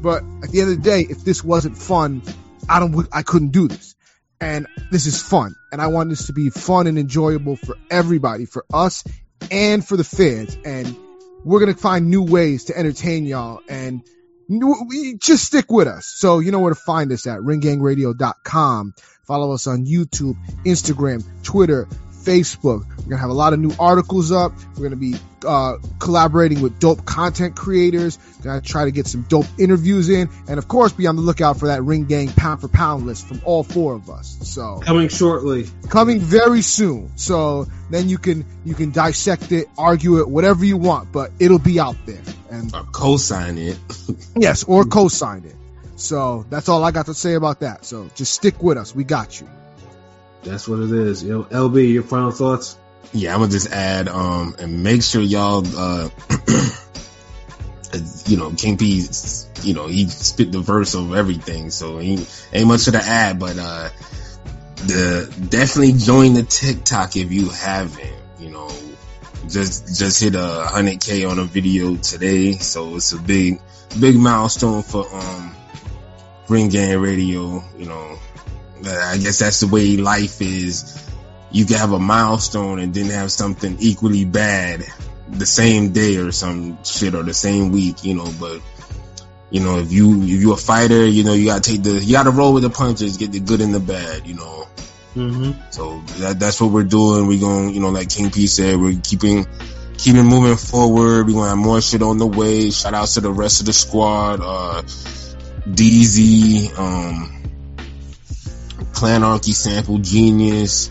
but 0.00 0.22
at 0.42 0.50
the 0.50 0.60
end 0.60 0.70
of 0.70 0.76
the 0.76 0.82
day, 0.82 1.00
if 1.00 1.24
this 1.24 1.42
wasn't 1.42 1.76
fun, 1.76 2.22
I 2.68 2.80
don't 2.80 3.08
I 3.12 3.22
couldn't 3.22 3.50
do 3.50 3.68
this 3.68 3.94
and 4.42 4.66
this 4.90 5.06
is 5.06 5.22
fun 5.22 5.54
and 5.70 5.80
i 5.80 5.86
want 5.86 6.10
this 6.10 6.26
to 6.26 6.32
be 6.32 6.50
fun 6.50 6.88
and 6.88 6.98
enjoyable 6.98 7.54
for 7.54 7.76
everybody 7.90 8.44
for 8.44 8.64
us 8.74 9.04
and 9.50 9.86
for 9.86 9.96
the 9.96 10.04
fans 10.04 10.56
and 10.64 10.96
we're 11.44 11.60
gonna 11.60 11.74
find 11.74 12.10
new 12.10 12.22
ways 12.22 12.64
to 12.64 12.76
entertain 12.76 13.26
y'all 13.26 13.60
and 13.68 14.02
just 15.18 15.44
stick 15.44 15.70
with 15.70 15.88
us. 15.88 16.06
So 16.06 16.40
you 16.40 16.50
know 16.52 16.60
where 16.60 16.74
to 16.74 16.80
find 16.80 17.10
us 17.12 17.26
at 17.26 17.38
ringgangradio.com 17.40 18.94
follow 19.26 19.52
us 19.52 19.66
on 19.66 19.86
youtube 19.86 20.36
instagram 20.64 21.24
twitter 21.42 21.86
facebook. 22.24 22.86
We're 22.98 23.04
gonna 23.10 23.16
have 23.18 23.30
a 23.30 23.34
lot 23.34 23.52
of 23.52 23.60
new 23.60 23.72
articles 23.78 24.32
up. 24.32 24.52
We're 24.76 24.84
gonna 24.84 24.96
be 24.96 25.14
uh, 25.44 25.78
collaborating 25.98 26.62
with 26.62 26.78
dope 26.78 27.04
content 27.04 27.56
creators. 27.56 28.16
Gonna 28.42 28.60
try 28.60 28.84
to 28.84 28.90
get 28.90 29.06
some 29.06 29.22
dope 29.22 29.46
interviews 29.58 30.08
in. 30.08 30.28
And 30.48 30.58
of 30.58 30.68
course 30.68 30.92
be 30.92 31.06
on 31.06 31.16
the 31.16 31.22
lookout 31.22 31.58
for 31.58 31.66
that 31.66 31.82
ring 31.82 32.04
gang 32.06 32.28
pound 32.28 32.60
for 32.60 32.68
pound 32.68 33.06
list 33.06 33.26
from 33.26 33.40
all 33.44 33.62
four 33.64 33.94
of 33.94 34.08
us. 34.10 34.38
So 34.42 34.80
Coming 34.82 35.08
shortly. 35.08 35.66
coming 35.88 36.20
very 36.20 36.62
soon. 36.62 37.10
So 37.16 37.66
then 37.90 38.08
you 38.08 38.18
can 38.18 38.44
you 38.64 38.74
can 38.74 38.90
dissect 38.92 39.52
it 39.52 39.68
argue 39.76 40.20
it 40.20 40.28
whatever 40.28 40.64
you 40.64 40.76
want 40.76 41.10
but 41.12 41.32
it'll 41.40 41.58
be 41.58 41.80
out 41.80 41.96
there. 42.06 42.22
And 42.50 42.72
Or 42.74 42.84
co-sign 42.84 43.58
it. 43.58 43.78
yes 44.36 44.64
or 44.64 44.84
co-sign 44.84 45.44
it. 45.44 45.56
So 45.96 46.44
that's 46.50 46.68
all 46.68 46.82
i 46.84 46.90
got 46.90 47.06
to 47.06 47.14
say 47.14 47.34
about 47.34 47.60
that. 47.60 47.84
So 47.84 48.08
just 48.14 48.34
stick 48.34 48.62
with 48.62 48.76
us. 48.78 48.94
We 48.94 49.04
got 49.04 49.40
you 49.40 49.48
That's 50.42 50.66
what 50.66 50.80
it 50.80 50.90
is. 50.90 51.22
Yo, 51.22 51.44
LB, 51.44 51.92
your 51.92 52.02
final 52.02 52.30
thoughts? 52.30 52.76
Yeah, 53.12 53.34
I'm 53.34 53.40
gonna 53.40 53.52
just 53.52 53.70
add 53.70 54.08
um 54.08 54.56
and 54.58 54.82
make 54.82 55.02
sure 55.02 55.20
y'all 55.20 55.64
uh 55.76 56.08
you 58.26 58.36
know 58.36 58.50
King 58.52 58.78
P 58.78 59.06
you 59.62 59.74
know 59.74 59.86
he 59.86 60.08
spit 60.08 60.50
the 60.50 60.60
verse 60.60 60.94
of 60.94 61.14
everything 61.14 61.70
so 61.70 61.98
he 61.98 62.24
ain't 62.52 62.68
much 62.68 62.84
to 62.86 62.96
add 62.96 63.38
but 63.38 63.58
uh 63.58 63.90
the 64.76 65.46
definitely 65.50 65.92
join 65.92 66.34
the 66.34 66.42
TikTok 66.42 67.16
if 67.16 67.32
you 67.32 67.50
haven't 67.50 68.16
you 68.38 68.50
know 68.50 68.70
just 69.48 69.98
just 69.98 70.20
hit 70.22 70.34
a 70.34 70.66
hundred 70.66 71.00
K 71.00 71.24
on 71.24 71.38
a 71.38 71.44
video 71.44 71.96
today 71.96 72.52
so 72.52 72.96
it's 72.96 73.12
a 73.12 73.18
big 73.18 73.60
big 74.00 74.16
milestone 74.16 74.82
for 74.82 75.06
um 75.14 75.54
Ring 76.48 76.70
Gang 76.70 76.98
Radio 76.98 77.62
you 77.76 77.86
know 77.86 78.18
I 78.86 79.18
guess 79.18 79.38
that's 79.38 79.60
the 79.60 79.68
way 79.68 79.96
life 79.96 80.40
is 80.40 80.98
you 81.50 81.66
can 81.66 81.76
have 81.76 81.92
a 81.92 81.98
milestone 81.98 82.78
and 82.78 82.94
then 82.94 83.06
have 83.06 83.30
something 83.30 83.76
equally 83.78 84.24
bad 84.24 84.84
the 85.28 85.46
same 85.46 85.92
day 85.92 86.16
or 86.16 86.32
some 86.32 86.82
shit 86.84 87.14
or 87.14 87.22
the 87.22 87.34
same 87.34 87.70
week, 87.70 88.04
you 88.04 88.14
know, 88.14 88.30
but 88.40 88.60
you 89.50 89.60
know, 89.60 89.78
if 89.78 89.92
you 89.92 90.22
if 90.22 90.40
you're 90.40 90.54
a 90.54 90.56
fighter, 90.56 91.06
you 91.06 91.24
know, 91.24 91.34
you 91.34 91.46
gotta 91.46 91.60
take 91.60 91.82
the 91.82 91.92
you 91.92 92.12
gotta 92.12 92.30
roll 92.30 92.54
with 92.54 92.62
the 92.62 92.70
punches, 92.70 93.18
get 93.18 93.32
the 93.32 93.40
good 93.40 93.60
and 93.60 93.74
the 93.74 93.80
bad, 93.80 94.26
you 94.26 94.34
know. 94.34 94.66
Mm-hmm. 95.14 95.70
So 95.70 96.00
that, 96.20 96.40
that's 96.40 96.58
what 96.58 96.72
we're 96.72 96.84
doing. 96.84 97.26
We're 97.26 97.40
going, 97.40 97.74
you 97.74 97.80
know, 97.80 97.90
like 97.90 98.08
King 98.08 98.30
P 98.30 98.46
said, 98.46 98.80
we're 98.80 98.98
keeping 99.02 99.46
keeping 99.98 100.24
moving 100.24 100.56
forward. 100.56 101.26
We're 101.26 101.34
gonna 101.34 101.50
have 101.50 101.58
more 101.58 101.82
shit 101.82 102.00
on 102.00 102.16
the 102.16 102.26
way. 102.26 102.70
Shout 102.70 102.94
out 102.94 103.08
to 103.08 103.20
the 103.20 103.30
rest 103.30 103.60
of 103.60 103.66
the 103.66 103.74
squad, 103.74 104.40
uh 104.40 104.82
DZ, 105.68 106.78
um 106.78 107.41
Planarchy 108.92 109.54
Sample 109.54 109.98
Genius, 109.98 110.90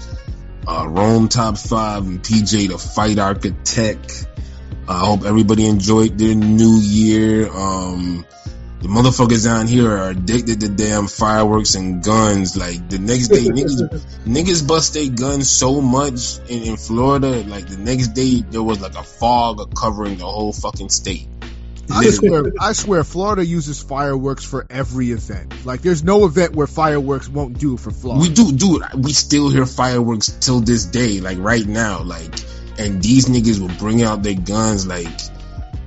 uh, 0.67 0.87
Rome 0.87 1.27
Top 1.27 1.57
5, 1.57 2.07
and 2.07 2.23
PJ 2.23 2.69
the 2.69 2.77
Fight 2.77 3.19
Architect. 3.19 4.27
I 4.87 4.99
hope 4.99 5.23
everybody 5.25 5.65
enjoyed 5.67 6.17
their 6.17 6.35
new 6.35 6.77
year. 6.77 7.47
Um, 7.49 8.25
The 8.81 8.87
motherfuckers 8.87 9.45
down 9.45 9.67
here 9.67 9.91
are 9.91 10.09
addicted 10.09 10.61
to 10.61 10.69
damn 10.69 11.05
fireworks 11.05 11.75
and 11.75 12.03
guns. 12.03 12.57
Like 12.57 12.89
the 12.89 12.97
next 12.97 13.27
day, 13.27 13.45
niggas, 13.45 13.77
niggas 14.25 14.67
bust 14.67 14.95
their 14.95 15.07
guns 15.07 15.51
so 15.51 15.81
much 15.81 16.39
in, 16.49 16.63
in 16.63 16.77
Florida. 16.77 17.43
Like 17.43 17.67
the 17.67 17.77
next 17.77 18.09
day, 18.09 18.41
there 18.41 18.63
was 18.63 18.81
like 18.81 18.95
a 18.95 19.03
fog 19.03 19.75
covering 19.75 20.17
the 20.17 20.25
whole 20.25 20.51
fucking 20.51 20.89
state. 20.89 21.27
I 21.93 22.09
swear, 22.09 22.51
I 22.59 22.73
swear, 22.73 23.03
Florida 23.03 23.45
uses 23.45 23.81
fireworks 23.81 24.43
for 24.43 24.65
every 24.69 25.11
event. 25.11 25.65
Like, 25.65 25.81
there's 25.81 26.03
no 26.03 26.25
event 26.25 26.55
where 26.55 26.67
fireworks 26.67 27.27
won't 27.29 27.59
do 27.59 27.77
for 27.77 27.91
Florida. 27.91 28.21
We 28.21 28.33
do, 28.33 28.51
dude. 28.51 28.83
We 28.95 29.13
still 29.13 29.49
hear 29.49 29.65
fireworks 29.65 30.27
till 30.39 30.61
this 30.61 30.85
day, 30.85 31.19
like 31.19 31.37
right 31.39 31.65
now. 31.65 32.01
Like, 32.03 32.33
and 32.79 33.01
these 33.01 33.25
niggas 33.25 33.59
will 33.59 33.75
bring 33.77 34.01
out 34.01 34.23
their 34.23 34.35
guns, 34.35 34.87
like, 34.87 35.07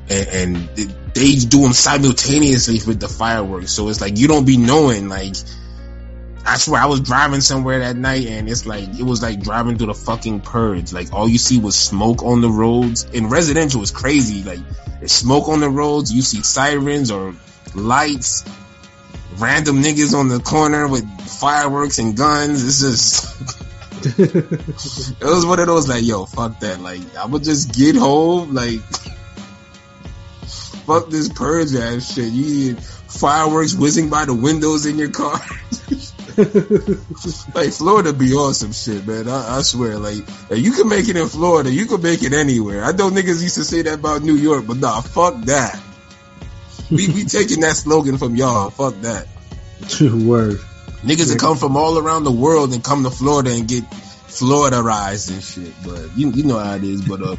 and, 0.09 0.29
and 0.29 0.69
they 1.15 1.35
do 1.35 1.63
them 1.63 1.73
simultaneously 1.73 2.81
with 2.87 3.01
the 3.01 3.09
fireworks. 3.09 3.73
So 3.73 3.89
it's 3.89 4.01
like 4.01 4.19
you 4.19 4.29
don't 4.29 4.47
be 4.47 4.57
knowing. 4.57 5.09
Like, 5.09 5.35
I 6.47 6.59
swear, 6.59 6.83
I 6.83 6.87
was 6.87 7.01
driving 7.01 7.41
somewhere 7.41 7.79
that 7.79 7.97
night, 7.97 8.27
and 8.27 8.49
it's 8.49 8.67
like 8.67 8.89
it 8.99 9.03
was 9.03 9.23
like 9.23 9.41
driving 9.41 9.79
through 9.79 9.87
the 9.89 9.95
fucking 9.95 10.41
purge. 10.41 10.93
Like, 10.93 11.13
all 11.13 11.29
you 11.29 11.39
see 11.39 11.59
was 11.59 11.75
smoke 11.75 12.23
on 12.23 12.43
the 12.43 12.51
roads. 12.51 13.05
In 13.13 13.29
residential, 13.29 13.81
it's 13.81 13.91
crazy. 13.91 14.43
Like, 14.43 14.61
there's 14.99 15.13
smoke 15.13 15.49
on 15.49 15.61
the 15.61 15.71
roads. 15.71 16.13
You 16.13 16.21
see 16.21 16.43
sirens 16.43 17.11
or 17.11 17.35
lights. 17.75 18.45
Random 19.37 19.83
niggas 19.83 20.15
on 20.15 20.29
the 20.29 20.39
corner 20.39 20.87
with 20.87 21.05
fireworks 21.23 21.99
and 21.99 22.17
guns. 22.17 22.63
It's 22.63 22.81
just. 22.81 23.61
it 24.19 25.25
was 25.25 25.47
one 25.47 25.61
of 25.61 25.67
those 25.67 25.89
like, 25.89 26.05
yo, 26.05 26.27
fuck 26.27 26.61
that. 26.61 26.81
Like, 26.81 27.01
I 27.17 27.25
would 27.25 27.43
just 27.43 27.73
get 27.73 27.97
home, 27.97 28.53
like, 28.53 28.81
fuck 30.85 31.09
this 31.09 31.31
purge 31.31 31.75
ass 31.75 32.15
shit. 32.15 32.31
You 32.31 32.45
need 32.45 32.83
fireworks 32.83 33.75
whizzing 33.75 34.11
by 34.11 34.27
the 34.27 34.35
windows 34.35 34.85
in 34.85 34.99
your 34.99 35.11
car. 35.11 35.41
like 37.55 37.71
Florida 37.73 38.13
be 38.13 38.35
awesome 38.35 38.73
shit, 38.73 39.07
man. 39.07 39.29
I, 39.29 39.59
I 39.59 39.63
swear, 39.63 39.99
like, 39.99 40.25
you 40.51 40.73
can 40.73 40.89
make 40.89 41.09
it 41.09 41.17
in 41.17 41.29
Florida, 41.29 41.71
you 41.71 41.87
can 41.87 42.03
make 42.03 42.23
it 42.23 42.33
anywhere. 42.33 42.83
I 42.85 42.93
know 42.93 43.11
niggas 43.11 43.43
used 43.43 43.55
to 43.57 43.65
say 43.65 43.83
that 43.83 43.95
about 43.95 44.23
New 44.23 44.35
York, 44.35 44.67
but 44.67 44.79
nah, 44.79 45.01
fuck 45.01 45.37
that. 45.45 45.81
We 46.91 47.09
we 47.09 47.25
taking 47.25 47.61
that 47.61 47.77
slogan 47.77 48.19
from 48.19 48.37
y'all. 48.37 48.71
Fuck 48.71 48.95
that. 49.03 49.29
Word. 50.01 50.59
Niggas 51.03 51.33
that 51.33 51.39
come 51.39 51.57
from 51.57 51.77
all 51.77 51.99
around 51.99 52.25
the 52.25 52.33
world 52.33 52.73
and 52.73 52.83
come 52.83 53.05
to 53.05 53.11
Florida 53.11 53.51
and 53.53 53.69
get 53.69 53.85
Floridaized 53.85 55.31
and 55.31 55.43
shit. 55.43 55.75
But 55.85 56.17
you 56.17 56.31
you 56.31 56.45
know 56.45 56.59
how 56.59 56.75
it 56.75 56.85
is. 56.85 57.03
But 57.07 57.23
uh, 57.23 57.37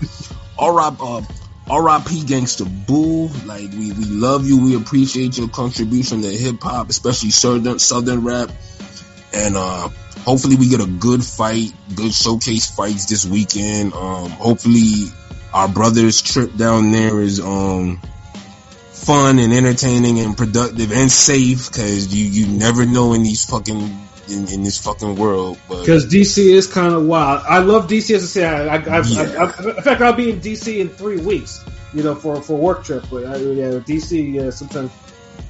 R.I.P. 0.60 0.98
Uh, 1.00 1.22
R.I.P. 1.68 2.22
Gangsta 2.22 2.66
Boo. 2.86 3.28
Like 3.46 3.72
we 3.72 3.92
we 3.92 4.06
love 4.06 4.48
you. 4.48 4.64
We 4.64 4.76
appreciate 4.76 5.38
your 5.38 5.50
contribution 5.50 6.22
to 6.22 6.30
hip 6.30 6.62
hop, 6.62 6.90
especially 6.90 7.32
southern 7.32 7.80
southern 7.80 8.24
rap. 8.24 8.52
And 9.36 9.58
uh, 9.58 9.90
hopefully 10.24 10.56
we 10.56 10.70
get 10.70 10.82
a 10.82 10.88
good 10.88 11.24
fight, 11.24 11.74
good 11.94 12.14
showcase 12.14 12.70
fights 12.70 13.06
this 13.06 13.26
weekend. 13.26 13.94
Um, 13.94 14.32
hopefully 14.32 15.12
our 15.54 15.68
brother's 15.68 16.22
trip 16.22 16.56
down 16.56 16.92
there 16.92 17.22
is 17.22 17.40
um 17.40 18.02
fun 18.92 19.40
and 19.40 19.54
entertaining 19.54 20.20
and 20.20 20.36
productive 20.36 20.92
and 20.92 21.12
safe 21.12 21.72
because 21.72 22.14
you 22.14 22.26
you 22.26 22.48
never 22.58 22.86
know 22.86 23.14
in 23.14 23.24
these 23.24 23.46
fucking 23.46 24.06
in, 24.30 24.48
in 24.48 24.64
this 24.64 24.80
fucking 24.80 25.16
world. 25.16 25.60
Because 25.70 26.08
DC 26.08 26.38
is 26.38 26.68
kind 26.68 26.94
of 26.94 27.06
wild. 27.06 27.44
I 27.48 27.60
love 27.60 27.88
DC 27.88 28.16
as 28.16 28.24
a 28.24 28.28
city. 28.28 28.46
I, 28.46 28.76
I, 28.76 28.78
I, 28.78 29.02
Yeah. 29.02 29.22
I, 29.22 29.64
I, 29.64 29.76
in 29.78 29.84
fact, 29.84 30.02
I'll 30.02 30.14
be 30.14 30.32
in 30.32 30.40
DC 30.42 30.80
in 30.80 30.90
three 30.90 31.18
weeks. 31.18 31.64
You 31.94 32.04
know, 32.04 32.16
for 32.16 32.42
for 32.42 32.54
a 32.54 32.62
work 32.62 32.84
trip. 32.84 33.06
But 33.10 33.26
I, 33.26 33.36
yeah, 33.38 33.80
DC. 33.80 34.34
Yeah, 34.34 34.50
sometimes. 34.50 34.92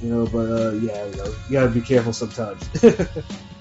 You 0.02 0.10
know, 0.10 0.26
but 0.26 0.50
uh, 0.50 0.72
yeah, 0.74 1.06
you, 1.06 1.16
know, 1.16 1.26
you 1.26 1.52
gotta 1.52 1.70
be 1.70 1.82
careful 1.82 2.14
sometimes. 2.14 2.68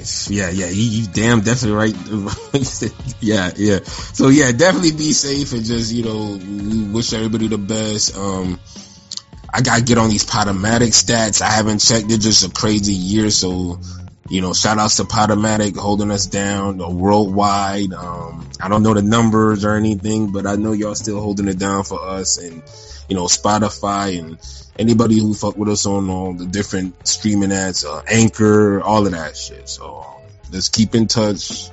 Yes, 0.00 0.30
yeah, 0.30 0.48
yeah, 0.48 0.70
you, 0.70 1.02
you 1.02 1.06
damn 1.08 1.42
definitely 1.42 1.76
right. 1.76 1.94
yeah, 3.20 3.50
yeah. 3.54 3.80
So 3.84 4.28
yeah, 4.28 4.50
definitely 4.50 4.92
be 4.92 5.12
safe 5.12 5.52
and 5.52 5.62
just 5.62 5.92
you 5.92 6.04
know 6.04 6.90
wish 6.90 7.12
everybody 7.12 7.48
the 7.48 7.58
best. 7.58 8.16
Um, 8.16 8.58
I 9.52 9.60
gotta 9.60 9.82
get 9.82 9.98
on 9.98 10.08
these 10.08 10.24
Podomatic 10.24 10.96
stats. 10.96 11.42
I 11.42 11.50
haven't 11.50 11.80
checked. 11.80 12.10
It's 12.10 12.24
just 12.24 12.46
a 12.46 12.50
crazy 12.50 12.94
year, 12.94 13.28
so 13.28 13.78
you 14.30 14.40
know, 14.40 14.54
shout 14.54 14.78
outs 14.78 14.96
to 14.96 15.04
Podomatic 15.04 15.76
holding 15.76 16.12
us 16.12 16.26
down 16.26 16.78
worldwide. 16.78 17.92
Um, 17.92 18.48
I 18.60 18.68
don't 18.68 18.84
know 18.84 18.94
the 18.94 19.02
numbers 19.02 19.64
or 19.64 19.74
anything, 19.74 20.30
but 20.30 20.46
I 20.46 20.54
know 20.54 20.72
y'all 20.72 20.94
still 20.94 21.20
holding 21.20 21.48
it 21.48 21.58
down 21.58 21.82
for 21.82 22.00
us 22.00 22.38
and 22.38 22.62
you 23.08 23.16
know 23.16 23.24
Spotify 23.24 24.20
and 24.20 24.38
anybody 24.78 25.18
who 25.18 25.34
fuck 25.34 25.56
with 25.56 25.68
us 25.68 25.84
on 25.84 26.08
all 26.08 26.32
the 26.32 26.46
different 26.46 27.08
streaming 27.08 27.50
ads, 27.50 27.84
uh, 27.84 28.02
Anchor, 28.06 28.80
all 28.80 29.04
of 29.04 29.12
that 29.12 29.36
shit. 29.36 29.68
So 29.68 29.96
um, 29.96 30.22
let's 30.52 30.68
keep 30.68 30.94
in 30.94 31.08
touch. 31.08 31.68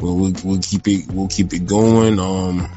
We'll, 0.00 0.16
we'll, 0.16 0.34
we'll 0.44 0.60
keep 0.60 0.86
it 0.86 1.10
we'll 1.10 1.28
keep 1.28 1.54
it 1.54 1.66
going. 1.66 2.18
Um, 2.18 2.70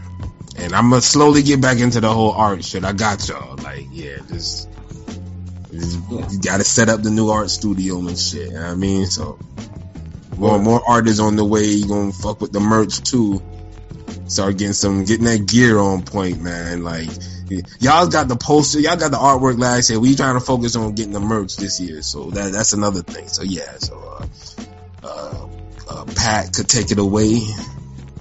and 0.58 0.74
I'm 0.74 0.90
gonna 0.90 1.02
slowly 1.02 1.44
get 1.44 1.60
back 1.60 1.80
into 1.80 2.00
the 2.00 2.10
whole 2.10 2.32
art 2.32 2.64
shit. 2.64 2.86
I 2.86 2.94
got 2.94 3.28
y'all. 3.28 3.58
Like, 3.58 3.86
yeah, 3.92 4.20
just, 4.30 4.70
you 5.78 6.40
gotta 6.40 6.64
set 6.64 6.90
up 6.90 7.02
the 7.02 7.12
new 7.12 7.30
art 7.30 7.50
studio 7.50 8.00
and 8.00 8.18
shit. 8.18 8.48
You 8.48 8.54
know 8.54 8.62
what 8.62 8.72
I 8.72 8.76
mean, 8.76 9.06
so 9.06 9.40
more 10.38 10.60
more 10.60 10.82
artists 10.88 11.20
on 11.20 11.36
the 11.36 11.46
way. 11.46 11.66
You 11.66 11.88
gonna 11.88 12.12
fuck 12.12 12.42
with 12.42 12.52
the 12.52 12.60
merch 12.60 13.02
too. 13.04 13.42
Start 14.28 14.58
getting 14.58 14.74
some 14.74 15.06
getting 15.06 15.26
that 15.26 15.46
gear 15.46 15.80
on 15.80 16.04
point, 16.04 16.42
man. 16.42 16.84
Like 16.84 17.10
y'all 17.80 18.08
got 18.08 18.28
the 18.28 18.36
poster, 18.36 18.80
y'all 18.80 18.98
got 18.98 19.12
the 19.12 19.18
artwork 19.18 19.60
last 19.60 19.90
year. 19.90 20.00
We 20.00 20.16
trying 20.16 20.36
to 20.36 20.40
focus 20.46 20.76
on 20.76 20.96
getting 20.96 21.14
the 21.14 21.20
merch 21.20 21.56
this 21.58 21.80
year, 21.80 22.02
so 22.02 22.30
that 22.32 22.52
that's 22.52 22.74
another 22.74 23.02
thing. 23.02 23.28
So 23.28 23.44
yeah, 23.44 23.78
so 23.78 24.28
uh, 25.04 25.08
uh, 25.08 25.48
uh 25.90 26.06
Pat 26.16 26.54
could 26.54 26.68
take 26.68 26.92
it 26.92 27.00
away. 27.00 27.42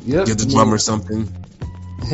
yep. 0.05 0.27
Give 0.27 0.39
the 0.39 0.47
drummer 0.49 0.79
something. 0.79 1.46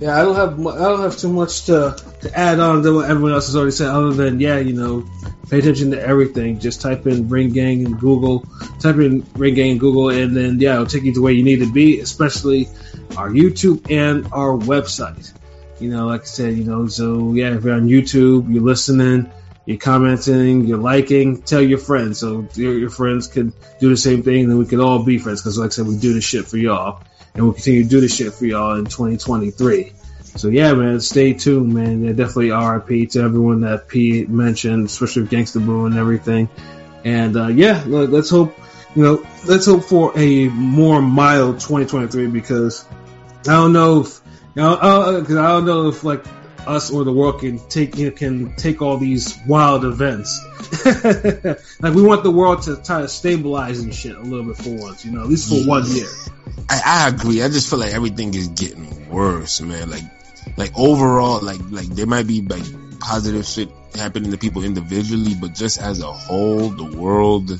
yeah, 0.00 0.18
I 0.18 0.22
don't 0.22 0.34
have 0.34 0.66
I 0.66 0.88
don't 0.88 1.02
have 1.02 1.16
too 1.16 1.32
much 1.32 1.66
to 1.66 1.96
to 2.22 2.38
add 2.38 2.58
on 2.58 2.82
to 2.82 2.94
what 2.94 3.10
everyone 3.10 3.32
else 3.32 3.46
has 3.46 3.56
already 3.56 3.72
said. 3.72 3.88
Other 3.88 4.12
than 4.12 4.40
yeah, 4.40 4.58
you 4.58 4.72
know, 4.72 5.06
pay 5.50 5.58
attention 5.58 5.90
to 5.90 6.00
everything. 6.00 6.58
Just 6.58 6.80
type 6.80 7.06
in 7.06 7.28
Ring 7.28 7.52
Gang 7.52 7.84
in 7.84 7.96
Google. 7.96 8.46
Type 8.78 8.96
in 8.96 9.26
Ring 9.34 9.54
Gang 9.54 9.72
in 9.72 9.78
Google, 9.78 10.08
and 10.08 10.34
then 10.34 10.58
yeah, 10.58 10.74
it'll 10.74 10.86
take 10.86 11.02
you 11.02 11.12
to 11.14 11.22
where 11.22 11.32
you 11.32 11.42
need 11.42 11.60
to 11.60 11.70
be. 11.70 12.00
Especially 12.00 12.68
our 13.16 13.28
YouTube 13.28 13.90
and 13.90 14.26
our 14.32 14.56
website. 14.56 15.32
You 15.80 15.90
know, 15.90 16.06
like 16.06 16.22
I 16.22 16.24
said, 16.24 16.54
you 16.56 16.64
know, 16.64 16.86
so 16.88 17.34
yeah, 17.34 17.54
if 17.56 17.64
you're 17.64 17.74
on 17.74 17.88
YouTube, 17.88 18.52
you're 18.52 18.62
listening, 18.62 19.30
you're 19.64 19.78
commenting, 19.78 20.66
you're 20.66 20.78
liking, 20.78 21.42
tell 21.42 21.60
your 21.60 21.78
friends 21.78 22.18
so 22.18 22.48
your, 22.54 22.78
your 22.78 22.90
friends 22.90 23.28
can 23.28 23.52
do 23.80 23.88
the 23.88 23.96
same 23.96 24.22
thing, 24.22 24.42
and 24.42 24.50
then 24.50 24.58
we 24.58 24.66
can 24.66 24.80
all 24.80 25.02
be 25.04 25.18
friends. 25.18 25.42
Because 25.42 25.58
like 25.58 25.68
I 25.68 25.70
said, 25.70 25.86
we 25.86 25.96
do 25.96 26.14
this 26.14 26.24
shit 26.24 26.46
for 26.46 26.56
y'all, 26.56 27.02
and 27.34 27.44
we'll 27.44 27.52
continue 27.52 27.84
to 27.84 27.88
do 27.88 28.00
this 28.00 28.16
shit 28.16 28.32
for 28.32 28.46
y'all 28.46 28.76
in 28.76 28.84
2023. 28.84 29.92
So 30.36 30.48
yeah, 30.48 30.72
man, 30.74 31.00
stay 31.00 31.32
tuned, 31.32 31.74
man. 31.74 32.04
Yeah, 32.04 32.12
definitely 32.12 32.50
RIP 32.50 33.10
to 33.10 33.22
everyone 33.22 33.62
that 33.62 33.88
P 33.88 34.24
mentioned, 34.26 34.86
especially 34.86 35.22
with 35.22 35.30
Gangsta 35.32 35.64
Boo 35.64 35.86
and 35.86 35.96
everything. 35.96 36.48
And 37.04 37.36
uh, 37.36 37.48
yeah, 37.48 37.82
let- 37.86 38.10
let's 38.10 38.30
hope, 38.30 38.56
you 38.94 39.02
know, 39.02 39.26
let's 39.46 39.66
hope 39.66 39.84
for 39.84 40.12
a 40.16 40.48
more 40.48 41.02
mild 41.02 41.60
2023 41.60 42.28
because 42.28 42.84
I 43.42 43.52
don't 43.52 43.72
know 43.72 44.00
if, 44.02 44.20
you 44.54 44.62
know, 44.62 44.72
uh, 44.74 45.24
cause 45.24 45.36
I 45.36 45.48
don't 45.48 45.64
know 45.64 45.88
if 45.88 46.04
like 46.04 46.24
us 46.66 46.90
or 46.90 47.04
the 47.04 47.12
world 47.12 47.40
can 47.40 47.58
take 47.68 47.96
you 47.96 48.06
know, 48.06 48.16
can 48.16 48.54
take 48.56 48.82
all 48.82 48.98
these 48.98 49.38
wild 49.46 49.84
events. 49.84 50.40
like 51.80 51.94
we 51.94 52.02
want 52.02 52.22
the 52.22 52.30
world 52.30 52.62
to 52.62 52.76
try 52.76 53.00
to 53.00 53.08
stabilize 53.08 53.80
and 53.80 53.94
shit 53.94 54.14
a 54.14 54.20
little 54.20 54.44
bit 54.44 54.56
for 54.56 54.70
once, 54.70 55.04
you 55.04 55.12
know, 55.12 55.22
at 55.22 55.28
least 55.28 55.48
for 55.48 55.66
one 55.66 55.86
year. 55.90 56.06
I, 56.68 56.80
I 56.84 57.08
agree. 57.08 57.42
I 57.42 57.48
just 57.48 57.68
feel 57.68 57.78
like 57.78 57.92
everything 57.92 58.34
is 58.34 58.48
getting 58.48 59.08
worse, 59.08 59.60
man. 59.60 59.90
Like, 59.90 60.04
like 60.56 60.78
overall, 60.78 61.40
like, 61.42 61.60
like 61.70 61.86
there 61.86 62.06
might 62.06 62.26
be 62.26 62.42
like 62.42 62.64
positive 63.00 63.44
shit 63.46 63.70
happening 63.94 64.30
to 64.30 64.38
people 64.38 64.64
individually, 64.64 65.34
but 65.40 65.54
just 65.54 65.80
as 65.80 66.00
a 66.00 66.12
whole, 66.12 66.68
the 66.68 66.84
world, 66.96 67.50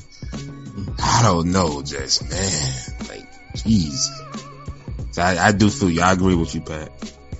I 0.99 1.21
don't 1.23 1.51
know, 1.51 1.81
just 1.81 2.29
man, 2.29 3.07
like, 3.09 3.31
jeez. 3.53 4.09
So 5.11 5.21
I, 5.21 5.47
I 5.47 5.51
do 5.51 5.69
feel 5.69 5.89
you. 5.89 6.01
I 6.01 6.13
agree 6.13 6.35
with 6.35 6.55
you, 6.55 6.61
Pat. 6.61 6.91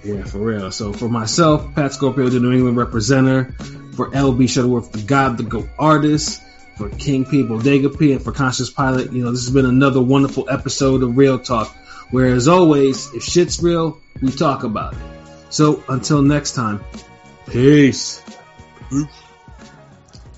Yeah, 0.03 0.23
for 0.25 0.39
real. 0.39 0.71
So 0.71 0.93
for 0.93 1.07
myself, 1.07 1.73
Pat 1.75 1.93
Scorpio, 1.93 2.27
the 2.27 2.39
New 2.39 2.51
England 2.51 2.75
representative, 2.75 3.55
for 3.95 4.09
LB 4.09 4.49
Shuttleworth, 4.49 4.91
the 4.91 5.01
God, 5.01 5.37
the 5.37 5.43
Go 5.43 5.67
artist, 5.77 6.41
for 6.77 6.89
King 6.89 7.25
P, 7.25 7.43
Bodega 7.43 7.89
P, 7.89 8.13
and 8.13 8.21
for 8.21 8.31
Conscious 8.31 8.69
Pilot, 8.69 9.11
you 9.11 9.23
know, 9.23 9.31
this 9.31 9.45
has 9.45 9.53
been 9.53 9.65
another 9.65 10.01
wonderful 10.01 10.49
episode 10.49 11.03
of 11.03 11.17
Real 11.17 11.39
Talk, 11.39 11.75
where 12.11 12.33
as 12.33 12.47
always, 12.47 13.13
if 13.13 13.23
shit's 13.23 13.61
real, 13.61 13.99
we 14.21 14.31
talk 14.31 14.63
about 14.63 14.93
it. 14.93 14.99
So 15.49 15.83
until 15.87 16.21
next 16.21 16.53
time, 16.53 16.83
peace. 17.49 18.23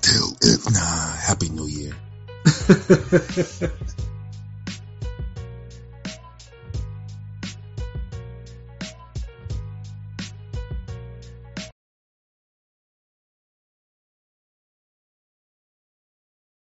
Till 0.02 0.36
if 0.42 0.70
nah, 0.70 1.16
happy 1.16 1.48
new 1.48 1.66
year. 1.66 1.94